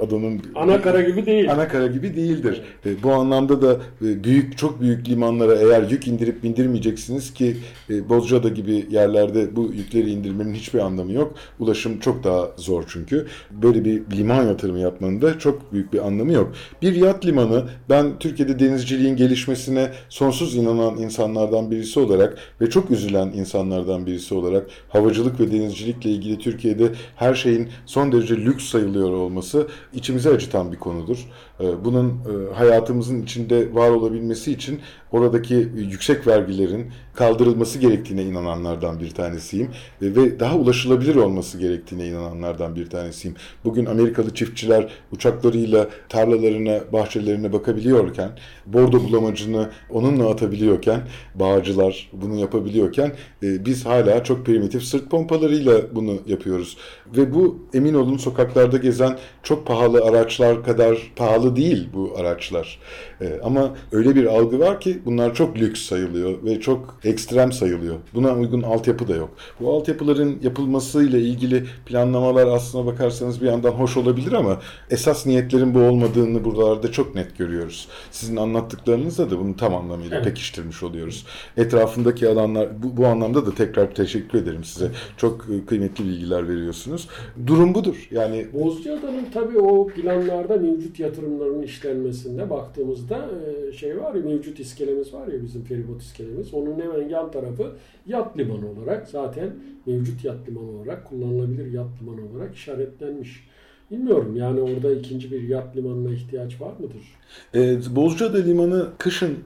Adanın 0.00 0.42
ana 0.54 0.82
kara 0.82 1.00
gibi 1.00 1.26
değil. 1.26 1.52
Ana 1.52 1.68
kara 1.68 1.86
gibi 1.86 2.16
değildir. 2.16 2.62
E, 2.86 3.02
bu 3.02 3.12
anlamda 3.12 3.62
da 3.62 3.76
e, 4.02 4.24
büyük 4.24 4.58
çok 4.58 4.80
büyük 4.80 5.08
limanlara 5.08 5.56
eğer 5.56 5.90
yük 5.90 6.08
indirip 6.08 6.42
bindirmeyeceksiniz 6.42 7.34
ki 7.34 7.56
e, 7.90 8.08
Bozcaada 8.08 8.48
gibi 8.48 8.86
yerlerde 8.90 9.56
bu 9.56 9.70
yükleri 9.74 10.10
indirmenin 10.10 10.54
hiçbir 10.54 10.78
anlamı 10.78 11.12
yok. 11.12 11.34
Ulaşım 11.58 12.00
çok 12.00 12.24
daha 12.24 12.50
zor 12.56 12.84
çünkü. 12.88 13.26
Böyle 13.50 13.84
bir 13.84 14.09
liman 14.12 14.44
yatırımı 14.44 14.78
yapmanın 14.78 15.22
da 15.22 15.38
çok 15.38 15.72
büyük 15.72 15.92
bir 15.92 16.06
anlamı 16.06 16.32
yok. 16.32 16.52
Bir 16.82 16.94
yat 16.94 17.26
limanı 17.26 17.64
ben 17.88 18.18
Türkiye'de 18.18 18.58
denizciliğin 18.58 19.16
gelişmesine 19.16 19.90
sonsuz 20.08 20.54
inanan 20.54 20.96
insanlardan 20.96 21.70
birisi 21.70 22.00
olarak 22.00 22.38
ve 22.60 22.70
çok 22.70 22.90
üzülen 22.90 23.26
insanlardan 23.26 24.06
birisi 24.06 24.34
olarak 24.34 24.66
havacılık 24.88 25.40
ve 25.40 25.52
denizcilikle 25.52 26.10
ilgili 26.10 26.38
Türkiye'de 26.38 26.92
her 27.16 27.34
şeyin 27.34 27.68
son 27.86 28.12
derece 28.12 28.36
lüks 28.36 28.64
sayılıyor 28.64 29.10
olması 29.10 29.68
içimize 29.94 30.30
acıtan 30.30 30.72
bir 30.72 30.78
konudur. 30.78 31.26
Ee, 31.60 31.84
bunun 31.84 32.08
e, 32.08 32.54
hayatımızın 32.54 33.22
içinde 33.22 33.74
var 33.74 33.90
olabilmesi 33.90 34.52
için 34.52 34.80
oradaki 35.12 35.54
yüksek 35.74 36.26
vergilerin 36.26 36.86
kaldırılması 37.14 37.78
gerektiğine 37.78 38.22
inananlardan 38.22 39.00
bir 39.00 39.10
tanesiyim 39.10 39.68
ve 40.02 40.40
daha 40.40 40.56
ulaşılabilir 40.56 41.14
olması 41.14 41.58
gerektiğine 41.58 42.06
inananlardan 42.06 42.76
bir 42.76 42.90
tanesiyim. 42.90 43.36
Bugün 43.64 43.86
Amerikalı 43.86 44.34
çiftçiler 44.34 44.92
uçaklarıyla 45.12 45.88
tarlalarına, 46.08 46.80
bahçelerine 46.92 47.52
bakabiliyorken, 47.52 48.30
bordo 48.66 49.02
bulamacını 49.02 49.70
onunla 49.90 50.30
atabiliyorken, 50.30 51.00
bağcılar 51.34 52.10
bunu 52.12 52.36
yapabiliyorken 52.36 53.12
e, 53.42 53.64
biz 53.64 53.86
hala 53.86 54.24
çok 54.24 54.46
primitif 54.46 54.82
sırt 54.82 55.10
pompalarıyla 55.10 55.94
bunu 55.94 56.18
yapıyoruz. 56.26 56.76
Ve 57.16 57.34
bu 57.34 57.58
emin 57.74 57.94
olun 57.94 58.16
sokaklarda 58.16 58.76
gezen 58.76 59.18
çok 59.42 59.66
pahalı 59.66 60.04
araçlar 60.04 60.64
kadar 60.64 61.12
pahalı 61.16 61.49
değil 61.56 61.88
bu 61.94 62.14
araçlar. 62.16 62.78
E, 63.20 63.40
ama 63.42 63.74
öyle 63.92 64.14
bir 64.14 64.26
algı 64.26 64.58
var 64.58 64.80
ki 64.80 64.98
bunlar 65.04 65.34
çok 65.34 65.58
lüks 65.58 65.82
sayılıyor 65.82 66.44
ve 66.44 66.60
çok 66.60 67.00
ekstrem 67.04 67.52
sayılıyor. 67.52 67.96
Buna 68.14 68.34
uygun 68.34 68.62
altyapı 68.62 69.08
da 69.08 69.14
yok. 69.14 69.30
Bu 69.60 69.72
altyapıların 69.74 70.38
yapılmasıyla 70.42 71.18
ilgili 71.18 71.64
planlamalar 71.86 72.46
aslına 72.46 72.86
bakarsanız 72.86 73.40
bir 73.42 73.46
yandan 73.46 73.70
hoş 73.70 73.96
olabilir 73.96 74.32
ama 74.32 74.60
esas 74.90 75.26
niyetlerin 75.26 75.74
bu 75.74 75.78
olmadığını 75.78 76.44
buralarda 76.44 76.92
çok 76.92 77.14
net 77.14 77.38
görüyoruz. 77.38 77.88
Sizin 78.10 78.36
anlattıklarınızda 78.36 79.30
da 79.30 79.38
bunu 79.38 79.56
tam 79.56 79.74
anlamıyla 79.74 80.16
evet. 80.16 80.26
pekiştirmiş 80.26 80.82
oluyoruz. 80.82 81.26
Etrafındaki 81.56 82.28
alanlar 82.28 82.82
bu, 82.82 82.96
bu 82.96 83.06
anlamda 83.06 83.46
da 83.46 83.54
tekrar 83.54 83.94
teşekkür 83.94 84.38
ederim 84.38 84.64
size. 84.64 84.90
Çok 85.16 85.46
e, 85.50 85.66
kıymetli 85.66 86.04
bilgiler 86.04 86.48
veriyorsunuz. 86.48 87.08
Durum 87.46 87.74
budur. 87.74 88.08
Yani 88.10 88.46
Bozcaada'nın 88.52 89.26
tabii 89.34 89.58
o 89.58 89.86
planlarda 89.86 90.56
mevcut 90.56 91.00
yatırımların 91.40 91.62
işlenmesinde 91.62 92.50
baktığımızda 92.50 93.30
e, 93.68 93.72
şey 93.72 93.98
var 94.00 94.14
ya 94.14 94.22
mevcut 94.22 94.60
iskelemiz 94.60 95.14
var 95.14 95.26
ya 95.28 95.42
bizim 95.42 95.64
feribot 95.64 96.02
iskelemiz. 96.02 96.54
Onun 96.54 96.80
hemen 96.80 97.08
yan 97.08 97.30
tarafı 97.30 97.72
yat 98.06 98.38
limanı 98.38 98.70
olarak 98.70 99.08
zaten 99.08 99.50
mevcut 99.86 100.24
yat 100.24 100.48
limanı 100.48 100.70
olarak 100.70 101.06
kullanılabilir 101.06 101.72
yat 101.72 101.88
limanı 102.02 102.20
olarak 102.30 102.54
işaretlenmiş. 102.54 103.48
Bilmiyorum 103.90 104.36
yani 104.36 104.60
orada 104.60 104.92
ikinci 104.92 105.30
bir 105.30 105.48
yat 105.48 105.76
limanına 105.76 106.12
ihtiyaç 106.12 106.60
var 106.60 106.72
mıdır? 106.78 107.18
E, 107.54 107.96
Bozcaada 107.96 108.38
Limanı 108.38 108.88
kışın 108.98 109.38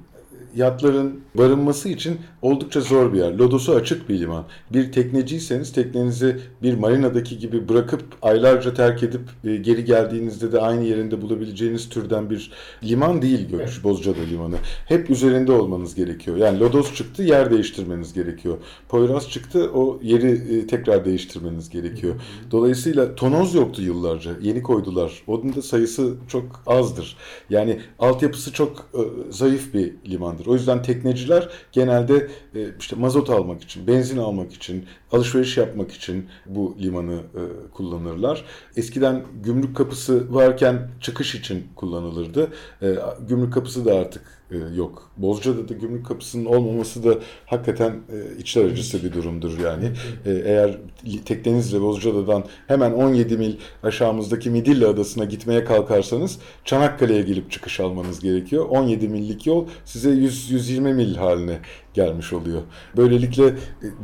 yatların 0.57 1.21
barınması 1.35 1.89
için 1.89 2.19
oldukça 2.43 2.81
zor 2.81 3.13
bir 3.13 3.19
yer. 3.19 3.33
Lodosu 3.33 3.75
açık 3.75 4.09
bir 4.09 4.21
liman. 4.21 4.45
Bir 4.73 4.93
tekneciyseniz 4.93 5.73
teknenizi 5.73 6.37
bir 6.63 6.75
marinadaki 6.75 7.39
gibi 7.39 7.69
bırakıp 7.69 8.03
aylarca 8.23 8.75
terk 8.75 9.03
edip 9.03 9.21
e, 9.45 9.57
geri 9.57 9.85
geldiğinizde 9.85 10.53
de 10.53 10.61
aynı 10.61 10.85
yerinde 10.85 11.23
bulabileceğiniz 11.23 11.89
türden 11.89 12.31
bir 12.31 12.53
liman 12.83 13.23
değil 13.23 13.49
Göç 13.49 13.61
evet. 13.61 13.85
Bozcaada 13.85 14.21
Limanı. 14.21 14.57
Hep 14.87 15.11
üzerinde 15.11 15.53
olmanız 15.53 15.95
gerekiyor. 15.95 16.37
Yani 16.37 16.61
Lodos 16.61 16.95
çıktı 16.95 17.23
yer 17.23 17.51
değiştirmeniz 17.51 18.13
gerekiyor. 18.13 18.59
Poyraz 18.89 19.31
çıktı 19.31 19.71
o 19.75 20.01
yeri 20.03 20.31
e, 20.31 20.67
tekrar 20.67 21.05
değiştirmeniz 21.05 21.71
gerekiyor. 21.71 22.15
Dolayısıyla 22.51 23.15
tonoz 23.15 23.55
yoktu 23.55 23.83
yıllarca. 23.83 24.31
Yeni 24.43 24.63
koydular. 24.63 25.23
Onun 25.27 25.55
da 25.55 25.63
sayısı 25.63 26.15
çok 26.29 26.63
azdır. 26.67 27.17
Yani 27.51 27.81
altyapısı 27.99 28.53
çok 28.53 28.91
e, 28.95 29.33
zayıf 29.33 29.75
bir 29.75 29.93
limandır. 30.09 30.44
O 30.47 30.55
yüzden 30.55 30.83
tekneciler 30.83 31.49
genelde 31.73 32.31
e, 32.55 32.69
işte 32.79 32.97
mazot 32.97 33.31
almak 33.31 33.63
için, 33.63 33.87
benzin 33.87 34.19
almak 34.19 34.53
için, 34.53 34.87
alışveriş 35.15 35.57
yapmak 35.57 35.93
için 35.93 36.29
bu 36.47 36.77
limanı 36.81 37.15
e, 37.15 37.71
kullanırlar. 37.73 38.45
Eskiden 38.77 39.25
gümrük 39.43 39.77
kapısı 39.77 40.35
varken 40.35 40.89
çıkış 41.01 41.35
için 41.35 41.67
kullanılırdı. 41.77 42.49
E, 42.83 42.97
gümrük 43.29 43.53
kapısı 43.53 43.85
da 43.85 43.95
artık 43.95 44.45
yok. 44.77 45.11
Bozca'da 45.17 45.69
da 45.69 45.75
gümrük 45.75 46.07
kapısının 46.07 46.45
olmaması 46.45 47.05
da 47.05 47.19
hakikaten 47.47 48.01
içler 48.39 48.65
acısı 48.65 49.05
bir 49.05 49.13
durumdur 49.13 49.59
yani. 49.59 49.91
Eğer 50.27 50.79
teknenizle 51.25 51.81
Bozcaada'dan 51.81 52.45
hemen 52.67 52.93
17 52.93 53.37
mil 53.37 53.55
aşağımızdaki 53.83 54.51
Midilli 54.51 54.87
Adası'na 54.87 55.25
gitmeye 55.25 55.65
kalkarsanız 55.65 56.39
Çanakkale'ye 56.65 57.23
gelip 57.23 57.51
çıkış 57.51 57.81
almanız 57.81 58.21
gerekiyor. 58.21 58.67
17 58.69 59.09
millik 59.09 59.47
yol 59.47 59.67
size 59.85 60.11
100-120 60.11 60.81
mil 60.81 61.15
haline 61.17 61.59
gelmiş 61.95 62.33
oluyor. 62.33 62.63
Böylelikle 62.97 63.47
e, 63.47 63.55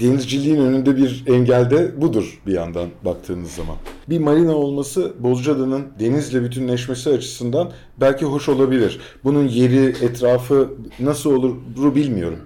denizciliğin 0.01 0.61
önünde 0.61 0.97
bir 0.97 1.25
engel 1.27 1.71
de 1.71 2.01
budur 2.01 2.41
bir 2.47 2.53
yandan 2.53 2.89
baktığınız 3.05 3.51
zaman. 3.51 3.77
Bir 4.09 4.19
marina 4.19 4.55
olması 4.55 5.15
Bozcaada'nın 5.19 5.87
denizle 6.01 6.43
bütünleşmesi 6.43 7.11
açısından 7.11 7.73
belki 8.01 8.25
hoş 8.25 8.49
olabilir. 8.49 9.01
Bunun 9.25 9.49
yeri, 9.49 9.87
etrafı 10.05 10.71
nasıl 11.01 11.33
olur 11.33 11.95
bilmiyorum 11.95 12.39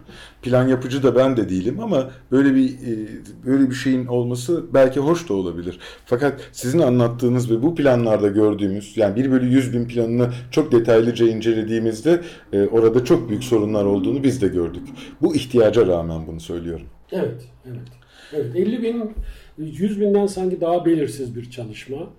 plan 0.44 0.68
yapıcı 0.68 1.02
da 1.02 1.16
ben 1.16 1.36
de 1.36 1.48
değilim 1.48 1.80
ama 1.80 2.10
böyle 2.30 2.54
bir 2.54 2.68
e, 2.68 3.08
böyle 3.46 3.70
bir 3.70 3.74
şeyin 3.74 4.06
olması 4.06 4.64
belki 4.74 5.00
hoş 5.00 5.28
da 5.28 5.34
olabilir. 5.34 5.78
Fakat 6.06 6.48
sizin 6.52 6.78
anlattığınız 6.78 7.50
ve 7.50 7.62
bu 7.62 7.74
planlarda 7.74 8.28
gördüğümüz 8.28 8.96
yani 8.96 9.16
1 9.16 9.30
bölü 9.30 9.46
100 9.46 9.72
bin 9.72 9.88
planını 9.88 10.30
çok 10.50 10.72
detaylıca 10.72 11.26
incelediğimizde 11.26 12.20
e, 12.52 12.66
orada 12.66 13.04
çok 13.04 13.28
büyük 13.28 13.44
sorunlar 13.44 13.84
olduğunu 13.84 14.22
biz 14.24 14.42
de 14.42 14.48
gördük. 14.48 14.88
Bu 15.22 15.36
ihtiyaca 15.36 15.86
rağmen 15.86 16.26
bunu 16.26 16.40
söylüyorum. 16.40 16.86
Evet, 17.12 17.42
evet. 17.66 17.88
Evet, 18.32 18.56
50 18.56 18.82
bin, 18.82 19.12
100 19.58 20.00
binden 20.00 20.26
sanki 20.26 20.60
daha 20.60 20.84
belirsiz 20.84 21.36
bir 21.36 21.50
çalışma. 21.50 22.10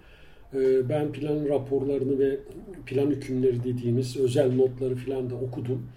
E, 0.54 0.90
ben 0.90 1.12
plan 1.12 1.50
raporlarını 1.50 2.20
ve 2.20 2.40
plan 2.86 3.08
hükümleri 3.08 3.64
dediğimiz 3.64 4.18
özel 4.18 4.56
notları 4.56 4.96
falan 4.96 5.30
da 5.30 5.36
okudum. 5.36 5.88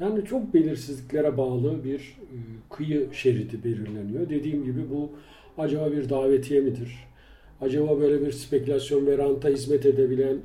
Yani 0.00 0.24
çok 0.24 0.54
belirsizliklere 0.54 1.36
bağlı 1.36 1.84
bir 1.84 1.98
e, 1.98 2.36
kıyı 2.70 3.08
şeridi 3.12 3.64
belirleniyor. 3.64 4.28
Dediğim 4.30 4.64
gibi 4.64 4.90
bu 4.90 5.10
acaba 5.58 5.92
bir 5.92 6.08
davetiye 6.08 6.60
midir? 6.60 7.08
Acaba 7.60 8.00
böyle 8.00 8.26
bir 8.26 8.32
spekülasyon 8.32 9.06
ve 9.06 9.18
ranta 9.18 9.48
hizmet 9.48 9.86
edebilen 9.86 10.36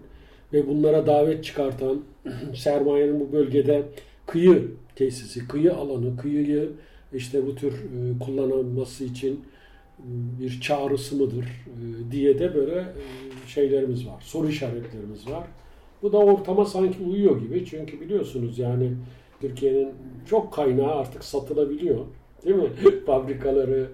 ve 0.53 0.67
bunlara 0.67 1.07
davet 1.07 1.43
çıkartan 1.43 2.01
sermayenin 2.55 3.19
bu 3.19 3.31
bölgede 3.31 3.83
kıyı 4.25 4.67
tesisi, 4.95 5.47
kıyı 5.47 5.73
alanı, 5.73 6.17
kıyıyı 6.17 6.69
işte 7.13 7.47
bu 7.47 7.55
tür 7.55 7.73
e, 7.73 8.19
kullanılması 8.19 9.03
için 9.03 9.33
e, 9.99 10.09
bir 10.39 10.61
çağrısı 10.61 11.15
mıdır 11.15 11.45
diye 12.11 12.39
de 12.39 12.55
böyle 12.55 12.85
şeylerimiz 13.47 14.07
var, 14.07 14.21
soru 14.21 14.49
işaretlerimiz 14.49 15.29
var. 15.29 15.43
Bu 16.01 16.11
da 16.11 16.17
ortama 16.17 16.65
sanki 16.65 17.03
uyuyor 17.03 17.41
gibi 17.41 17.65
çünkü 17.65 18.01
biliyorsunuz 18.01 18.59
yani 18.59 18.91
Türkiye'nin 19.43 19.89
çok 20.29 20.53
kaynağı 20.53 20.95
artık 20.95 21.23
satılabiliyor. 21.23 21.99
Değil 22.45 22.55
mi? 22.55 22.69
Fabrikaları, 23.05 23.87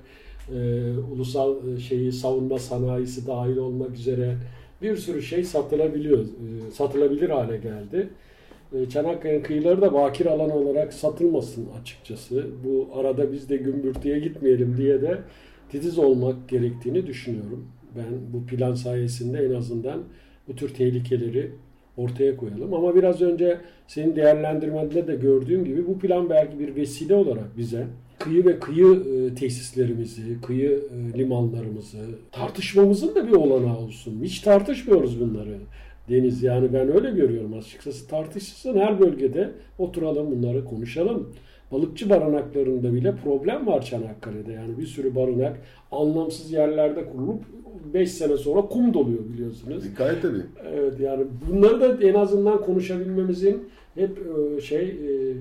e, 0.56 0.92
ulusal 1.14 1.56
e, 1.68 1.80
şeyi 1.80 2.12
savunma 2.12 2.60
sanayisi 2.60 3.28
dahil 3.28 3.58
olmak 3.58 3.92
üzere 3.92 4.38
bir 4.82 4.98
sürü 4.98 5.22
şey 5.22 5.44
satılabiliyor, 5.44 6.20
e, 6.20 6.72
satılabilir 6.72 7.30
hale 7.30 7.58
geldi. 7.58 8.10
E, 8.74 8.90
Çanakkale'nin 8.90 9.44
kıyıları 9.44 9.82
da 9.82 9.94
bakir 9.94 10.26
alan 10.26 10.52
olarak 10.52 10.94
satılmasın 10.94 11.68
açıkçası. 11.82 12.48
Bu 12.66 12.90
arada 13.00 13.32
biz 13.32 13.50
de 13.50 13.58
gümbürtüye 13.58 14.20
gitmeyelim 14.20 14.78
diye 14.78 15.02
de 15.02 15.18
titiz 15.72 16.00
olmak 16.00 16.50
gerektiğini 16.50 17.08
düşünüyorum. 17.08 17.68
Ben 17.96 18.34
bu 18.34 18.46
plan 18.46 18.74
sayesinde 18.74 19.46
en 19.46 19.54
azından 19.54 20.04
bu 20.48 20.56
tür 20.56 20.74
tehlikeleri 20.74 21.52
ortaya 22.00 22.38
koyalım. 22.38 22.74
Ama 22.74 22.96
biraz 22.96 23.22
önce 23.22 23.58
senin 23.88 24.16
değerlendirmende 24.16 25.08
de 25.08 25.16
gördüğüm 25.16 25.66
gibi 25.66 25.88
bu 25.88 26.00
plan 26.00 26.30
belki 26.30 26.60
bir 26.60 26.76
vesile 26.76 27.16
olarak 27.16 27.58
bize 27.58 27.88
kıyı 28.20 28.46
ve 28.46 28.60
kıyı 28.60 28.86
e, 28.86 29.36
tesislerimizi, 29.36 30.42
kıyı 30.42 30.72
e, 30.72 31.18
limanlarımızı 31.18 31.98
tartışmamızın 32.32 33.16
da 33.16 33.28
bir 33.28 33.32
olanağı 33.32 33.78
olsun. 33.78 34.20
Hiç 34.24 34.40
tartışmıyoruz 34.40 35.20
bunları. 35.20 35.58
Deniz 36.10 36.44
yani 36.44 36.74
ben 36.74 36.96
öyle 36.96 37.12
görüyorum 37.12 37.54
açıkçası. 37.54 38.08
Tartışsın 38.08 38.80
her 38.80 39.00
bölgede 39.00 39.52
oturalım 39.78 40.32
bunları 40.32 40.66
konuşalım. 40.66 41.34
Balıkçı 41.72 42.10
barınaklarında 42.10 42.94
bile 42.94 43.16
problem 43.16 43.68
var 43.68 43.82
Çanakkale'de. 43.82 44.52
Yani 44.52 44.78
bir 44.78 44.86
sürü 44.86 45.16
barınak 45.16 45.58
anlamsız 45.92 46.52
yerlerde 46.52 47.06
kurulup 47.06 47.44
5 47.94 48.12
sene 48.12 48.38
sonra 48.38 48.62
kum 48.62 48.94
doluyor 48.94 49.20
biliyorsunuz. 49.34 49.84
Gayet 49.98 50.22
tabii. 50.22 50.44
Evet 50.74 51.00
yani 51.00 51.26
bunları 51.50 51.82
da 51.82 52.08
en 52.08 52.14
azından 52.14 52.62
konuşabilmemizin 52.62 53.70
hep 53.96 54.20
e, 54.58 54.62
şey 54.62 54.88
e, 54.88 55.34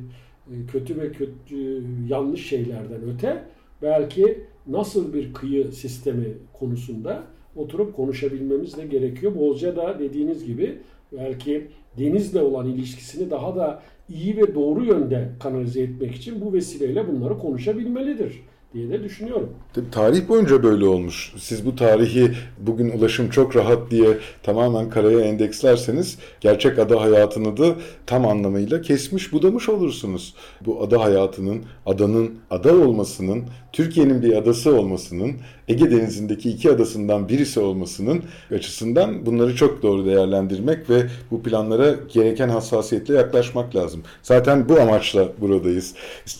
kötü 0.73 1.01
ve 1.01 1.13
kötü 1.13 1.83
yanlış 2.09 2.47
şeylerden 2.47 3.01
öte 3.15 3.43
belki 3.83 4.39
nasıl 4.67 5.15
bir 5.15 5.35
kıyı 5.35 5.73
sistemi 5.73 6.35
konusunda 6.53 7.23
oturup 7.57 7.97
konuşabilmemiz 7.97 8.77
de 8.77 8.87
gerekiyor. 8.87 9.35
Bolca 9.35 9.77
da 9.77 9.99
dediğiniz 9.99 10.45
gibi 10.45 10.79
belki 11.13 11.67
denizle 11.99 12.43
olan 12.43 12.67
ilişkisini 12.67 13.31
daha 13.31 13.57
da 13.57 13.83
iyi 14.09 14.37
ve 14.37 14.55
doğru 14.55 14.85
yönde 14.85 15.29
kanalize 15.41 15.83
etmek 15.83 16.15
için 16.15 16.41
bu 16.41 16.53
vesileyle 16.53 17.09
bunları 17.09 17.39
konuşabilmelidir 17.39 18.43
diye 18.75 18.91
de 18.91 19.05
düşünüyorum. 19.05 19.51
Tabii 19.75 19.91
tarih 19.91 20.29
boyunca 20.29 20.63
böyle 20.63 20.85
olmuş. 20.85 21.33
Siz 21.37 21.67
bu 21.67 21.77
tarihi 21.77 22.31
bugün 22.59 22.91
ulaşım 22.91 23.31
çok 23.31 23.57
rahat 23.57 23.91
diye 23.91 24.09
tamamen 24.43 24.91
karaya 24.91 25.21
endekslerseniz 25.21 26.19
gerçek 26.41 26.79
ada 26.79 27.01
hayatını 27.01 27.57
da 27.57 27.77
tam 28.07 28.27
anlamıyla 28.27 28.81
kesmiş 28.81 29.33
budamış 29.33 29.69
olursunuz. 29.69 30.35
Bu 30.67 30.83
ada 30.83 31.05
hayatının, 31.05 31.63
adanın 31.87 32.35
ada 32.51 32.77
olmasının, 32.77 33.45
Türkiye'nin 33.73 34.23
bir 34.23 34.37
adası 34.37 34.79
olmasının, 34.79 35.33
Ege 35.69 35.91
Denizi'ndeki 35.91 36.51
iki 36.51 36.71
adasından 36.71 37.29
birisi 37.29 37.61
olmasının 37.61 38.23
açısından 38.55 39.27
bunları 39.27 39.57
çok 39.57 39.83
doğru 39.83 40.07
değerlendirmek 40.07 40.91
ve 40.91 41.03
bu 41.31 41.43
planlara 41.43 41.95
gereken 42.13 42.49
hassasiyetle 42.49 43.15
yaklaşmak 43.15 43.77
lazım. 43.77 44.03
Zaten 44.23 44.69
bu 44.69 44.81
amaçla 44.81 45.29
buradayız. 45.41 45.95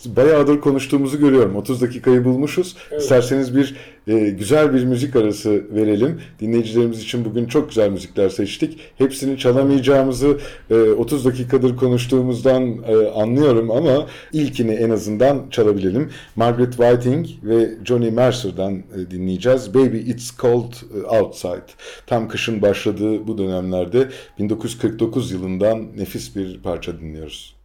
Bayağıdır 0.07 0.61
konuştuğumuzu 0.61 1.19
görüyorum. 1.19 1.57
30 1.57 1.83
dakikayı 1.83 2.25
bulmuşuz. 2.25 2.77
Evet. 2.91 3.03
İsterseniz 3.03 3.57
bir 3.57 3.77
e, 4.09 4.31
güzel 4.31 4.75
bir 4.75 4.85
müzik 4.85 5.17
arası 5.17 5.75
verelim. 5.75 6.21
Dinleyicilerimiz 6.41 7.03
için 7.03 7.25
bugün 7.25 7.47
çok 7.47 7.69
güzel 7.69 7.91
müzikler 7.91 8.29
seçtik. 8.29 8.79
Hepsini 8.99 9.39
çalamayacağımızı 9.39 10.39
e, 10.71 10.75
30 10.75 11.25
dakikadır 11.25 11.77
konuştuğumuzdan 11.77 12.77
e, 12.89 13.09
anlıyorum 13.09 13.71
ama 13.71 14.07
ilkini 14.33 14.73
en 14.73 14.91
azından 14.91 15.51
çalabilelim. 15.51 16.11
Margaret 16.37 16.77
Whiting 16.77 17.27
ve 17.43 17.71
Johnny 17.85 18.11
Mercer'dan 18.11 18.75
e, 18.75 19.11
dinleyeceğiz. 19.11 19.75
Baby 19.75 19.99
It's 19.99 20.37
Cold 20.39 20.73
Outside. 21.21 21.73
Tam 22.07 22.29
kışın 22.29 22.63
başladığı 22.63 23.27
bu 23.27 23.39
dönemlerde 23.39 24.09
1949 24.39 25.33
yılından 25.33 25.97
nefis 25.97 26.37
bir 26.37 26.63
parça 26.63 27.01
dinliyoruz. 27.01 27.57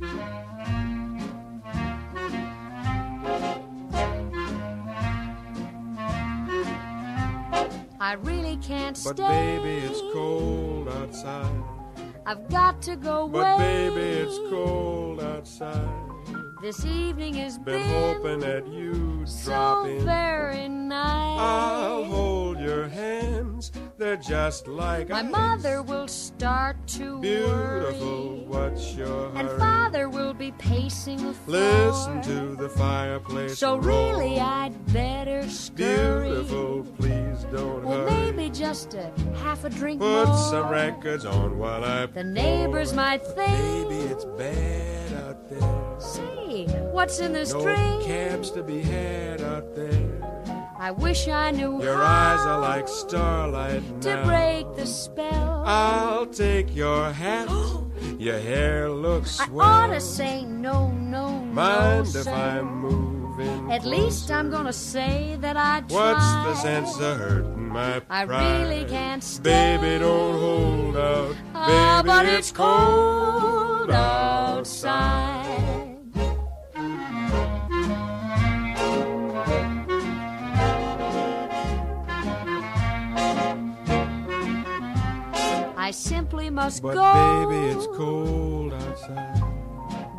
Müzik 0.00 0.31
I 8.02 8.14
really 8.14 8.56
can't 8.56 9.00
but 9.04 9.16
stay. 9.16 9.22
But 9.22 9.62
baby, 9.62 9.86
it's 9.86 10.00
cold 10.12 10.88
outside. 10.88 11.62
I've 12.26 12.48
got 12.48 12.82
to 12.82 12.96
go 12.96 13.22
away. 13.22 13.42
But 13.42 13.58
baby, 13.58 14.00
it's 14.00 14.38
cold 14.50 15.20
outside. 15.20 15.88
This 16.60 16.84
evening 16.84 17.34
has 17.34 17.58
been, 17.58 17.78
been 17.78 17.88
hoping 17.90 18.40
that 18.40 18.66
you'd 18.66 19.28
so 19.28 19.52
drop 19.52 19.86
in. 19.86 20.04
very 20.04 20.66
nice. 20.68 21.40
I'll 21.40 22.04
hold 22.04 22.58
your 22.58 22.88
hands; 22.88 23.70
they're 23.98 24.16
just 24.16 24.66
like 24.66 25.08
my 25.08 25.20
ice. 25.20 25.30
mother 25.30 25.82
will 25.82 26.08
start 26.08 26.84
to 26.98 27.20
Beautiful, 27.20 28.30
worry. 28.30 28.44
what's 28.48 28.94
your 28.96 29.30
hurry? 29.30 29.58
Be 30.42 30.50
pacing 30.58 31.18
the 31.18 31.32
floor. 31.32 31.60
Listen 31.86 32.20
to 32.22 32.56
the 32.56 32.68
fireplace. 32.68 33.56
So 33.58 33.76
roar. 33.76 34.16
really, 34.18 34.40
I'd 34.40 34.74
better 34.92 35.48
scurry. 35.48 36.30
Beautiful, 36.30 36.82
please 36.98 37.44
don't 37.52 37.84
Or 37.84 38.08
hurry. 38.08 38.32
maybe 38.32 38.50
just 38.50 38.94
a 38.94 39.12
half 39.36 39.62
a 39.64 39.70
drink 39.70 40.00
Put 40.00 40.26
more. 40.26 40.36
some 40.50 40.68
records 40.68 41.24
on 41.24 41.58
while 41.58 41.84
I. 41.84 42.06
The 42.06 42.24
neighbors 42.24 42.92
might 42.92 43.24
think. 43.24 43.52
maybe 43.60 43.98
it's 44.12 44.24
bad 44.24 45.12
out 45.24 45.48
there. 45.48 46.00
Say, 46.00 46.66
what's 46.90 47.20
in 47.20 47.32
this 47.32 47.52
no 47.52 47.62
drink? 47.62 48.02
cabs 48.02 48.50
to 48.50 48.64
be 48.64 48.82
had 48.82 49.40
out 49.42 49.76
there. 49.76 50.10
I 50.76 50.90
wish 50.90 51.28
I 51.28 51.52
knew 51.52 51.80
Your 51.80 51.94
how 51.94 52.34
eyes 52.34 52.46
are 52.46 52.58
like 52.58 52.88
starlight 52.88 53.84
to 54.02 54.16
now. 54.16 54.24
break 54.26 54.74
the 54.74 54.86
spell. 54.86 55.62
I'll 55.64 56.26
take 56.26 56.74
your 56.74 57.12
hat. 57.12 57.46
your 58.22 58.38
hair 58.38 58.88
looks 58.88 59.40
I 59.40 59.46
swell. 59.46 59.66
ought 59.66 59.86
to 59.88 60.00
say 60.00 60.44
no, 60.44 60.90
no, 60.92 61.30
Mind 61.40 62.14
no, 62.14 62.20
if. 62.20 62.28
I'm 62.28 62.66
moving? 62.80 63.72
At 63.72 63.84
least 63.84 64.30
I'm 64.30 64.48
gonna 64.50 64.72
say 64.72 65.36
that 65.40 65.56
I 65.56 65.80
tried. 65.80 65.90
What's 65.90 66.32
the 66.46 66.54
sense 66.62 67.00
of 67.00 67.18
hurting 67.18 67.68
my 67.68 67.98
pride? 68.00 68.04
I 68.08 68.22
really 68.22 68.84
can't 68.84 69.24
stay. 69.24 69.76
Baby, 69.76 69.98
don't 69.98 70.38
hold 70.38 70.96
out. 70.96 71.34
Ah, 71.54 72.00
Baby, 72.02 72.06
but 72.06 72.26
it's 72.26 72.50
it's 72.50 72.52
cold 72.52 73.90
outside. 73.90 75.40
I 75.40 75.41
simply 85.92 86.50
must 86.50 86.82
But 86.82 86.94
go. 86.94 87.46
baby, 87.50 87.66
it's 87.76 87.86
cold 87.96 88.72
outside. 88.72 89.42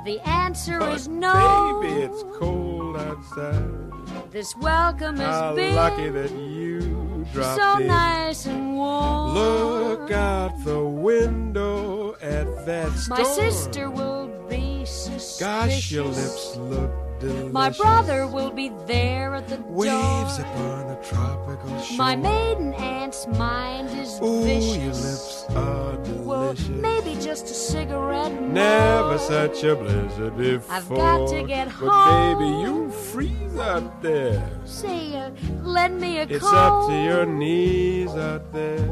The 0.06 0.20
answer 0.28 0.80
But 0.80 0.96
is 0.96 1.08
no. 1.08 1.80
Baby, 1.82 2.02
it's 2.02 2.24
cold 2.38 2.98
outside. 2.98 3.92
This 4.32 4.56
welcome 4.58 5.18
has 5.18 5.28
How 5.28 5.56
been 5.56 5.76
lucky 5.76 6.10
that 6.10 6.32
you 6.32 7.26
dropped 7.34 7.60
so 7.60 7.78
in. 7.82 7.88
nice 7.88 8.46
and 8.46 8.76
warm. 8.76 9.34
Look 9.34 10.12
out 10.12 10.52
the 10.66 10.84
window 10.84 12.16
at 12.22 12.66
that 12.66 12.92
storm. 12.98 13.20
My 13.22 13.26
sister 13.26 13.90
will 13.90 14.28
be 14.50 14.86
suspicious. 14.86 15.40
Gosh, 15.40 15.92
your 15.92 16.06
lips 16.06 16.56
look 16.58 16.92
delicious. 17.24 17.54
My 17.54 17.70
brother 17.70 18.28
will 18.28 18.52
be 18.52 18.70
there 18.86 19.36
at 19.36 19.48
the 19.48 19.58
Waves 19.68 20.38
door. 20.38 20.46
upon 20.46 20.90
a 20.92 21.00
tropical 21.04 21.80
shore. 21.82 21.98
My 21.98 22.16
maiden 22.16 22.74
aunt's 22.76 23.26
mind 23.28 23.90
is 23.98 24.20
Ooh, 24.22 24.44
vicious. 24.44 24.78
your 24.78 24.94
lips 24.94 25.46
are 25.56 25.98
well, 26.24 26.54
delicious. 26.54 26.70
maybe 26.70 27.14
just 27.22 27.46
a 27.46 27.54
cigarette 27.54 28.32
more. 28.34 28.50
Never 28.50 29.18
such 29.18 29.64
a 29.64 29.76
blizzard 29.76 30.38
before. 30.38 30.76
I've 30.76 30.90
got 30.90 31.28
to 31.30 31.44
get 31.44 31.68
But 31.68 31.90
home. 31.90 32.40
baby, 32.40 32.52
you 32.66 32.90
freeze 32.92 33.58
out 33.58 34.02
there. 34.02 34.44
Say, 34.66 35.16
uh, 35.18 35.32
lend 35.64 36.00
me 36.00 36.20
a 36.20 36.24
It's 36.24 36.40
coat. 36.40 36.56
up 36.56 36.90
to 36.90 36.96
your 37.10 37.26
knees 37.26 38.12
out 38.12 38.52
there. 38.54 38.86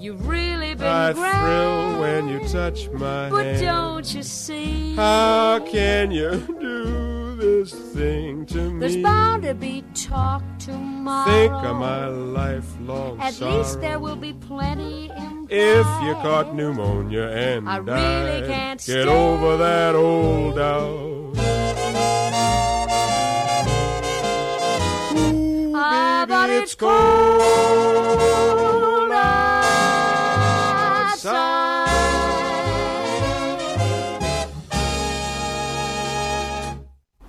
You've 0.00 0.28
really 0.28 0.74
been 0.76 0.86
I 0.86 1.12
grand. 1.12 1.38
thrill 1.40 2.00
when 2.00 2.28
you 2.28 2.38
touch 2.48 2.88
my 2.90 3.28
But 3.30 3.44
hand. 3.44 3.60
don't 3.66 4.14
you 4.14 4.22
see? 4.22 4.94
How 4.94 5.58
can 5.58 6.12
you 6.12 6.30
do 6.60 6.97
this 7.38 7.72
thing 7.72 8.44
to 8.46 8.70
me? 8.72 8.80
There's 8.80 8.96
bound 8.96 9.42
to 9.44 9.54
be 9.54 9.84
talk 9.94 10.42
tomorrow. 10.58 11.30
Think 11.30 11.52
of 11.52 11.76
my 11.76 12.06
lifelong 12.08 13.20
At 13.20 13.34
sorrow. 13.34 13.58
least 13.58 13.80
there 13.80 13.98
will 13.98 14.16
be 14.16 14.32
plenty 14.32 15.10
in 15.16 15.46
If 15.50 15.86
you 16.04 16.12
caught 16.26 16.54
pneumonia 16.54 17.28
and 17.28 17.68
I 17.68 17.76
really 17.78 18.40
died, 18.40 18.46
can't 18.48 18.78
get 18.84 19.02
stay. 19.04 19.06
over 19.06 19.56
that 19.56 19.94
old 19.94 20.56
doubt. 20.56 21.08
Ooh, 25.16 25.72
Ah, 25.74 26.24
baby, 26.26 26.32
but 26.34 26.50
it's 26.50 26.74
cold 26.74 26.98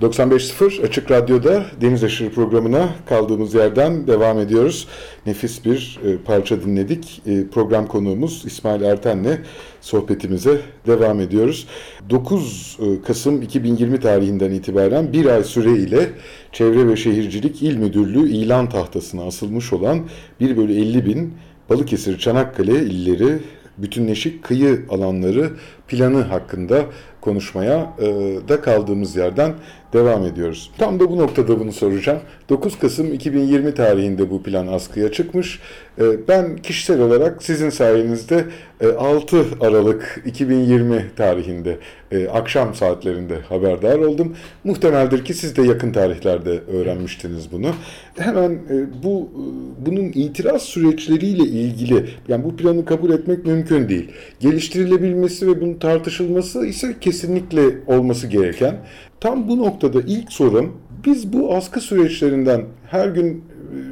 95.0 0.02 0.88
Açık 0.88 1.12
Radyo'da 1.12 1.66
Deniz 1.82 2.04
Aşırı 2.04 2.30
programına 2.30 2.90
kaldığımız 3.06 3.54
yerden 3.54 4.08
devam 4.08 4.40
ediyoruz. 4.40 4.88
Nefis 5.26 5.66
bir 5.66 6.00
e, 6.06 6.18
parça 6.18 6.62
dinledik. 6.62 7.22
E, 7.26 7.48
program 7.48 7.88
konuğumuz 7.88 8.44
İsmail 8.46 8.82
Erten'le 8.82 9.38
sohbetimize 9.82 10.62
devam 10.88 11.20
ediyoruz. 11.20 11.68
9 12.10 12.78
e, 12.82 13.02
Kasım 13.02 13.42
2020 13.42 14.00
tarihinden 14.00 14.52
itibaren 14.52 15.14
bir 15.14 15.26
ay 15.26 15.44
süre 15.44 15.72
ile 15.72 16.10
Çevre 16.52 16.88
ve 16.88 16.96
Şehircilik 16.96 17.64
İl 17.64 17.78
Müdürlüğü 17.78 18.30
ilan 18.30 18.70
tahtasına 18.70 19.24
asılmış 19.24 19.74
olan 19.74 20.00
1 20.40 20.58
bölü 20.58 20.74
50 20.74 21.06
bin 21.06 21.34
Balıkesir, 21.70 22.18
Çanakkale 22.18 22.80
illeri 22.80 23.40
bütünleşik 23.78 24.44
kıyı 24.44 24.86
alanları 24.90 25.52
planı 25.90 26.22
hakkında 26.22 26.86
konuşmaya 27.22 27.94
e, 28.00 28.06
da 28.50 28.62
kaldığımız 28.62 29.16
yerden 29.16 29.54
devam 29.94 30.26
ediyoruz. 30.26 30.72
Tam 30.78 31.00
da 31.00 31.10
bu 31.10 31.18
noktada 31.18 31.60
bunu 31.60 31.72
soracağım. 31.72 32.20
9 32.50 32.80
Kasım 32.80 33.14
2020 33.14 33.74
tarihinde 33.74 34.30
bu 34.30 34.44
plan 34.44 34.68
askıya 34.68 35.12
çıkmış. 35.12 35.60
E, 36.02 36.28
ben 36.28 36.58
kişisel 36.58 37.02
olarak 37.02 37.44
sizin 37.44 37.70
sayenizde 37.70 38.46
e, 38.82 38.88
6 38.88 39.46
Aralık 39.62 40.24
2020 40.26 41.06
tarihinde 41.16 41.78
e, 42.12 42.28
akşam 42.28 42.76
saatlerinde 42.76 43.40
haberdar 43.50 44.00
oldum. 44.00 44.36
Muhtemeldir 44.64 45.26
ki 45.26 45.34
siz 45.34 45.56
de 45.56 45.62
yakın 45.62 45.92
tarihlerde 45.92 46.60
öğrenmiştiniz 46.74 47.52
bunu. 47.52 47.72
Hemen 48.18 48.52
e, 48.52 49.04
bu 49.04 49.30
e, 49.34 49.42
bunun 49.86 50.12
itiraz 50.14 50.62
süreçleriyle 50.62 51.44
ilgili 51.44 52.06
yani 52.28 52.44
bu 52.44 52.56
planı 52.56 52.86
kabul 52.86 53.10
etmek 53.10 53.46
mümkün 53.46 53.90
değil. 53.90 54.12
Geliştirilebilmesi 54.40 55.48
ve 55.48 55.62
bunun 55.62 55.74
tartışılması 55.80 56.66
ise 56.66 56.96
kesinlikle 57.02 57.62
olması 57.88 58.28
gereken. 58.28 58.78
Tam 59.20 59.48
bu 59.48 59.58
noktada 59.58 60.02
ilk 60.02 60.32
sorum 60.32 60.78
biz 61.06 61.34
bu 61.34 61.56
askı 61.56 61.82
süreçlerinden 61.82 62.66
her 62.88 63.08
gün 63.08 63.44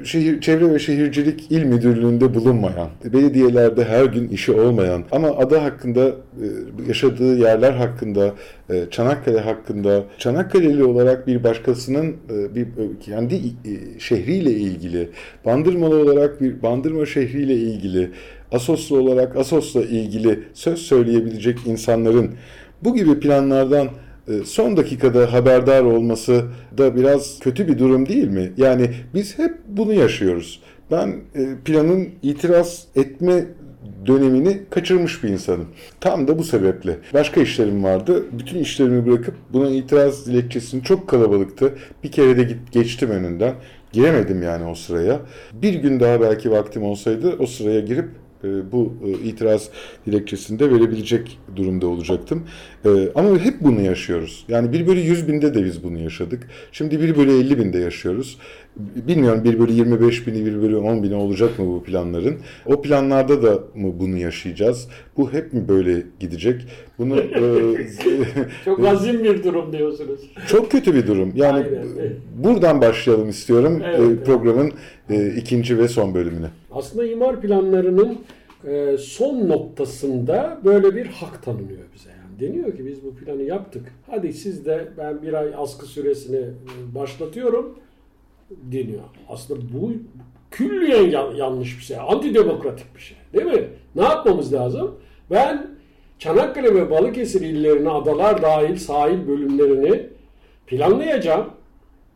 şehir, 0.03 0.41
Çevre 0.41 0.73
ve 0.73 0.79
Şehircilik 0.79 1.51
İl 1.51 1.63
Müdürlüğü'nde 1.63 2.35
bulunmayan, 2.35 2.89
belediyelerde 3.13 3.85
her 3.85 4.05
gün 4.05 4.27
işi 4.27 4.51
olmayan 4.51 5.03
ama 5.11 5.27
ada 5.27 5.63
hakkında, 5.63 6.07
e, 6.07 6.45
yaşadığı 6.87 7.37
yerler 7.37 7.71
hakkında, 7.73 8.33
e, 8.69 8.85
Çanakkale 8.91 9.39
hakkında, 9.39 10.03
Çanakkale'li 10.17 10.83
olarak 10.83 11.27
bir 11.27 11.43
başkasının 11.43 12.15
bir 12.55 12.67
kendi 13.01 13.41
şehriyle 13.99 14.51
ilgili, 14.51 15.09
Bandırmalı 15.45 15.95
olarak 15.95 16.41
bir 16.41 16.61
Bandırma 16.61 17.05
şehriyle 17.05 17.53
ilgili, 17.53 18.11
Asoslu 18.51 18.97
olarak 18.97 19.35
Asos'la 19.35 19.81
ilgili 19.81 20.39
söz 20.53 20.79
söyleyebilecek 20.79 21.57
insanların 21.65 22.31
bu 22.83 22.95
gibi 22.95 23.19
planlardan 23.19 23.87
son 24.45 24.77
dakikada 24.77 25.33
haberdar 25.33 25.83
olması 25.83 26.43
da 26.77 26.95
biraz 26.95 27.39
kötü 27.39 27.67
bir 27.67 27.79
durum 27.79 28.09
değil 28.09 28.27
mi? 28.27 28.51
Yani 28.57 28.89
biz 29.13 29.39
hep 29.39 29.53
bunu 29.67 29.93
yaşıyoruz. 29.93 30.61
Ben 30.91 31.15
planın 31.65 32.09
itiraz 32.23 32.87
etme 32.95 33.45
dönemini 34.05 34.61
kaçırmış 34.69 35.23
bir 35.23 35.29
insanım. 35.29 35.67
Tam 35.99 36.27
da 36.27 36.39
bu 36.39 36.43
sebeple. 36.43 36.97
Başka 37.13 37.41
işlerim 37.41 37.83
vardı. 37.83 38.25
Bütün 38.31 38.59
işlerimi 38.59 39.05
bırakıp 39.05 39.35
buna 39.53 39.69
itiraz 39.69 40.25
dilekçesini 40.25 40.83
çok 40.83 41.07
kalabalıktı. 41.07 41.73
Bir 42.03 42.11
kere 42.11 42.37
de 42.37 42.43
git, 42.43 42.71
geçtim 42.71 43.09
önünden. 43.09 43.53
Giremedim 43.91 44.43
yani 44.43 44.65
o 44.65 44.75
sıraya. 44.75 45.19
Bir 45.53 45.73
gün 45.73 45.99
daha 45.99 46.21
belki 46.21 46.51
vaktim 46.51 46.83
olsaydı 46.83 47.35
o 47.39 47.45
sıraya 47.45 47.79
girip 47.79 48.09
bu 48.71 48.93
itiraz 49.23 49.69
dilekçesinde 50.05 50.71
verebilecek 50.71 51.39
durumda 51.55 51.87
olacaktım. 51.87 52.43
Ama 53.15 53.39
hep 53.39 53.61
bunu 53.61 53.81
yaşıyoruz. 53.81 54.45
Yani 54.47 54.73
1 54.73 54.87
bölü 54.87 54.99
100 54.99 55.27
binde 55.27 55.53
de 55.53 55.65
biz 55.65 55.83
bunu 55.83 55.99
yaşadık. 55.99 56.47
Şimdi 56.71 57.01
1 57.01 57.17
bölü 57.17 57.31
50 57.31 57.59
binde 57.59 57.79
yaşıyoruz. 57.79 58.37
Bilmiyorum 59.07 59.43
1 59.43 59.59
bölü 59.59 59.71
25 59.71 60.27
bini, 60.27 60.45
1 60.45 60.61
bölü 60.61 60.77
10 60.77 61.03
bini 61.03 61.15
olacak 61.15 61.59
mı 61.59 61.67
bu 61.67 61.83
planların? 61.83 62.35
O 62.65 62.81
planlarda 62.81 63.43
da 63.43 63.53
mı 63.75 63.93
bunu 63.99 64.17
yaşayacağız? 64.17 64.87
Bu 65.17 65.33
hep 65.33 65.53
mi 65.53 65.67
böyle 65.67 66.03
gidecek? 66.19 66.61
Bunu 66.97 67.15
Çok 68.65 68.85
azim 68.85 69.23
bir 69.23 69.43
durum 69.43 69.73
diyorsunuz. 69.73 70.19
Çok 70.47 70.71
kötü 70.71 70.95
bir 70.95 71.07
durum. 71.07 71.31
Yani 71.35 71.65
Aynen, 71.65 71.85
evet. 71.99 72.17
buradan 72.35 72.81
başlayalım 72.81 73.29
istiyorum 73.29 73.81
Evet, 73.85 73.99
evet. 73.99 74.25
programın 74.25 74.71
ikinci 75.37 75.77
ve 75.77 75.87
son 75.87 76.13
bölümüne. 76.13 76.47
Aslında 76.71 77.05
imar 77.05 77.41
planlarının 77.41 78.17
e, 78.67 78.97
son 78.97 79.49
noktasında 79.49 80.59
böyle 80.65 80.95
bir 80.95 81.05
hak 81.05 81.43
tanınıyor 81.43 81.83
bize. 81.95 82.09
Yani 82.09 82.39
deniyor 82.39 82.77
ki 82.77 82.85
biz 82.85 83.03
bu 83.03 83.15
planı 83.15 83.41
yaptık. 83.43 83.83
Hadi 84.07 84.33
siz 84.33 84.65
de 84.65 84.87
ben 84.97 85.21
bir 85.21 85.33
ay 85.33 85.47
askı 85.57 85.85
süresini 85.85 86.37
e, 86.37 86.95
başlatıyorum 86.95 87.79
deniyor. 88.49 89.03
Aslında 89.29 89.61
bu 89.73 89.91
külliyen 90.51 91.09
ya- 91.09 91.31
yanlış 91.35 91.77
bir 91.77 91.83
şey. 91.83 91.97
Antidemokratik 91.99 92.95
bir 92.95 93.01
şey. 93.01 93.17
Değil 93.33 93.45
mi? 93.45 93.63
Ne 93.95 94.01
yapmamız 94.03 94.53
lazım? 94.53 94.95
Ben 95.31 95.67
Çanakkale 96.19 96.75
ve 96.75 96.89
Balıkesir 96.89 97.41
illerini 97.41 97.89
adalar 97.89 98.41
dahil 98.41 98.75
sahil 98.75 99.27
bölümlerini 99.27 100.03
planlayacağım. 100.67 101.45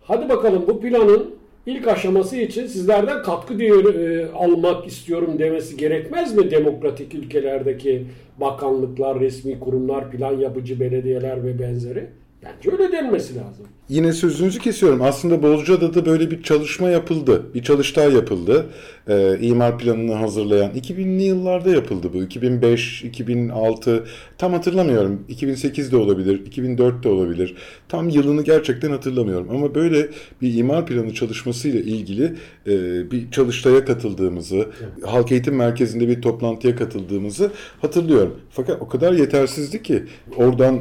Hadi 0.01 0.29
bakalım 0.29 0.63
bu 0.67 0.81
planın 0.81 1.35
ilk 1.65 1.87
aşaması 1.87 2.37
için 2.37 2.67
sizlerden 2.67 3.23
katkı 3.23 3.59
diyor, 3.59 3.95
e, 3.95 4.31
almak 4.31 4.87
istiyorum 4.87 5.39
demesi 5.39 5.77
gerekmez 5.77 6.35
mi 6.35 6.51
demokratik 6.51 7.13
ülkelerdeki 7.15 8.05
bakanlıklar, 8.37 9.19
resmi 9.19 9.59
kurumlar, 9.59 10.11
plan 10.11 10.37
yapıcı 10.37 10.79
belediyeler 10.79 11.43
ve 11.43 11.59
benzeri? 11.59 12.07
Bence 12.43 12.71
öyle 12.71 12.91
denmesi 12.91 13.35
lazım. 13.35 13.67
Yine 13.89 14.13
sözünüzü 14.13 14.59
kesiyorum. 14.59 15.01
Aslında 15.01 15.43
Bozcaada'da 15.43 16.05
böyle 16.05 16.31
bir 16.31 16.43
çalışma 16.43 16.89
yapıldı. 16.89 17.43
Bir 17.53 17.63
çalıştay 17.63 18.13
yapıldı. 18.13 18.65
Ee, 19.07 19.37
imar 19.41 19.77
planını 19.77 20.13
hazırlayan. 20.13 20.71
2000'li 20.71 21.23
yıllarda 21.23 21.69
yapıldı 21.69 22.09
bu. 22.13 22.23
2005, 22.23 23.03
2006 23.03 24.03
tam 24.37 24.53
hatırlamıyorum. 24.53 25.25
2008 25.29 25.91
de 25.91 25.97
olabilir, 25.97 26.45
2004 26.45 27.03
de 27.03 27.09
olabilir. 27.09 27.55
Tam 27.89 28.09
yılını 28.09 28.43
gerçekten 28.43 28.91
hatırlamıyorum. 28.91 29.47
Ama 29.49 29.75
böyle 29.75 30.09
bir 30.41 30.57
imar 30.57 30.85
planı 30.85 31.13
çalışmasıyla 31.13 31.79
ilgili 31.79 32.35
e, 32.67 32.71
bir 33.11 33.31
çalıştaya 33.31 33.85
katıldığımızı, 33.85 34.67
Halk 35.05 35.31
Eğitim 35.31 35.55
Merkezi'nde 35.55 36.07
bir 36.07 36.21
toplantıya 36.21 36.75
katıldığımızı 36.75 37.51
hatırlıyorum. 37.81 38.39
Fakat 38.49 38.81
o 38.81 38.87
kadar 38.87 39.13
yetersizdi 39.13 39.83
ki 39.83 40.03
oradan 40.37 40.79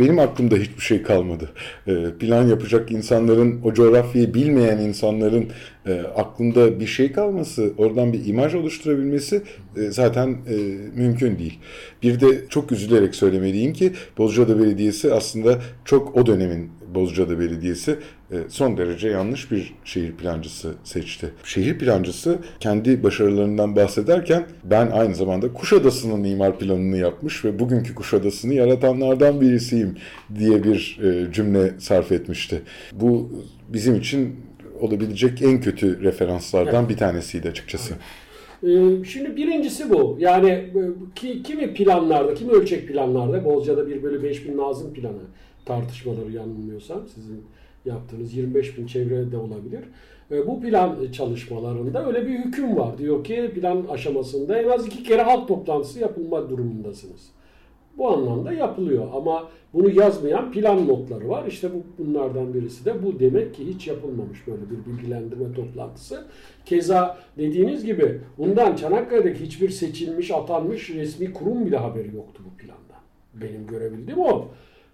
benim 0.00 0.18
aklımda 0.18 0.56
hiçbir 0.56 0.82
şey 0.82 1.02
kalmadı. 1.02 1.50
E, 1.86 2.04
plan 2.18 2.46
yapacak 2.48 2.90
insanların, 2.92 3.60
o 3.64 3.74
coğrafyayı 3.74 4.34
bilmeyen 4.34 4.78
insanların 4.78 5.48
e, 5.86 6.00
aklında 6.16 6.80
bir 6.80 6.86
şey 6.86 7.12
kalması, 7.12 7.72
oradan 7.78 8.12
bir 8.12 8.26
imaj 8.26 8.54
oluşturabilmesi 8.54 9.42
e, 9.76 9.80
zaten 9.90 10.28
e, 10.28 10.56
mümkün 10.94 11.38
değil. 11.38 11.58
Bir 12.02 12.20
de 12.20 12.48
çok 12.48 12.72
üzülerek 12.72 13.14
söylemeliyim 13.14 13.72
ki 13.72 13.92
Bozcaada 14.18 14.58
Belediyesi 14.58 15.14
aslında 15.14 15.58
çok 15.84 16.16
o 16.16 16.26
dönemin 16.26 16.70
Bozcaada 16.94 17.40
Belediyesi 17.40 17.96
e, 18.30 18.36
son 18.48 18.76
derece 18.76 19.08
yanlış 19.08 19.50
bir 19.50 19.74
şehir 19.84 20.12
plancısı 20.12 20.74
seçti. 20.84 21.30
Şehir 21.44 21.78
plancısı 21.78 22.38
kendi 22.60 23.02
başarılarından 23.02 23.76
bahsederken 23.76 24.46
ben 24.64 24.90
aynı 24.90 25.14
zamanda 25.14 25.52
Kuşadası'nın 25.52 26.24
imar 26.24 26.58
planını 26.58 26.96
yapmış 26.96 27.44
ve 27.44 27.58
bugünkü 27.58 27.94
Kuşadası'nı 27.94 28.54
yaratanlardan 28.54 29.40
birisiyim 29.40 29.96
diye 30.38 30.64
bir 30.64 31.00
e, 31.02 31.32
cümle 31.32 31.74
sarf 31.78 32.12
etmişti. 32.12 32.62
Bu 32.92 33.30
bizim 33.68 33.94
için 33.94 34.36
olabilecek 34.80 35.42
en 35.42 35.60
kötü 35.60 36.02
referanslardan 36.02 36.88
bir 36.88 36.96
tanesiydi 36.96 37.48
açıkçası. 37.48 37.94
Ee, 38.62 39.04
Şimdi 39.04 39.36
birincisi 39.36 39.90
bu. 39.90 40.16
Yani 40.20 40.48
e, 40.50 40.72
ki, 41.14 41.42
kimi 41.42 41.74
planlarda, 41.74 42.34
kimi 42.34 42.52
ölçek 42.52 42.88
planlarda 42.88 43.44
Bozca'da 43.44 43.88
1 43.88 44.02
bölü 44.02 44.22
5 44.22 44.48
bin 44.48 44.56
Nazım 44.56 44.94
planı 44.94 45.22
tartışmaları 45.64 46.32
yanılmıyorsam 46.32 47.08
sizin 47.14 47.44
yaptığınız 47.84 48.34
25 48.34 48.78
bin 48.78 48.86
çevrede 48.86 49.36
olabilir. 49.36 49.84
E, 50.30 50.46
Bu 50.46 50.60
plan 50.60 51.12
çalışmalarında 51.12 52.06
öyle 52.06 52.26
bir 52.26 52.38
hüküm 52.38 52.76
var. 52.76 52.98
Diyor 52.98 53.24
ki 53.24 53.50
plan 53.54 53.84
aşamasında 53.90 54.58
en 54.58 54.68
az 54.68 54.86
iki 54.86 55.02
kere 55.02 55.22
halk 55.22 55.48
toplantısı 55.48 56.00
yapılma 56.00 56.50
durumundasınız. 56.50 57.30
Bu 57.98 58.08
anlamda 58.08 58.52
yapılıyor 58.52 59.06
ama 59.14 59.48
bunu 59.72 59.90
yazmayan 59.90 60.52
plan 60.52 60.88
notları 60.88 61.28
var. 61.28 61.46
İşte 61.46 61.68
bu 61.74 62.04
bunlardan 62.04 62.54
birisi 62.54 62.84
de 62.84 63.02
bu 63.02 63.20
demek 63.20 63.54
ki 63.54 63.66
hiç 63.66 63.86
yapılmamış 63.86 64.46
böyle 64.46 64.62
bir 64.70 64.92
bilgilendirme 64.92 65.52
toplantısı. 65.52 66.24
Keza 66.64 67.18
dediğiniz 67.38 67.84
gibi 67.84 68.20
bundan 68.38 68.76
Çanakkale'deki 68.76 69.40
hiçbir 69.40 69.68
seçilmiş, 69.68 70.30
atanmış 70.30 70.90
resmi 70.90 71.32
kurum 71.32 71.66
bile 71.66 71.76
haberi 71.76 72.16
yoktu 72.16 72.42
bu 72.46 72.56
planda. 72.56 73.00
Benim 73.34 73.66
görebildiğim 73.66 74.20
o. 74.20 74.48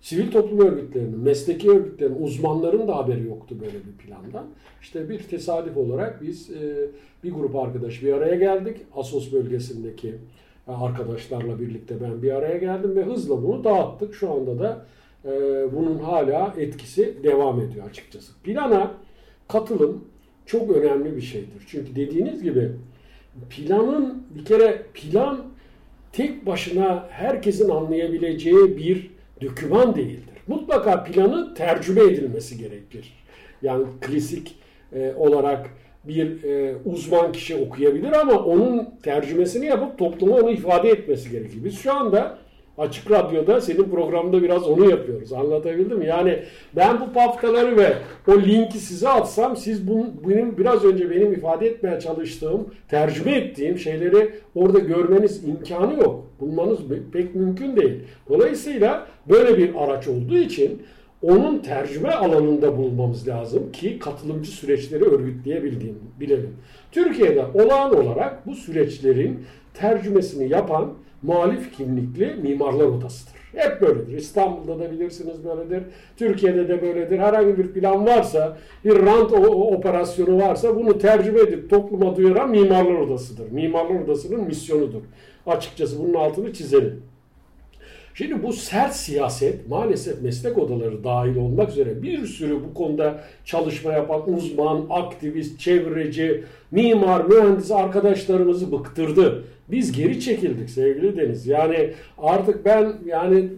Sivil 0.07 0.31
toplum 0.31 0.61
örgütlerinin, 0.61 1.19
mesleki 1.19 1.71
örgütlerin, 1.71 2.17
uzmanların 2.23 2.89
da 2.89 2.97
haberi 2.97 3.25
yoktu 3.25 3.57
böyle 3.61 3.75
bir 3.75 4.05
plandan. 4.05 4.47
İşte 4.83 5.09
bir 5.09 5.19
tesadüf 5.19 5.77
olarak 5.77 6.23
biz 6.23 6.51
e, 6.51 6.89
bir 7.25 7.33
grup 7.33 7.57
arkadaş 7.57 8.03
bir 8.03 8.13
araya 8.13 8.35
geldik. 8.35 8.77
Asos 8.97 9.33
bölgesindeki 9.33 10.15
e, 10.69 10.73
arkadaşlarla 10.73 11.61
birlikte 11.61 12.01
ben 12.01 12.23
bir 12.23 12.31
araya 12.33 12.57
geldim 12.57 12.97
ve 12.97 13.03
hızla 13.03 13.43
bunu 13.43 13.65
dağıttık. 13.65 14.15
Şu 14.15 14.33
anda 14.33 14.59
da 14.59 14.87
e, 15.25 15.31
bunun 15.73 15.99
hala 15.99 16.55
etkisi 16.59 17.15
devam 17.23 17.61
ediyor 17.61 17.89
açıkçası. 17.89 18.33
Plana 18.45 18.95
katılım 19.49 20.05
çok 20.47 20.71
önemli 20.71 21.17
bir 21.17 21.23
şeydir. 21.23 21.67
Çünkü 21.67 21.97
dediğiniz 21.97 22.43
gibi 22.43 22.73
planın 23.51 24.23
bir 24.35 24.45
kere 24.45 24.83
plan 24.95 25.45
tek 26.13 26.47
başına 26.47 27.07
herkesin 27.11 27.69
anlayabileceği 27.69 28.77
bir 28.77 29.16
döküman 29.41 29.95
değildir. 29.95 30.35
Mutlaka 30.47 31.05
planı 31.05 31.55
tercüme 31.55 32.03
edilmesi 32.03 32.59
gerekir. 32.59 33.13
Yani 33.63 33.85
klasik 34.01 34.59
e, 34.93 35.13
olarak 35.17 35.71
bir 36.05 36.45
e, 36.45 36.77
uzman 36.85 37.33
kişi 37.33 37.57
okuyabilir 37.57 38.13
ama 38.13 38.33
onun 38.33 38.89
tercümesini 39.03 39.67
yapıp 39.67 39.99
topluma 39.99 40.37
onu 40.37 40.51
ifade 40.51 40.91
etmesi 40.91 41.31
gerekir. 41.31 41.65
Biz 41.65 41.79
şu 41.79 41.93
anda 41.93 42.39
Açık 42.79 43.11
Radyo'da 43.11 43.61
senin 43.61 43.85
programda 43.85 44.43
biraz 44.43 44.63
onu 44.69 44.91
yapıyoruz. 44.91 45.33
Anlatabildim 45.33 45.99
mi? 45.99 46.07
Yani 46.07 46.43
ben 46.77 47.01
bu 47.01 47.13
paftaları 47.13 47.77
ve 47.77 47.95
o 48.29 48.41
linki 48.41 48.79
size 48.79 49.09
atsam 49.09 49.57
siz 49.57 49.89
bunun, 49.89 50.15
benim 50.29 50.59
biraz 50.59 50.85
önce 50.85 51.11
benim 51.11 51.33
ifade 51.33 51.67
etmeye 51.67 52.01
çalıştığım, 52.01 52.75
tercüme 52.89 53.33
ettiğim 53.33 53.79
şeyleri 53.79 54.31
orada 54.55 54.79
görmeniz 54.79 55.45
imkanı 55.49 55.95
yok. 55.95 56.27
Bulmanız 56.41 56.79
pek 57.13 57.35
mümkün 57.35 57.77
değil. 57.77 58.01
Dolayısıyla 58.29 59.07
böyle 59.29 59.59
bir 59.59 59.71
araç 59.85 60.09
olduğu 60.09 60.39
için 60.39 60.83
onun 61.23 61.59
tercüme 61.59 62.11
alanında 62.11 62.79
bulmamız 62.79 63.29
lazım 63.29 63.73
ki 63.73 63.99
katılımcı 63.99 64.51
süreçleri 64.51 65.05
örgütleyebildiğim 65.05 65.99
bilelim. 66.21 66.57
Türkiye'de 66.93 67.45
olağan 67.55 67.95
olarak 67.97 68.47
bu 68.47 68.55
süreçlerin 68.55 69.45
tercümesini 69.75 70.49
yapan 70.49 70.93
muhalif 71.27 71.77
kimlikli 71.77 72.35
mimarlar 72.43 72.85
odasıdır. 72.85 73.37
Hep 73.55 73.81
böyledir. 73.81 74.19
İstanbul'da 74.19 74.79
da 74.79 74.93
bilirsiniz 74.93 75.45
böyledir. 75.45 75.83
Türkiye'de 76.17 76.69
de 76.69 76.83
böyledir. 76.83 77.19
Herhangi 77.19 77.59
bir 77.59 77.73
plan 77.73 78.07
varsa, 78.07 78.57
bir 78.85 79.07
rant 79.07 79.33
operasyonu 79.33 80.39
varsa 80.39 80.77
bunu 80.77 80.99
tercüme 80.99 81.41
edip 81.41 81.71
topluma 81.71 82.17
duyuran 82.17 82.51
mimarlar 82.51 82.95
odasıdır. 82.95 83.51
Mimarlar 83.51 84.01
odasının 84.01 84.41
misyonudur. 84.41 85.03
Açıkçası 85.47 85.99
bunun 85.99 86.15
altını 86.15 86.53
çizelim. 86.53 87.03
Şimdi 88.15 88.43
bu 88.43 88.53
sert 88.53 88.95
siyaset 88.95 89.69
maalesef 89.69 90.23
meslek 90.23 90.59
odaları 90.59 91.05
dahil 91.05 91.37
olmak 91.37 91.71
üzere 91.71 92.03
bir 92.03 92.27
sürü 92.27 92.55
bu 92.55 92.75
konuda 92.75 93.21
çalışma 93.45 93.93
yapan 93.93 94.35
uzman, 94.35 94.87
aktivist, 94.91 95.61
çevreci, 95.61 96.45
mimar, 96.71 97.25
mühendis 97.25 97.71
arkadaşlarımızı 97.71 98.73
bıktırdı. 98.73 99.45
Biz 99.71 99.93
geri 99.93 100.21
çekildik 100.21 100.71
sevgili 100.71 101.17
Deniz. 101.17 101.47
Yani 101.47 101.91
artık 102.19 102.65
ben 102.65 102.93
yani 103.07 103.49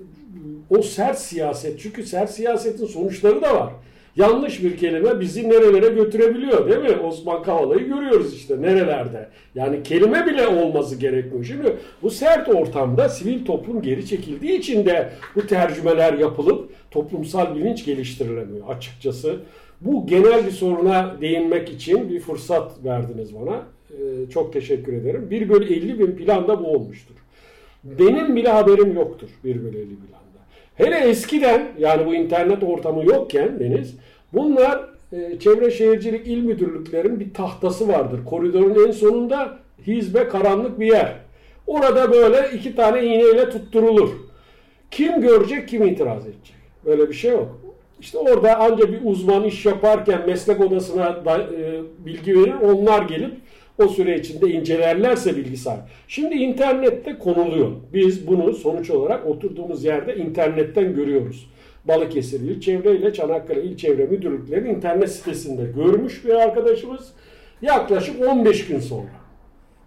o 0.70 0.82
sert 0.82 1.18
siyaset 1.18 1.80
çünkü 1.80 2.02
sert 2.02 2.30
siyasetin 2.30 2.86
sonuçları 2.86 3.42
da 3.42 3.54
var. 3.54 3.72
Yanlış 4.16 4.62
bir 4.62 4.76
kelime 4.76 5.20
bizi 5.20 5.50
nerelere 5.50 5.88
götürebiliyor 5.88 6.68
değil 6.70 6.96
mi? 6.96 7.00
Osman 7.00 7.42
Kavala'yı 7.42 7.88
görüyoruz 7.88 8.34
işte 8.34 8.62
nerelerde. 8.62 9.28
Yani 9.54 9.82
kelime 9.82 10.26
bile 10.26 10.46
olması 10.46 10.96
gerekmiyor. 10.96 11.44
Şimdi 11.44 11.76
bu 12.02 12.10
sert 12.10 12.48
ortamda 12.48 13.08
sivil 13.08 13.44
toplum 13.44 13.82
geri 13.82 14.06
çekildiği 14.06 14.58
için 14.58 14.86
de 14.86 15.10
bu 15.36 15.46
tercümeler 15.46 16.14
yapılıp 16.14 16.70
toplumsal 16.90 17.54
bilinç 17.54 17.84
geliştirilemiyor 17.84 18.68
açıkçası. 18.68 19.36
Bu 19.80 20.06
genel 20.06 20.46
bir 20.46 20.50
soruna 20.50 21.16
değinmek 21.20 21.68
için 21.68 22.10
bir 22.10 22.20
fırsat 22.20 22.84
verdiniz 22.84 23.34
bana. 23.34 23.62
Ee, 23.90 24.30
çok 24.30 24.52
teşekkür 24.52 24.92
ederim. 24.92 25.30
1 25.30 25.48
bölü 25.48 25.74
50 25.74 25.98
bin 25.98 26.16
planda 26.16 26.60
bu 26.60 26.66
olmuştur. 26.66 27.14
Benim 27.84 28.36
bile 28.36 28.48
haberim 28.48 28.94
yoktur 28.94 29.28
1 29.44 29.64
bölü 29.64 29.78
50 29.78 29.86
planda. 29.86 30.38
Hele 30.74 31.08
eskiden 31.08 31.68
yani 31.78 32.06
bu 32.06 32.14
internet 32.14 32.62
ortamı 32.62 33.04
yokken 33.04 33.60
Deniz 33.60 33.96
bunlar 34.32 34.88
e, 35.12 35.38
Çevre 35.38 35.70
Şehircilik 35.70 36.26
İl 36.26 36.42
Müdürlüklerin 36.42 37.20
bir 37.20 37.34
tahtası 37.34 37.88
vardır. 37.88 38.20
Koridorun 38.24 38.86
en 38.88 38.90
sonunda 38.90 39.58
hizbe 39.86 40.28
karanlık 40.28 40.80
bir 40.80 40.86
yer. 40.86 41.14
Orada 41.66 42.12
böyle 42.12 42.50
iki 42.54 42.76
tane 42.76 43.04
iğneyle 43.04 43.50
tutturulur. 43.50 44.10
Kim 44.90 45.20
görecek 45.20 45.68
kim 45.68 45.86
itiraz 45.86 46.26
edecek. 46.26 46.56
Böyle 46.84 47.08
bir 47.08 47.14
şey 47.14 47.30
yok. 47.30 47.60
İşte 48.00 48.18
orada 48.18 48.56
ancak 48.60 48.88
bir 48.88 49.00
uzman 49.04 49.44
iş 49.44 49.66
yaparken 49.66 50.26
meslek 50.26 50.60
odasına 50.60 51.24
da, 51.24 51.38
e, 51.38 51.80
bilgi 51.98 52.34
verir. 52.34 52.54
Onlar 52.62 53.02
gelip 53.02 53.34
o 53.78 53.88
süre 53.88 54.18
içinde 54.18 54.50
incelerlerse 54.50 55.36
bilgisayar. 55.36 55.80
Şimdi 56.08 56.34
internette 56.34 57.18
konuluyor. 57.18 57.72
Biz 57.92 58.26
bunu 58.26 58.52
sonuç 58.52 58.90
olarak 58.90 59.26
oturduğumuz 59.26 59.84
yerde 59.84 60.16
internetten 60.16 60.94
görüyoruz. 60.94 61.50
Balıkesir 61.84 62.40
İl 62.40 62.60
Çevre 62.60 62.96
ile 62.96 63.12
Çanakkale 63.12 63.62
İl 63.62 63.76
Çevre 63.76 64.06
Müdürlükleri 64.06 64.68
internet 64.68 65.12
sitesinde 65.12 65.62
görmüş 65.76 66.24
bir 66.24 66.34
arkadaşımız. 66.34 67.12
Yaklaşık 67.62 68.28
15 68.28 68.66
gün 68.66 68.80
sonra 68.80 69.08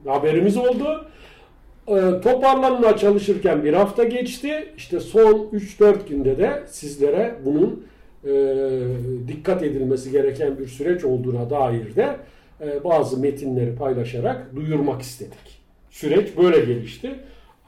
haberimiz 0.05 0.57
oldu. 0.57 1.05
E, 1.87 2.21
toparlanmaya 2.21 2.97
çalışırken 2.97 3.63
bir 3.63 3.73
hafta 3.73 4.03
geçti. 4.03 4.73
İşte 4.77 4.99
son 4.99 5.49
3-4 5.53 5.95
günde 6.09 6.37
de 6.37 6.63
sizlere 6.67 7.35
bunun 7.45 7.85
e, 8.25 8.31
dikkat 9.27 9.63
edilmesi 9.63 10.11
gereken 10.11 10.59
bir 10.59 10.67
süreç 10.67 11.05
olduğuna 11.05 11.49
dair 11.49 11.95
de 11.95 12.15
bazı 12.84 13.20
metinleri 13.20 13.76
paylaşarak 13.76 14.55
duyurmak 14.55 15.01
istedik. 15.01 15.62
Süreç 15.89 16.38
böyle 16.38 16.59
gelişti. 16.59 17.12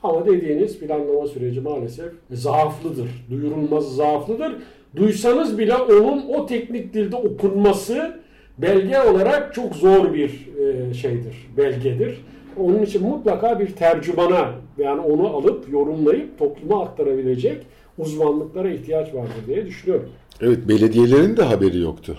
Ama 0.03 0.25
dediğiniz 0.25 0.79
planlama 0.79 1.27
süreci 1.27 1.61
maalesef 1.61 2.11
zaaflıdır. 2.31 3.09
Duyurulması 3.29 3.95
zaaflıdır. 3.95 4.53
Duysanız 4.95 5.57
bile 5.57 5.75
onun 5.75 6.27
o 6.27 6.45
teknik 6.45 6.93
dilde 6.93 7.15
okunması 7.15 8.19
belge 8.57 8.99
olarak 8.99 9.53
çok 9.53 9.75
zor 9.75 10.13
bir 10.13 10.49
e, 10.59 10.93
şeydir, 10.93 11.47
belgedir. 11.57 12.25
Onun 12.57 12.81
için 12.83 13.03
mutlaka 13.03 13.59
bir 13.59 13.67
tercümana 13.67 14.51
yani 14.77 15.01
onu 15.01 15.27
alıp 15.27 15.71
yorumlayıp 15.71 16.39
topluma 16.39 16.83
aktarabilecek 16.83 17.65
uzmanlıklara 17.97 18.69
ihtiyaç 18.69 19.13
vardır 19.13 19.47
diye 19.47 19.65
düşünüyorum. 19.65 20.09
Evet 20.41 20.67
belediyelerin 20.67 21.37
de 21.37 21.43
haberi 21.43 21.79
yoktu 21.79 22.17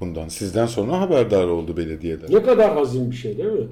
bundan. 0.00 0.28
Sizden 0.28 0.66
sonra 0.66 1.00
haberdar 1.00 1.46
oldu 1.46 1.76
belediyeler. 1.76 2.30
Ne 2.30 2.42
kadar 2.42 2.74
hazin 2.74 3.10
bir 3.10 3.16
şey 3.16 3.38
değil 3.38 3.52
mi? 3.52 3.66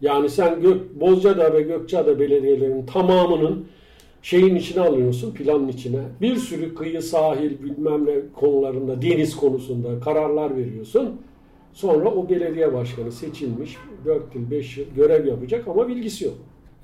Yani 0.00 0.28
sen 0.28 0.60
Gök, 0.60 1.00
Bozcaada 1.00 1.54
ve 1.54 1.62
Gökçeada 1.62 2.18
belediyelerinin 2.18 2.86
tamamının 2.86 3.66
şeyin 4.22 4.54
içine 4.54 4.82
alıyorsun, 4.82 5.34
planın 5.34 5.68
içine. 5.68 6.00
Bir 6.20 6.36
sürü 6.36 6.74
kıyı, 6.74 7.02
sahil, 7.02 7.62
bilmem 7.62 8.06
ne 8.06 8.14
konularında, 8.34 9.02
deniz 9.02 9.36
konusunda 9.36 10.00
kararlar 10.00 10.56
veriyorsun. 10.56 11.20
Sonra 11.72 12.10
o 12.10 12.28
belediye 12.28 12.74
başkanı 12.74 13.12
seçilmiş, 13.12 13.76
4 14.04 14.34
yıl, 14.34 14.50
5 14.50 14.78
yıl 14.78 14.84
görev 14.96 15.26
yapacak 15.26 15.68
ama 15.68 15.88
bilgisi 15.88 16.24
yok. 16.24 16.34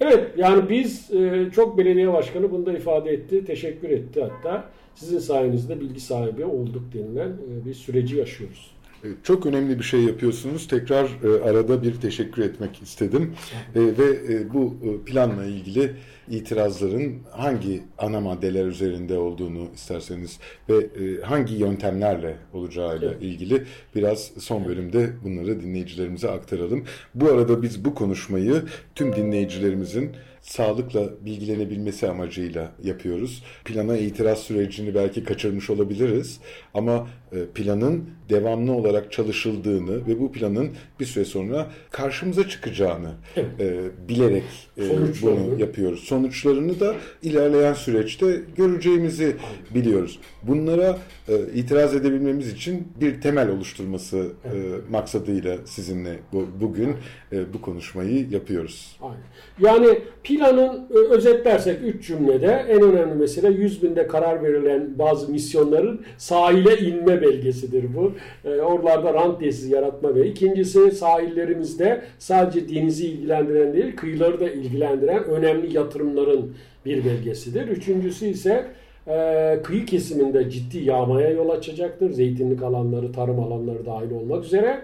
Evet, 0.01 0.30
yani 0.36 0.68
biz 0.70 1.11
e, 1.14 1.51
çok 1.55 1.78
belediye 1.78 2.12
başkanı 2.12 2.51
bunu 2.51 2.66
da 2.66 2.72
ifade 2.72 3.11
etti, 3.11 3.45
teşekkür 3.45 3.90
etti 3.90 4.22
hatta. 4.22 4.64
Sizin 4.95 5.18
sayenizde 5.18 5.80
bilgi 5.80 6.01
sahibi 6.01 6.45
olduk 6.45 6.82
denilen 6.95 7.28
e, 7.28 7.64
bir 7.64 7.74
süreci 7.74 8.16
yaşıyoruz. 8.16 8.74
E, 9.05 9.09
çok 9.22 9.46
önemli 9.46 9.78
bir 9.78 9.84
şey 9.84 10.00
yapıyorsunuz. 10.00 10.68
Tekrar 10.68 11.05
e, 11.05 11.42
arada 11.44 11.82
bir 11.82 12.00
teşekkür 12.00 12.42
etmek 12.42 12.82
istedim. 12.82 13.32
E, 13.74 13.80
ve 13.80 14.55
bu 14.55 14.76
planla 15.07 15.44
ilgili 15.44 15.92
itirazların 16.30 17.14
hangi 17.30 17.82
ana 17.98 18.20
maddeler 18.20 18.66
üzerinde 18.66 19.18
olduğunu 19.18 19.68
isterseniz 19.74 20.38
ve 20.68 20.86
hangi 21.22 21.55
yöntemlerle 21.55 22.36
olacağıyla 22.52 23.11
Evet. 23.11 23.22
ilgili 23.22 23.62
biraz 23.94 24.30
son 24.38 24.64
bölümde 24.64 25.11
bunları 25.24 25.61
dinleyicilerimize 25.61 26.30
aktaralım. 26.30 26.84
Bu 27.14 27.28
arada 27.28 27.62
biz 27.62 27.84
bu 27.84 27.94
konuşmayı 27.94 28.62
tüm 28.94 29.16
dinleyicilerimizin 29.16 30.11
sağlıkla 30.45 31.11
bilgilenebilmesi 31.20 32.09
amacıyla 32.09 32.72
yapıyoruz. 32.82 33.42
Plana 33.64 33.97
itiraz 33.97 34.38
sürecini 34.38 34.95
belki 34.95 35.24
kaçırmış 35.24 35.70
olabiliriz 35.70 36.40
ama 36.74 37.09
e, 37.32 37.47
planın 37.55 38.05
devamlı 38.28 38.72
olarak 38.72 39.12
çalışıldığını 39.12 40.07
ve 40.07 40.20
bu 40.20 40.32
planın 40.32 40.70
bir 41.01 41.05
süre 41.05 41.24
sonra 41.24 41.70
karşımıza 41.90 42.49
çıkacağını 42.49 43.11
e, 43.36 43.78
bilerek 44.09 44.45
e, 44.78 44.82
bunu 45.22 45.61
yapıyoruz. 45.61 46.01
Sonuçlarını 46.01 46.80
da 46.80 46.95
ilerleyen 47.22 47.74
süreçte 47.74 48.40
göreceğimizi 48.57 49.36
biliyoruz. 49.74 50.18
Bunlara 50.42 50.99
e, 51.28 51.34
itiraz 51.55 51.95
edebilmemiz 51.95 52.53
için 52.53 52.88
bir 53.01 53.20
temel 53.20 53.49
oluşturması 53.49 54.32
e, 54.45 54.51
maksadıyla 54.90 55.59
sizinle 55.64 56.18
bu, 56.32 56.47
bugün 56.61 56.97
e, 57.32 57.53
bu 57.55 57.61
konuşmayı 57.61 58.30
yapıyoruz. 58.30 58.97
Aynen. 59.03 59.16
Yani 59.61 59.99
planın 60.39 60.87
e, 60.95 60.99
özetlersek 61.14 61.78
3 61.85 62.07
cümlede 62.07 62.64
en 62.68 62.82
önemli 62.82 63.14
mesele 63.14 63.49
100 63.49 63.82
binde 63.82 64.07
karar 64.07 64.43
verilen 64.43 64.99
bazı 64.99 65.32
misyonların 65.32 66.01
sahile 66.18 66.78
inme 66.78 67.22
belgesidir 67.22 67.85
bu. 67.97 68.12
E, 68.45 68.61
oralarda 68.61 69.14
rant 69.14 69.41
tesisi 69.41 69.72
yaratma 69.72 70.14
ve 70.14 70.26
ikincisi 70.26 70.91
sahillerimizde 70.91 72.03
sadece 72.18 72.68
denizi 72.74 73.07
ilgilendiren 73.07 73.74
değil 73.74 73.97
kıyıları 73.97 74.41
da 74.41 74.51
ilgilendiren 74.51 75.24
önemli 75.24 75.76
yatırımların 75.76 76.55
bir 76.87 77.05
belgesidir. 77.05 77.68
Üçüncüsü 77.68 78.26
ise 78.26 78.64
e, 79.09 79.59
kıyı 79.62 79.87
kesiminde 79.87 80.51
ciddi 80.51 80.78
yağmaya 80.78 81.30
yol 81.30 81.49
açacaktır. 81.49 82.11
Zeytinlik 82.11 82.62
alanları, 82.62 83.12
tarım 83.12 83.41
alanları 83.41 83.87
dahil 83.87 84.11
olmak 84.11 84.45
üzere. 84.45 84.82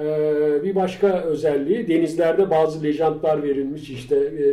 E, 0.00 0.64
bir 0.64 0.74
başka 0.74 1.22
özelliği 1.22 1.88
denizlerde 1.88 2.50
bazı 2.50 2.82
lejantlar 2.82 3.42
verilmiş 3.42 3.90
işte 3.90 4.16
e, 4.16 4.44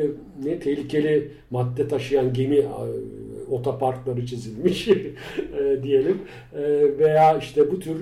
e, 0.00 0.06
ne 0.44 0.58
tehlikeli 0.58 1.28
madde 1.50 1.88
taşıyan 1.88 2.32
gemi 2.32 2.56
e, 2.56 2.66
otoparkları 3.50 4.26
çizilmiş 4.26 4.88
diyelim 5.82 6.18
veya 6.98 7.38
işte 7.38 7.70
bu 7.70 7.80
tür 7.80 7.96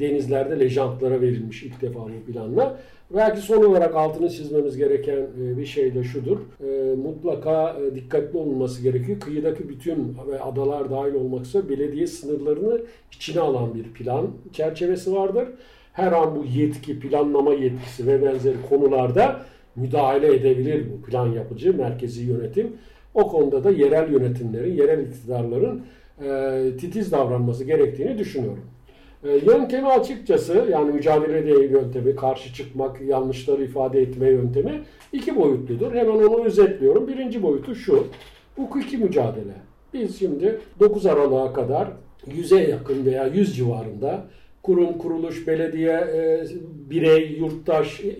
denizlerde 0.00 0.60
lejantlara 0.60 1.20
verilmiş 1.20 1.62
ilk 1.62 1.82
defa 1.82 2.00
bu 2.00 2.32
planla. 2.32 2.80
Belki 3.14 3.40
son 3.40 3.64
olarak 3.64 3.94
altını 3.94 4.30
çizmemiz 4.30 4.76
gereken 4.76 5.26
bir 5.36 5.66
şey 5.66 5.94
de 5.94 6.04
şudur. 6.04 6.38
Mutlaka 6.96 7.76
dikkatli 7.94 8.38
olunması 8.38 8.82
gerekiyor. 8.82 9.20
Kıyıdaki 9.20 9.68
bütün 9.68 10.16
ve 10.30 10.40
adalar 10.40 10.90
dahil 10.90 11.14
olmak 11.14 11.46
üzere 11.46 11.68
belediye 11.68 12.06
sınırlarını 12.06 12.80
içine 13.12 13.40
alan 13.40 13.74
bir 13.74 13.84
plan 13.84 14.30
çerçevesi 14.52 15.12
vardır. 15.12 15.48
Her 16.00 16.12
an 16.12 16.36
bu 16.36 16.44
yetki, 16.44 17.00
planlama 17.00 17.54
yetkisi 17.54 18.06
ve 18.06 18.22
benzeri 18.22 18.56
konularda 18.68 19.40
müdahale 19.76 20.34
edebilir 20.34 20.86
bu 20.92 21.02
plan 21.02 21.26
yapıcı 21.26 21.76
merkezi 21.76 22.22
yönetim. 22.24 22.72
O 23.14 23.28
konuda 23.28 23.64
da 23.64 23.70
yerel 23.70 24.12
yönetimlerin, 24.12 24.76
yerel 24.76 25.06
iktidarların 25.06 25.82
e, 26.24 26.76
titiz 26.76 27.12
davranması 27.12 27.64
gerektiğini 27.64 28.18
düşünüyorum. 28.18 28.64
E, 29.24 29.28
yöntemi 29.30 29.88
açıkçası 29.88 30.66
yani 30.70 30.92
mücadele 30.92 31.46
değil 31.46 31.70
yöntemi, 31.70 32.16
karşı 32.16 32.54
çıkmak, 32.54 33.00
yanlışları 33.00 33.64
ifade 33.64 34.02
etme 34.02 34.28
yöntemi 34.28 34.82
iki 35.12 35.36
boyutludur. 35.36 35.92
Hemen 35.94 36.12
onu 36.12 36.44
özetliyorum. 36.44 37.08
Birinci 37.08 37.42
boyutu 37.42 37.74
şu. 37.74 38.06
Hukuki 38.56 38.98
mücadele. 38.98 39.54
Biz 39.94 40.18
şimdi 40.18 40.58
9 40.80 41.06
Aralık'a 41.06 41.52
kadar 41.52 41.88
100'e 42.26 42.70
yakın 42.70 43.06
veya 43.06 43.26
100 43.26 43.56
civarında 43.56 44.24
kurum, 44.62 44.98
kuruluş, 44.98 45.46
belediye, 45.46 45.92
e, 45.92 46.44
birey, 46.90 47.32
yurttaş, 47.32 48.00
e, 48.00 48.16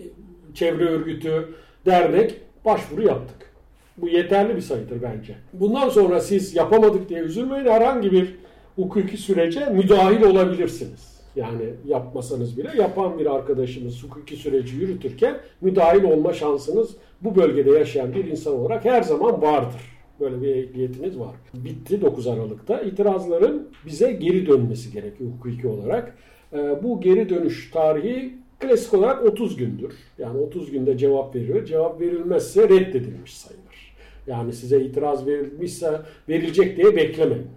çevre 0.53 0.85
örgütü, 0.85 1.49
dernek 1.85 2.35
başvuru 2.65 3.01
yaptık. 3.01 3.51
Bu 3.97 4.09
yeterli 4.09 4.55
bir 4.55 4.61
sayıdır 4.61 5.01
bence. 5.01 5.35
Bundan 5.53 5.89
sonra 5.89 6.21
siz 6.21 6.55
yapamadık 6.55 7.09
diye 7.09 7.19
üzülmeyin. 7.19 7.65
Herhangi 7.65 8.11
bir 8.11 8.35
hukuki 8.75 9.17
sürece 9.17 9.65
müdahil 9.65 10.23
olabilirsiniz. 10.23 11.21
Yani 11.35 11.73
yapmasanız 11.87 12.57
bile 12.57 12.69
yapan 12.77 13.19
bir 13.19 13.35
arkadaşımız 13.35 14.03
hukuki 14.03 14.35
süreci 14.35 14.75
yürütürken 14.75 15.37
müdahil 15.61 16.03
olma 16.03 16.33
şansınız 16.33 16.95
bu 17.21 17.35
bölgede 17.35 17.71
yaşayan 17.71 18.13
bir 18.13 18.25
insan 18.25 18.53
olarak 18.53 18.85
her 18.85 19.01
zaman 19.01 19.41
vardır. 19.41 19.81
Böyle 20.19 20.41
bir 20.41 20.55
ehliyetiniz 20.55 21.19
var. 21.19 21.35
Bitti 21.53 22.01
9 22.01 22.27
Aralık'ta. 22.27 22.81
İtirazların 22.81 23.67
bize 23.85 24.11
geri 24.11 24.47
dönmesi 24.47 24.91
gerekiyor 24.91 25.29
hukuki 25.31 25.67
olarak. 25.67 26.17
Ee, 26.53 26.83
Bu 26.83 27.01
geri 27.01 27.29
dönüş 27.29 27.71
tarihi 27.71 28.33
klasik 28.59 28.93
olarak 28.93 29.25
30 29.25 29.57
gündür. 29.57 29.93
Yani 30.17 30.37
30 30.37 30.71
günde 30.71 30.97
cevap 30.97 31.35
veriyor. 31.35 31.65
Cevap 31.65 32.01
verilmezse 32.01 32.63
reddedilmiş 32.63 33.37
sayılır. 33.37 33.95
Yani 34.27 34.53
size 34.53 34.81
itiraz 34.81 35.27
verilmişse 35.27 36.01
verilecek 36.29 36.77
diye 36.77 36.95
beklemeyin. 36.95 37.47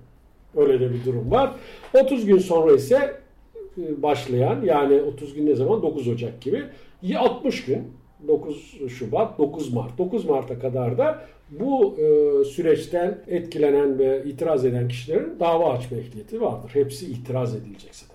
Öyle 0.56 0.80
de 0.80 0.92
bir 0.92 1.04
durum 1.04 1.30
var. 1.30 1.54
30 1.94 2.26
gün 2.26 2.38
sonra 2.38 2.72
ise 2.72 3.16
e, 3.78 4.02
başlayan 4.02 4.62
yani 4.64 5.02
30 5.02 5.34
gün 5.34 5.46
ne 5.46 5.54
zaman? 5.54 5.82
9 5.82 6.08
Ocak 6.08 6.40
gibi. 6.40 6.64
60 7.16 7.64
gün 7.64 7.82
9 8.28 8.78
Şubat, 8.88 9.38
9 9.38 9.72
Mart. 9.72 9.98
9 9.98 10.24
Mart'a 10.24 10.58
kadar 10.58 10.98
da 10.98 11.24
bu 11.50 11.96
e, 11.98 12.44
süreçten 12.44 13.18
etkilenen 13.28 13.98
ve 13.98 14.22
itiraz 14.24 14.64
eden 14.64 14.88
kişilerin 14.88 15.40
dava 15.40 15.72
açma 15.72 15.96
ehliyeti 15.96 16.40
vardır. 16.40 16.70
Hepsi 16.72 17.06
itiraz 17.06 17.56
edilecekse. 17.56 18.13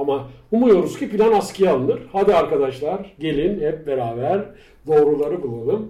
Ama 0.00 0.28
umuyoruz 0.52 0.98
ki 0.98 1.10
plan 1.10 1.32
askıya 1.32 1.74
alınır. 1.74 2.00
Hadi 2.12 2.34
arkadaşlar 2.34 3.14
gelin 3.20 3.60
hep 3.60 3.86
beraber 3.86 4.44
doğruları 4.86 5.42
bulalım. 5.42 5.88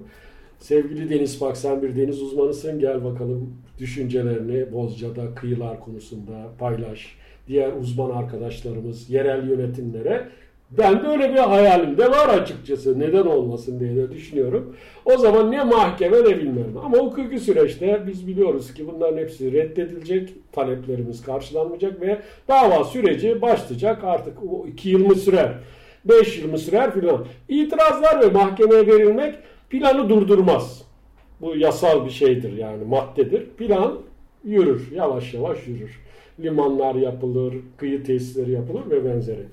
Sevgili 0.58 1.10
Deniz 1.10 1.40
Bak 1.40 1.56
sen 1.56 1.82
bir 1.82 1.96
deniz 1.96 2.22
uzmanısın. 2.22 2.78
Gel 2.80 3.04
bakalım 3.04 3.56
düşüncelerini 3.78 4.72
Bozca'da 4.72 5.34
kıyılar 5.34 5.80
konusunda 5.80 6.48
paylaş. 6.58 7.16
Diğer 7.48 7.72
uzman 7.72 8.10
arkadaşlarımız 8.10 9.10
yerel 9.10 9.48
yönetimlere 9.48 10.28
ben 10.70 11.02
de 11.02 11.08
öyle 11.08 11.30
bir 11.30 11.38
hayalim 11.38 11.98
de 11.98 12.10
var 12.10 12.28
açıkçası. 12.28 13.00
Neden 13.00 13.26
olmasın 13.26 13.80
diye 13.80 13.96
de 13.96 14.12
düşünüyorum. 14.12 14.76
O 15.04 15.18
zaman 15.18 15.50
ne 15.50 15.64
mahkeme 15.64 16.18
ne 16.18 16.38
bilmem. 16.38 16.76
Ama 16.84 16.98
hukuki 16.98 17.40
süreçte 17.40 18.02
biz 18.06 18.26
biliyoruz 18.26 18.74
ki 18.74 18.88
bunların 18.88 19.18
hepsi 19.18 19.52
reddedilecek. 19.52 20.34
Taleplerimiz 20.52 21.22
karşılanmayacak 21.22 22.00
ve 22.00 22.18
dava 22.48 22.84
süreci 22.84 23.42
başlayacak. 23.42 24.04
Artık 24.04 24.38
o 24.50 24.66
iki 24.66 24.88
yıl 24.88 25.06
mı 25.06 25.14
sürer? 25.14 25.52
Beş 26.04 26.38
yıl 26.38 26.50
mı 26.50 26.58
sürer 26.58 26.94
filan. 26.94 27.24
İtirazlar 27.48 28.20
ve 28.20 28.26
mahkemeye 28.26 28.86
verilmek 28.86 29.34
planı 29.70 30.08
durdurmaz. 30.08 30.82
Bu 31.40 31.56
yasal 31.56 32.04
bir 32.04 32.10
şeydir 32.10 32.56
yani 32.56 32.84
maddedir. 32.84 33.44
Plan 33.44 33.98
yürür. 34.44 34.92
Yavaş 34.94 35.34
yavaş 35.34 35.66
yürür. 35.66 36.00
Limanlar 36.40 36.94
yapılır, 36.94 37.54
kıyı 37.76 38.04
tesisleri 38.04 38.50
yapılır 38.50 38.90
ve 38.90 39.04
benzeri. 39.04 39.46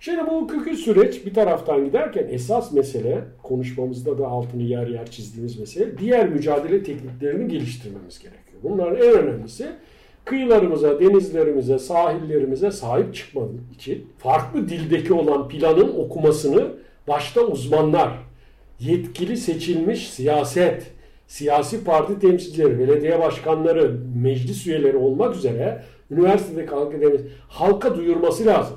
Şimdi 0.00 0.26
bu 0.26 0.40
hukuki 0.40 0.76
süreç 0.76 1.26
bir 1.26 1.34
taraftan 1.34 1.84
giderken 1.84 2.26
esas 2.30 2.72
mesele 2.72 3.24
konuşmamızda 3.42 4.18
da 4.18 4.26
altını 4.26 4.62
yer 4.62 4.86
yer 4.86 5.10
çizdiğimiz 5.10 5.58
mesele 5.58 5.98
diğer 5.98 6.28
mücadele 6.28 6.82
tekniklerini 6.82 7.48
geliştirmemiz 7.48 8.18
gerekiyor. 8.18 8.58
Bunların 8.62 8.96
en 8.96 9.12
önemlisi 9.12 9.66
kıyılarımıza, 10.24 11.00
denizlerimize, 11.00 11.78
sahillerimize 11.78 12.70
sahip 12.70 13.14
çıkmadık 13.14 13.60
için 13.74 14.06
farklı 14.18 14.68
dildeki 14.68 15.12
olan 15.12 15.48
planın 15.48 15.94
okumasını 15.96 16.66
başta 17.08 17.40
uzmanlar, 17.40 18.10
yetkili 18.80 19.36
seçilmiş 19.36 20.10
siyaset, 20.10 20.86
siyasi 21.26 21.84
parti 21.84 22.18
temsilcileri, 22.18 22.78
belediye 22.78 23.18
başkanları, 23.20 24.00
meclis 24.22 24.66
üyeleri 24.66 24.96
olmak 24.96 25.36
üzere 25.36 25.82
üniversitedeki 26.10 26.74
akademi 26.74 27.20
halka 27.48 27.96
duyurması 27.96 28.46
lazım. 28.46 28.76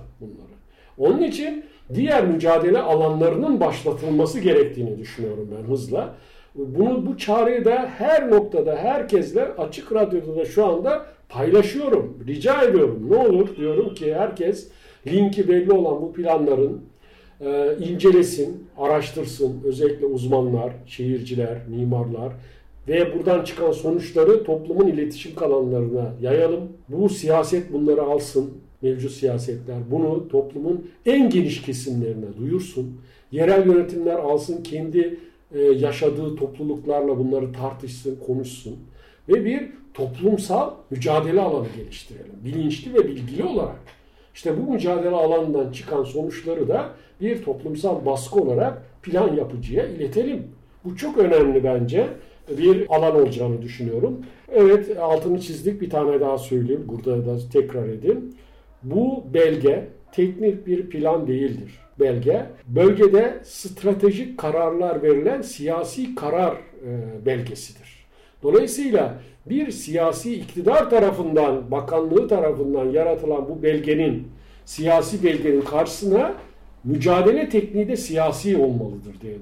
Onun 1.00 1.22
için 1.22 1.64
diğer 1.93 2.28
mücadele 2.28 2.80
alanlarının 2.80 3.60
başlatılması 3.60 4.39
gerektiğini 4.39 4.97
düşünüyorum 4.97 5.50
ben 5.58 5.72
hızla. 5.72 6.16
Bunu 6.56 7.06
bu 7.06 7.18
çağrıyı 7.18 7.66
da 7.66 7.89
her 7.97 8.32
noktada 8.32 8.76
herkesle 8.76 9.43
açık 9.43 9.93
radyoda 9.93 10.36
da 10.36 10.45
şu 10.45 10.66
anda 10.66 11.06
paylaşıyorum. 11.30 12.24
Rica 12.28 12.62
ediyorum. 12.62 13.08
Ne 13.10 13.16
olur 13.16 13.56
diyorum 13.56 13.93
ki 13.93 14.16
herkes 14.16 14.68
linki 15.08 15.47
belli 15.47 15.72
olan 15.72 16.02
bu 16.02 16.14
planların 16.14 16.82
e, 17.41 17.78
incelesin, 17.80 18.68
araştırsın. 18.78 19.62
Özellikle 19.66 20.06
uzmanlar, 20.06 20.74
şehirciler, 20.86 21.58
mimarlar 21.68 22.34
ve 22.88 23.18
buradan 23.18 23.43
çıkan 23.43 23.72
sonuçları 23.72 24.43
toplumun 24.43 24.88
iletişim 24.88 25.36
kanallarına 25.36 26.14
yayalım. 26.22 26.70
Bu 26.89 27.10
siyaset 27.10 27.74
bunları 27.74 28.02
alsın. 28.02 28.52
Mevcut 28.82 29.11
siyasetler 29.11 29.77
bunu 29.91 30.27
toplumun 30.27 30.89
en 31.05 31.30
geniş 31.30 31.61
kesimlerine 31.61 32.38
duyursun. 32.38 33.01
Yerel 33.32 33.65
yönetimler 33.65 34.15
alsın 34.15 34.63
kendi 34.63 35.19
e, 35.55 35.59
yaşadığı 35.61 36.36
topluluklarla 36.36 37.17
bunları 37.17 37.53
tartışsın, 37.53 38.19
konuşsun. 38.27 38.75
Ve 39.30 39.45
bir 39.45 39.69
toplumsal 39.93 40.71
mücadele 40.89 41.41
alanı 41.41 41.67
geliştirelim. 41.77 42.34
Bilinçli 42.45 42.93
ve 42.93 43.07
bilgili 43.07 43.43
olarak. 43.43 43.80
İşte 44.36 44.53
bu 44.57 44.71
mücadele 44.71 45.15
alanından 45.15 45.71
çıkan 45.71 46.03
sonuçları 46.03 46.67
da 46.67 46.89
bir 47.21 47.43
toplumsal 47.43 48.05
baskı 48.05 48.39
olarak 48.39 48.84
plan 49.03 49.36
yapıcıya 49.36 49.86
iletelim. 49.86 50.43
Bu 50.86 50.97
çok 50.97 51.17
önemli 51.17 51.63
bence 51.63 52.07
bir 52.57 52.95
alan 52.95 53.15
olacağını 53.15 53.61
düşünüyorum. 53.61 54.25
Evet 54.51 54.97
altını 54.99 55.39
çizdik 55.39 55.82
bir 55.82 55.89
tane 55.89 56.19
daha 56.19 56.38
söyleyeyim. 56.38 56.86
Burada 56.88 57.25
da 57.25 57.39
tekrar 57.53 57.88
edeyim. 57.88 58.34
Bu 58.84 59.23
belge 59.34 59.88
teknik 60.11 60.67
bir 60.67 60.89
plan 60.89 61.27
değildir. 61.27 61.80
Belge 61.99 62.45
bölgede 62.67 63.39
stratejik 63.43 64.38
kararlar 64.38 65.03
verilen 65.03 65.41
siyasi 65.41 66.15
karar 66.15 66.53
e, 66.53 67.25
belgesidir. 67.25 68.05
Dolayısıyla 68.43 69.19
bir 69.45 69.71
siyasi 69.71 70.36
iktidar 70.36 70.89
tarafından, 70.89 71.71
bakanlığı 71.71 72.27
tarafından 72.27 72.86
yaratılan 72.86 73.49
bu 73.49 73.63
belgenin, 73.63 74.27
siyasi 74.65 75.23
belgenin 75.23 75.61
karşısına 75.61 76.34
mücadele 76.84 77.49
tekniği 77.49 77.88
de 77.88 77.95
siyasi 77.95 78.57
olmalıdır 78.57 79.21
diye 79.21 79.36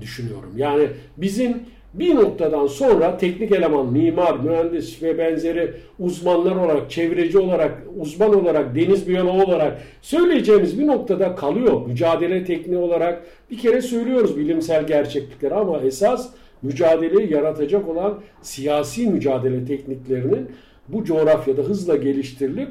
düşünüyorum. 0.00 0.52
Yani 0.56 0.88
bizim 1.16 1.62
bir 1.94 2.14
noktadan 2.14 2.66
sonra 2.66 3.16
teknik 3.16 3.52
eleman, 3.52 3.92
mimar, 3.92 4.38
mühendis 4.38 5.02
ve 5.02 5.18
benzeri 5.18 5.74
uzmanlar 5.98 6.56
olarak, 6.56 6.90
çevreci 6.90 7.38
olarak, 7.38 7.82
uzman 7.98 8.34
olarak, 8.34 8.74
deniz 8.74 9.08
biyoloğu 9.08 9.42
olarak 9.44 9.82
söyleyeceğimiz 10.02 10.78
bir 10.78 10.86
noktada 10.86 11.34
kalıyor. 11.34 11.86
Mücadele 11.86 12.44
tekniği 12.44 12.78
olarak 12.78 13.22
bir 13.50 13.58
kere 13.58 13.82
söylüyoruz 13.82 14.36
bilimsel 14.38 14.86
gerçeklikleri 14.86 15.54
ama 15.54 15.80
esas 15.80 16.28
mücadeleyi 16.62 17.32
yaratacak 17.32 17.88
olan 17.88 18.20
siyasi 18.42 19.06
mücadele 19.06 19.64
tekniklerinin 19.64 20.48
bu 20.88 21.04
coğrafyada 21.04 21.62
hızla 21.62 21.96
geliştirilip 21.96 22.68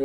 e, 0.00 0.04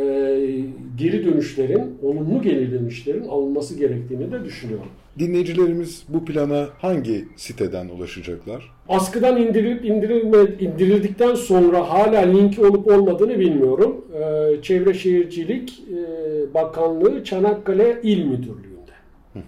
geri 0.98 1.24
dönüşlerin, 1.24 1.98
olumlu 2.02 2.42
geri 2.42 2.72
dönüşlerin 2.72 3.24
alınması 3.24 3.78
gerektiğini 3.78 4.32
de 4.32 4.44
düşünüyorum. 4.44 4.86
Dinleyicilerimiz 5.18 6.04
bu 6.08 6.24
plana 6.24 6.68
hangi 6.78 7.24
siteden 7.36 7.88
ulaşacaklar? 7.88 8.70
Askıdan 8.88 9.36
indirilip 9.36 9.84
indirilme, 9.84 10.38
indirildikten 10.60 11.34
sonra 11.34 11.90
hala 11.90 12.20
linki 12.20 12.66
olup 12.66 12.86
olmadığını 12.86 13.38
bilmiyorum. 13.38 14.04
Ee, 14.14 14.62
Çevre 14.62 14.94
Şehircilik 14.94 15.82
e, 15.90 16.54
Bakanlığı 16.54 17.24
Çanakkale 17.24 18.00
İl 18.02 18.24
Müdürlüğü'nde. 18.24 19.42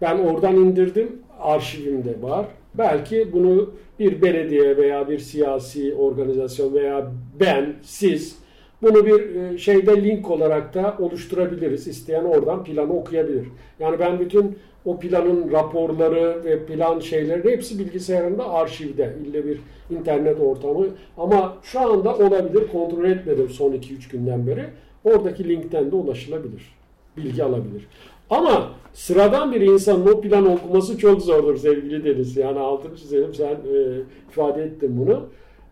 Ben 0.00 0.18
oradan 0.18 0.56
indirdim. 0.56 1.08
Arşivimde 1.40 2.22
var. 2.22 2.46
Belki 2.74 3.32
bunu 3.32 3.70
bir 3.98 4.22
belediye 4.22 4.76
veya 4.76 5.08
bir 5.08 5.18
siyasi 5.18 5.94
organizasyon 5.94 6.74
veya 6.74 7.12
ben, 7.40 7.74
siz 7.82 8.41
bunu 8.82 9.06
bir 9.06 9.34
e, 9.34 9.58
şeyde 9.58 10.04
link 10.04 10.30
olarak 10.30 10.74
da 10.74 10.96
oluşturabiliriz. 10.98 11.86
İsteyen 11.88 12.24
oradan 12.24 12.64
planı 12.64 12.92
okuyabilir. 12.92 13.46
Yani 13.80 13.98
ben 13.98 14.20
bütün 14.20 14.58
o 14.84 14.98
planın 14.98 15.52
raporları 15.52 16.44
ve 16.44 16.66
plan 16.66 17.00
şeyleri 17.00 17.50
hepsi 17.50 17.78
bilgisayarımda 17.78 18.50
arşivde. 18.50 19.16
İlle 19.26 19.46
bir 19.46 19.58
internet 19.90 20.40
ortamı. 20.40 20.86
Ama 21.18 21.56
şu 21.62 21.80
anda 21.80 22.16
olabilir. 22.16 22.68
Kontrol 22.72 23.04
etmedim 23.04 23.48
son 23.48 23.72
2-3 23.72 24.10
günden 24.10 24.46
beri. 24.46 24.64
Oradaki 25.04 25.48
linkten 25.48 25.90
de 25.90 25.96
ulaşılabilir. 25.96 26.74
Bilgi 27.16 27.44
alabilir. 27.44 27.86
Ama 28.30 28.70
sıradan 28.92 29.52
bir 29.52 29.60
insanın 29.60 30.06
o 30.06 30.20
plan 30.20 30.46
okuması 30.46 30.98
çok 30.98 31.22
zordur 31.22 31.56
sevgili 31.56 32.04
Deniz. 32.04 32.36
Yani 32.36 32.58
altını 32.58 32.96
çizelim 32.96 33.34
sen 33.34 33.46
e, 33.46 34.00
ifade 34.30 34.62
ettin 34.62 34.98
bunu. 34.98 35.26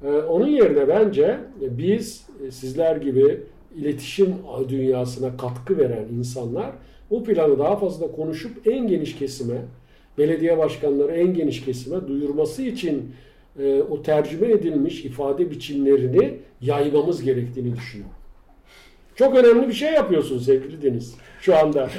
E, 0.05 0.09
onun 0.09 0.47
yerine 0.47 0.89
bence 0.89 1.39
biz 1.61 2.27
e, 2.47 2.51
sizler 2.51 2.97
gibi 2.97 3.41
iletişim 3.77 4.35
dünyasına 4.69 5.37
katkı 5.37 5.79
veren 5.79 6.05
insanlar 6.19 6.71
bu 7.11 7.25
planı 7.25 7.59
daha 7.59 7.77
fazla 7.77 8.13
konuşup 8.13 8.67
en 8.67 8.87
geniş 8.87 9.19
kesime, 9.19 9.63
belediye 10.19 10.59
başkanları 10.59 11.13
en 11.13 11.35
geniş 11.35 11.65
kesime 11.65 12.09
duyurması 12.09 12.63
için 12.63 13.13
e, 13.59 13.83
o 13.83 14.03
tercüme 14.03 14.51
edilmiş 14.51 15.05
ifade 15.05 15.51
biçimlerini 15.51 16.35
yaymamız 16.61 17.23
gerektiğini 17.23 17.77
düşünüyorum. 17.77 18.15
Çok 19.15 19.37
önemli 19.37 19.69
bir 19.69 19.73
şey 19.73 19.93
yapıyorsun 19.93 20.39
sevgili 20.39 20.83
Deniz 20.83 21.15
şu 21.41 21.57
anda. 21.57 21.91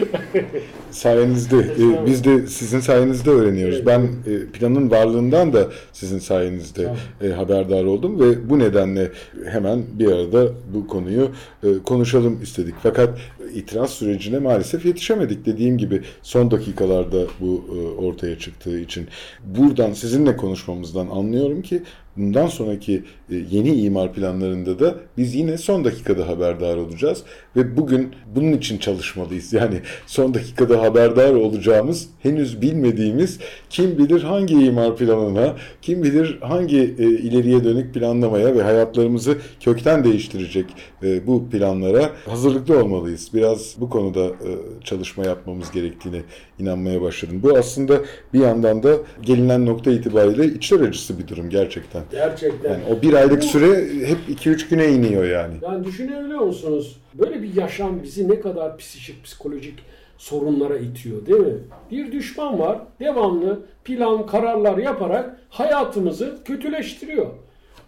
Sayenizde. 0.92 1.58
e, 1.58 2.06
biz 2.06 2.24
de 2.24 2.48
sizin 2.48 2.80
sayenizde 2.80 3.30
öğreniyoruz. 3.30 3.76
Evet. 3.76 3.88
Ben 3.88 4.02
e, 4.02 4.46
planın 4.46 4.92
varlığından 4.92 5.54
da 5.54 5.68
sizin 5.94 6.20
sayenizde 6.20 6.94
e, 7.22 7.30
haberdar 7.30 7.84
oldum 7.84 8.20
ve 8.20 8.50
bu 8.50 8.60
nedenle 8.60 9.12
hemen 9.46 9.84
bir 9.94 10.12
arada 10.12 10.48
bu 10.74 10.88
konuyu 10.88 11.30
e, 11.64 11.68
konuşalım 11.86 12.42
istedik. 12.42 12.76
Fakat 12.84 13.20
itiraz 13.54 13.90
sürecine 13.90 14.40
maalesef 14.40 14.86
yetişemedik. 14.86 15.46
Dediğim 15.46 15.78
gibi 15.78 16.02
son 16.22 16.52
dakikalarda 16.52 17.26
bu 17.40 17.66
e, 17.70 18.02
ortaya 18.02 18.40
çıktığı 18.40 18.80
için 18.80 19.08
buradan 19.46 19.94
sizinle 19.94 20.38
konuşmamızdan 20.38 21.08
anlıyorum 21.08 21.62
ki 21.62 21.84
bundan 22.18 22.48
sonraki 22.48 23.04
e, 23.30 23.36
yeni 23.52 23.76
imar 23.76 24.14
planlarında 24.14 24.80
da 24.80 24.96
biz 25.18 25.36
yine 25.36 25.58
son 25.58 25.86
dakikada 25.86 26.28
haberdar 26.28 26.78
olacağız 26.78 27.24
ve 27.56 27.78
bugün 27.78 28.12
bunun 28.36 28.52
için 28.52 28.78
çalışmalıyız. 29.32 29.54
Yani 29.54 29.82
son 30.06 30.34
dakikada 30.34 30.82
haberdar 30.82 31.34
olacağımız, 31.34 32.10
henüz 32.20 32.62
bilmediğimiz 32.62 33.40
kim 33.70 33.98
bilir 33.98 34.24
hangi 34.24 34.66
imar 34.66 34.96
planına, 34.96 35.56
kim 35.82 36.04
bilir 36.04 36.38
hangi 36.42 36.80
e, 36.80 37.04
ileriye 37.04 37.64
dönük 37.64 37.94
planlamaya 37.94 38.56
ve 38.56 38.62
hayatlarımızı 38.62 39.38
kökten 39.60 40.04
değiştirecek 40.04 40.66
e, 41.04 41.28
bu 41.28 41.50
planlara 41.50 42.10
hazırlıklı 42.26 42.80
olmalıyız. 42.84 43.30
Biraz 43.34 43.76
bu 43.78 43.90
konuda 43.90 44.26
e, 44.26 44.50
çalışma 44.84 45.26
yapmamız 45.26 45.72
gerektiğine 45.72 46.22
inanmaya 46.60 47.02
başladım. 47.02 47.40
Bu 47.44 47.58
aslında 47.58 48.02
bir 48.34 48.40
yandan 48.40 48.84
da 48.84 48.98
gelinen 49.22 49.66
nokta 49.66 49.92
itibariyle 49.92 50.46
içler 50.46 50.80
acısı 50.80 51.20
bir 51.20 51.28
durum 51.28 51.50
gerçekten. 51.50 52.02
Gerçekten. 52.12 52.72
Yani 52.72 52.84
o 52.90 53.02
bir 53.02 53.14
aylık 53.14 53.44
süre 53.44 53.68
hep 54.08 54.18
2-3 54.46 54.70
güne 54.70 54.88
iniyor 54.88 55.24
yani. 55.24 55.54
Yani 55.62 55.86
düşünebiliyor 55.86 56.40
musunuz? 56.40 57.02
Böyle 57.14 57.42
bir 57.42 57.56
yaşam 57.56 58.04
bizi 58.04 58.30
ne 58.30 58.40
kadar 58.40 58.78
psikolojik, 59.24 59.80
sorunlara 60.18 60.78
itiyor 60.78 61.26
değil 61.26 61.40
mi? 61.40 61.58
Bir 61.92 62.12
düşman 62.12 62.60
var, 62.60 62.80
devamlı 63.00 63.60
plan, 63.84 64.26
kararlar 64.26 64.78
yaparak 64.78 65.38
hayatımızı 65.50 66.38
kötüleştiriyor. 66.46 67.28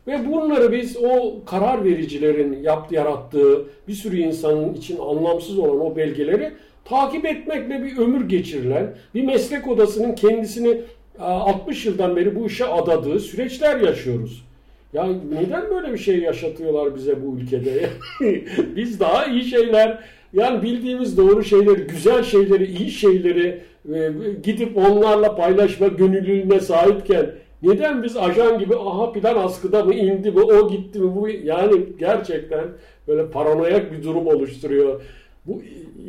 Ve 0.08 0.32
bunları 0.32 0.72
biz 0.72 0.98
o 0.98 1.46
karar 1.46 1.84
vericilerin 1.84 2.64
yaptığı, 2.64 2.96
yarattığı 2.96 3.66
bir 3.88 3.94
sürü 3.94 4.18
insanın 4.18 4.74
için 4.74 4.98
anlamsız 5.00 5.60
olan 5.60 5.86
o 5.86 5.96
belgeleri 5.96 6.52
takip 6.86 7.26
etmekle 7.26 7.84
bir 7.84 7.98
ömür 7.98 8.30
geçirilen 8.30 8.96
bir 9.16 9.24
meslek 9.24 9.68
odasının 9.68 10.16
kendisini 10.16 10.82
e, 11.20 11.24
60 11.24 11.86
yıldan 11.86 12.16
beri 12.16 12.36
bu 12.36 12.46
işe 12.46 12.66
adadığı 12.66 13.20
süreçler 13.20 13.80
yaşıyoruz. 13.80 14.46
Ya 14.94 15.08
neden 15.40 15.70
böyle 15.70 15.94
bir 15.94 15.98
şey 15.98 16.20
yaşatıyorlar 16.20 16.96
bize 16.96 17.26
bu 17.26 17.38
ülkede? 17.38 17.90
Biz 18.76 19.00
daha 19.00 19.26
iyi 19.26 19.44
şeyler, 19.44 20.04
yani 20.34 20.64
bildiğimiz 20.64 21.18
doğru 21.18 21.44
şeyleri, 21.44 21.82
güzel 21.82 22.24
şeyleri, 22.24 22.66
iyi 22.66 22.92
şeyleri 22.92 23.62
e, 23.94 24.12
gidip 24.44 24.78
onlarla 24.78 25.36
paylaşma 25.36 25.88
gönüllülüğüne 25.88 26.60
sahipken 26.60 27.32
neden 27.64 28.04
biz 28.04 28.18
ajan 28.18 28.60
gibi 28.60 28.76
aha 28.76 29.12
plan 29.12 29.38
askıda 29.38 29.86
mı 29.86 29.94
indi 29.94 30.32
mi 30.32 30.42
o 30.42 30.70
gitti 30.70 31.00
mi 31.00 31.16
bu 31.16 31.30
yani 31.30 31.84
gerçekten 32.00 32.66
böyle 33.08 33.30
paranoyak 33.30 33.92
bir 33.92 34.04
durum 34.04 34.28
oluşturuyor. 34.28 35.02
Bu 35.46 35.62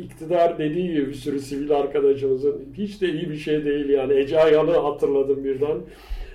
iktidar 0.03 0.59
dediği 0.59 0.93
gibi 0.93 1.07
bir 1.07 1.13
sürü 1.13 1.39
sivil 1.39 1.71
arkadaşımızın 1.71 2.65
hiç 2.77 3.01
de 3.01 3.09
iyi 3.09 3.29
bir 3.29 3.37
şey 3.37 3.65
değil 3.65 3.89
yani. 3.89 4.13
Ece 4.13 4.39
Ayhan'ı 4.39 4.71
hatırladım 4.71 5.43
birden. 5.43 5.77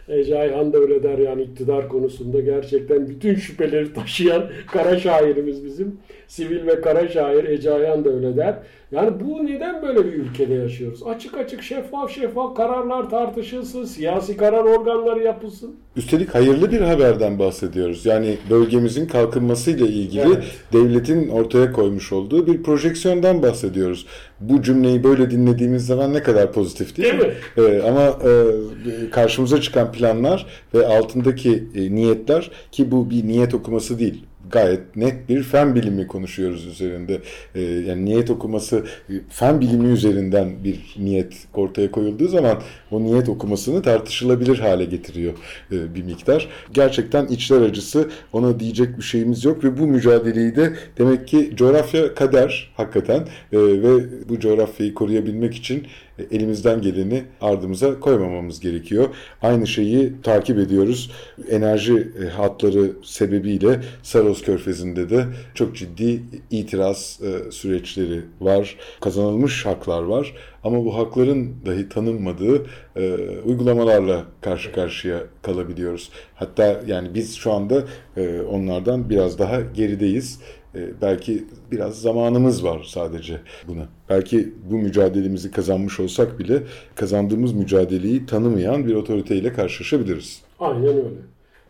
Ece 0.09 0.39
Ayhan 0.39 0.73
da 0.73 0.79
öyle 0.79 1.03
der 1.03 1.19
yani 1.19 1.43
iktidar 1.43 1.89
konusunda 1.89 2.41
gerçekten 2.41 3.09
bütün 3.09 3.35
şüpheleri 3.35 3.93
taşıyan 3.95 4.51
kara 4.73 4.99
şairimiz 4.99 5.65
bizim. 5.65 5.99
Sivil 6.31 6.67
ve 6.67 6.81
kara 6.81 7.09
şair 7.09 7.45
Ece 7.45 7.71
da 7.71 8.11
öyle 8.11 8.37
der. 8.37 8.55
Yani 8.93 9.11
bu 9.21 9.47
neden 9.47 9.83
böyle 9.83 10.05
bir 10.05 10.13
ülkede 10.13 10.55
yaşıyoruz? 10.55 11.03
Açık 11.03 11.35
açık 11.35 11.63
şeffaf 11.63 12.11
şeffaf 12.11 12.57
kararlar 12.57 13.11
tartışılsın, 13.11 13.85
siyasi 13.85 14.37
karar 14.37 14.65
organları 14.65 15.23
yapılsın. 15.23 15.77
Üstelik 15.97 16.35
hayırlı 16.35 16.73
bir 16.73 16.81
haberden 16.81 17.39
bahsediyoruz. 17.39 18.07
Yani 18.07 18.37
bölgemizin 18.51 19.07
kalkınmasıyla 19.07 19.87
ilgili 19.87 20.21
Evet. 20.21 20.45
devletin 20.73 21.29
ortaya 21.29 21.73
koymuş 21.73 22.13
olduğu 22.13 22.47
bir 22.47 22.63
projeksiyondan 22.63 23.43
bahsediyoruz. 23.43 24.07
Bu 24.41 24.63
cümleyi 24.63 25.05
böyle 25.05 25.31
dinlediğimiz 25.31 25.87
zaman 25.87 26.15
ne 26.15 26.23
kadar 26.23 26.53
pozitif 26.53 26.97
değil, 26.97 27.13
Değil 27.13 27.23
mi? 27.23 27.35
Ee, 27.59 27.83
ama 27.89 28.03
e, 28.03 29.11
karşımıza 29.11 29.61
çıkan 29.61 29.93
planlar 29.93 30.47
ve 30.75 30.87
altındaki 30.87 31.65
e, 31.75 31.95
niyetler 31.95 32.51
ki 32.73 32.91
bu 32.91 33.11
bir 33.11 33.27
niyet 33.27 33.55
okuması 33.55 33.99
değil. 33.99 34.25
Gayet 34.51 34.97
net 34.97 35.29
bir 35.29 35.43
fen 35.43 35.75
bilimi 35.75 36.07
konuşuyoruz 36.07 36.67
üzerinde. 36.67 37.21
Ee, 37.55 37.61
yani 37.61 38.05
niyet 38.05 38.31
okuması 38.31 38.85
e, 39.09 39.13
fen 39.29 39.61
bilimi 39.61 39.89
üzerinden 39.89 40.65
bir 40.65 40.95
niyet 40.99 41.33
ortaya 41.55 41.91
koyulduğu 41.91 42.29
zaman 42.29 42.63
o 42.91 43.03
niyet 43.03 43.29
okumasını 43.29 43.83
tartışılabilir 43.83 44.59
hale 44.59 44.85
getiriyor 44.85 45.33
e, 45.73 45.95
bir 45.95 46.03
miktar. 46.03 46.49
Gerçekten 46.73 47.27
içler 47.27 47.61
acısı 47.61 48.11
ona 48.33 48.61
diyecek 48.61 48.99
bir 48.99 49.03
şeyimiz 49.03 49.45
yok 49.45 49.65
ve 49.65 49.79
bu 49.79 49.87
mücadeleyi 49.87 50.57
de 50.57 50.73
demek 50.99 51.29
ki 51.29 51.53
coğrafya 51.57 52.15
kader 52.15 52.73
hakikaten 52.77 53.21
E, 53.53 53.59
ve 53.59 54.29
bu 54.29 54.41
coğrafyayı 54.41 54.95
koruyabilmek 54.95 55.55
için 55.55 55.79
e, 55.79 56.10
elimizden 56.31 56.83
geleni 56.83 57.23
ardımıza 57.41 58.01
koymamamız 58.01 58.61
gerekiyor. 58.61 59.09
Aynı 59.43 59.67
şeyi 59.67 60.13
takip 60.23 60.59
ediyoruz. 60.59 61.11
Enerji 61.51 62.13
e, 62.23 62.29
hatları 62.29 62.93
sebebiyle 63.03 63.81
Saros 64.03 64.43
Körfezi'nde 64.43 65.11
de 65.11 65.25
çok 65.55 65.77
ciddi 65.77 66.23
itiraz 66.51 67.21
e, 67.23 67.51
süreçleri 67.51 68.23
var. 68.41 68.77
Kazanılmış 69.01 69.67
haklar 69.67 70.03
var. 70.03 70.35
Ama 70.65 70.85
bu 70.85 70.97
hakların 70.99 71.55
dahi 71.67 71.89
tanınmadığı 71.89 72.67
e, 72.97 73.15
uygulamalarla 73.45 74.25
karşı 74.41 74.73
karşıya 74.73 75.23
kalabiliyoruz. 75.43 76.11
Hatta 76.35 76.81
yani 76.87 77.15
biz 77.15 77.37
şu 77.37 77.53
anda 77.53 77.85
e, 78.17 78.41
onlardan 78.41 79.11
biraz 79.11 79.39
daha 79.39 79.61
gerideyiz. 79.61 80.41
E, 80.75 81.01
belki 81.03 81.45
biraz 81.73 82.01
zamanımız 82.03 82.65
var 82.65 82.85
sadece 82.89 83.41
buna. 83.69 83.89
Belki 84.09 84.53
bu 84.71 84.75
mücadelemizi 84.75 85.51
kazanmış 85.51 86.01
olsak 86.01 86.39
bile 86.39 86.63
kazandığımız 86.95 87.53
mücadeleyi 87.53 88.27
tanımayan 88.27 88.87
bir 88.87 88.95
otoriteyle 88.95 89.53
karşılaşabiliriz. 89.53 90.43
Aynen 90.59 90.87
öyle. 90.87 91.21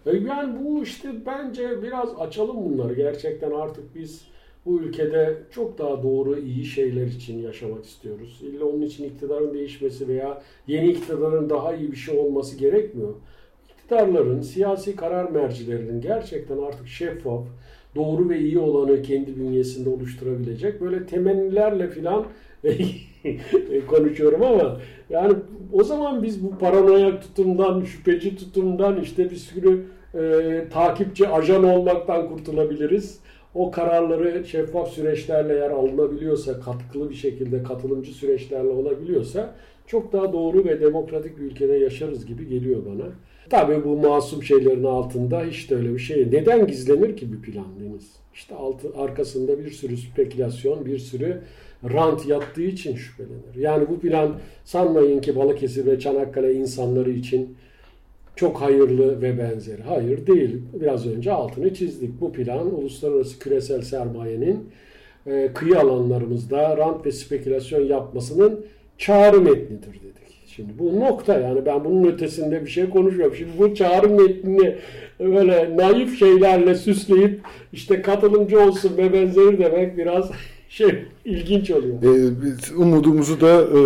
E, 0.07 0.17
Yani 0.17 0.65
bu 0.65 0.83
işte 0.83 1.09
bence 1.27 1.83
biraz 1.83 2.09
açalım 2.19 2.57
bunları. 2.65 2.95
Gerçekten 2.95 3.51
artık 3.51 3.95
biz 3.95 4.21
bu 4.67 4.81
ülkede 4.81 5.37
çok 5.51 5.79
daha 5.79 6.03
doğru, 6.03 6.39
iyi 6.39 6.65
şeyler 6.65 7.07
için 7.07 7.39
yaşamak 7.39 7.85
istiyoruz. 7.85 8.41
İlla 8.43 8.65
onun 8.65 8.83
için 8.83 9.05
iktidarın 9.05 9.55
değişmesi 9.55 10.09
veya 10.09 10.43
yeni 10.67 10.89
iktidarın 10.91 11.51
daha 11.51 11.75
iyi 11.75 11.93
bir 11.93 11.97
şey 11.97 12.19
olması 12.19 12.57
gerekmiyor. 12.57 13.15
İktidarların, 13.71 14.41
siyasi 14.41 14.97
karar 14.97 15.31
mercilerinin 15.31 16.01
gerçekten 16.01 16.59
artık 16.59 16.89
şeffaf, 16.89 17.47
doğru 17.95 18.29
ve 18.29 18.39
iyi 18.39 18.59
olanı 18.59 19.03
kendi 19.03 19.37
bünyesinde 19.37 19.89
oluşturabilecek 19.89 20.81
böyle 20.81 21.07
temennilerle 21.07 21.89
filan 21.89 22.25
konuşuyorum 23.87 24.43
ama 24.43 24.81
yani 25.11 25.35
o 25.73 25.85
zaman 25.85 26.23
biz 26.23 26.45
bu 26.45 26.59
paranoyak 26.59 27.23
tutumdan, 27.23 27.83
şüpheci 27.85 28.37
tutumdan 28.37 29.01
işte 29.01 29.31
bir 29.31 29.37
sürü 29.37 29.85
e, 30.15 30.65
takipçi 30.73 31.29
ajan 31.29 31.65
olmaktan 31.65 32.29
kurtulabiliriz. 32.29 33.21
O 33.55 33.71
kararları 33.71 34.45
şeffaf 34.45 34.89
süreçlerle 34.89 35.53
eğer 35.55 35.71
alınabiliyorsa, 35.71 36.61
katkılı 36.61 37.11
bir 37.11 37.15
şekilde 37.15 37.63
katılımcı 37.63 38.13
süreçlerle 38.13 38.69
olabiliyorsa 38.69 39.55
çok 39.87 40.13
daha 40.13 40.33
doğru 40.33 40.65
ve 40.65 40.81
demokratik 40.81 41.39
bir 41.39 41.43
ülkede 41.43 41.73
yaşarız 41.73 42.27
gibi 42.27 42.49
geliyor 42.49 42.83
bana. 42.87 43.05
Tabii 43.51 43.85
bu 43.85 43.97
masum 43.97 44.43
şeylerin 44.43 44.85
altında 44.85 45.45
hiç 45.45 45.71
de 45.71 45.75
öyle 45.75 45.95
bir 45.95 45.99
şey. 45.99 46.27
Neden 46.33 46.67
gizlenir 46.67 47.17
ki 47.17 47.33
bir 47.33 47.41
plan 47.41 47.67
Deniz? 47.81 48.11
İşte 48.35 48.55
altı, 48.55 48.89
arkasında 48.97 49.59
bir 49.59 49.71
sürü 49.71 49.97
spekülasyon, 49.97 50.87
bir 50.87 50.99
sürü 50.99 51.41
rant 51.85 52.27
yattığı 52.27 52.63
için 52.63 52.97
şüphelenir. 52.97 53.55
Yani 53.59 53.89
bu 53.89 54.01
plan 54.01 54.39
sanmayın 54.65 55.21
ki 55.21 55.37
Balıkesir 55.37 55.87
ve 55.87 55.99
Çanakkale 55.99 56.55
insanları 56.55 57.11
için 57.11 57.57
çok 58.37 58.61
hayırlı 58.61 59.23
ve 59.23 59.39
benzeri. 59.39 59.83
Hayır 59.83 60.27
değil. 60.27 60.63
Biraz 60.81 61.07
önce 61.07 61.33
altını 61.33 61.75
çizdik. 61.75 62.21
Bu 62.21 62.33
plan 62.33 62.75
uluslararası 62.75 63.39
küresel 63.39 63.83
sermayenin 63.83 64.69
e, 65.27 65.51
kıyı 65.55 65.79
alanlarımızda 65.79 66.77
rant 66.77 67.07
ve 67.07 67.13
spekülasyon 67.13 67.81
yapmasının 67.81 68.67
çağrı 68.99 69.41
metnidir 69.41 70.01
dedik. 70.01 70.20
Şimdi 70.61 70.79
bu 70.79 71.01
nokta 71.01 71.39
yani 71.39 71.67
ben 71.67 71.85
bunun 71.85 72.13
ötesinde 72.13 72.65
bir 72.65 72.71
şey 72.71 72.91
konuşuyorum. 72.91 73.37
Şimdi 73.37 73.51
bu 73.59 73.75
çağrı 73.75 74.09
metnini 74.09 74.77
böyle 75.21 75.77
naif 75.77 76.19
şeylerle 76.19 76.75
süsleyip 76.75 77.41
işte 77.73 78.03
katılımcı 78.03 78.61
olsun 78.61 78.97
ve 78.97 79.13
benzeri 79.13 79.59
demek 79.59 79.97
biraz 79.97 80.31
şey 80.69 81.05
ilginç 81.31 81.71
oluyor. 81.71 81.95
Biz 82.43 82.73
umudumuzu 82.77 83.41
da 83.41 83.63
e, 83.63 83.81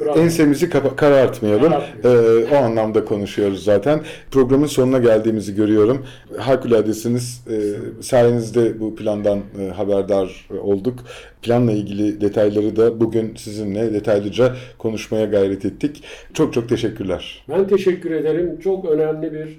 Bravo. 0.00 0.18
ensemizi 0.18 0.70
karartmayalım. 0.96 1.72
Ee, 2.04 2.08
o 2.52 2.56
anlamda 2.56 3.04
konuşuyoruz 3.04 3.64
zaten. 3.64 4.00
Programın 4.30 4.66
sonuna 4.66 4.98
geldiğimizi 4.98 5.54
görüyorum. 5.54 6.06
Harikuladesiniz. 6.38 7.44
Ee, 7.50 8.02
sayenizde 8.02 8.80
bu 8.80 8.96
plandan 8.96 9.38
e, 9.60 9.68
haberdar 9.68 10.48
olduk. 10.62 10.98
Planla 11.42 11.72
ilgili 11.72 12.20
detayları 12.20 12.76
da 12.76 13.00
bugün 13.00 13.34
sizinle 13.36 13.92
detaylıca 13.94 14.56
konuşmaya 14.78 15.24
gayret 15.24 15.64
ettik. 15.64 16.02
Çok 16.34 16.54
çok 16.54 16.68
teşekkürler. 16.68 17.44
Ben 17.48 17.66
teşekkür 17.68 18.10
ederim. 18.10 18.60
Çok 18.60 18.84
önemli 18.84 19.32
bir 19.32 19.58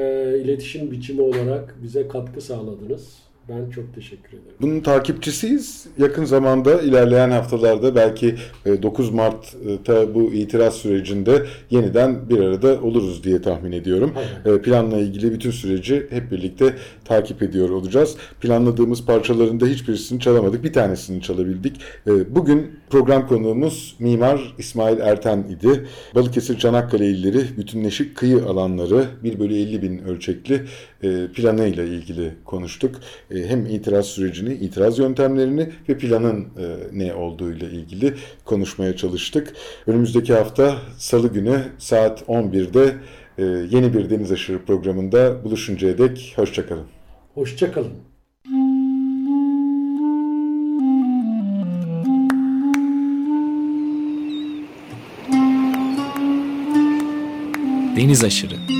e, 0.00 0.38
iletişim 0.38 0.90
biçimi 0.90 1.22
olarak 1.22 1.74
bize 1.82 2.08
katkı 2.08 2.40
sağladınız. 2.40 3.29
Ben 3.50 3.70
çok 3.70 3.94
teşekkür 3.94 4.28
ederim. 4.28 4.56
Bunun 4.60 4.80
takipçisiyiz. 4.80 5.86
Yakın 5.98 6.24
zamanda 6.24 6.80
ilerleyen 6.82 7.30
haftalarda 7.30 7.94
belki 7.94 8.34
e, 8.66 8.82
9 8.82 9.10
Mart'ta 9.10 10.14
bu 10.14 10.32
itiraz 10.32 10.74
sürecinde 10.74 11.46
yeniden 11.70 12.28
bir 12.28 12.38
arada 12.40 12.80
oluruz 12.82 13.24
diye 13.24 13.42
tahmin 13.42 13.72
ediyorum. 13.72 14.12
Aynen. 14.16 14.58
E, 14.58 14.62
Planla 14.62 14.98
ilgili 14.98 15.32
bütün 15.32 15.50
süreci 15.50 16.06
hep 16.10 16.30
birlikte 16.30 16.74
takip 17.04 17.42
ediyor 17.42 17.70
olacağız. 17.70 18.16
Planladığımız 18.40 19.04
parçaların 19.06 19.60
da 19.60 19.66
hiçbirisini 19.66 20.20
çalamadık. 20.20 20.64
Bir 20.64 20.72
tanesini 20.72 21.22
çalabildik. 21.22 21.76
E, 22.06 22.34
Bugün 22.34 22.70
program 22.90 23.26
konuğumuz 23.26 23.96
Mimar 23.98 24.54
İsmail 24.58 24.98
Erten 25.00 25.38
idi. 25.38 25.86
Balıkesir 26.14 26.58
Çanakkale 26.58 27.06
illeri 27.06 27.56
bütünleşik 27.56 28.16
kıyı 28.16 28.44
alanları 28.44 29.04
1 29.24 29.38
bölü 29.38 29.54
50 29.54 29.82
bin 29.82 29.98
ölçekli 29.98 30.54
e, 30.54 30.60
planıyla 31.34 31.84
ilgili 31.84 32.34
konuştuk. 32.44 33.00
E, 33.30 33.46
Hem 33.46 33.66
itiraz 33.66 34.06
sürecini, 34.06 34.54
itiraz 34.54 34.98
yöntemlerini 34.98 35.68
ve 35.88 35.98
planın 35.98 36.40
e, 36.40 36.46
ne 36.92 37.14
olduğuyla 37.14 37.68
ilgili 37.68 38.14
konuşmaya 38.44 38.96
çalıştık. 38.96 39.52
Önümüzdeki 39.86 40.32
hafta 40.34 40.76
Salı 40.98 41.32
günü 41.32 41.62
saat 41.78 42.22
11'de 42.22 42.94
e, 43.38 43.44
yeni 43.44 43.94
bir 43.94 44.10
Deniz 44.10 44.32
Aşırı 44.32 44.64
programında 44.64 45.44
buluşuncaya 45.44 45.98
dek 45.98 46.32
hoşçakalın. 46.36 46.86
Hoşçakalın. 47.34 47.92
Deniz 57.96 58.24
aşırı. 58.24 58.79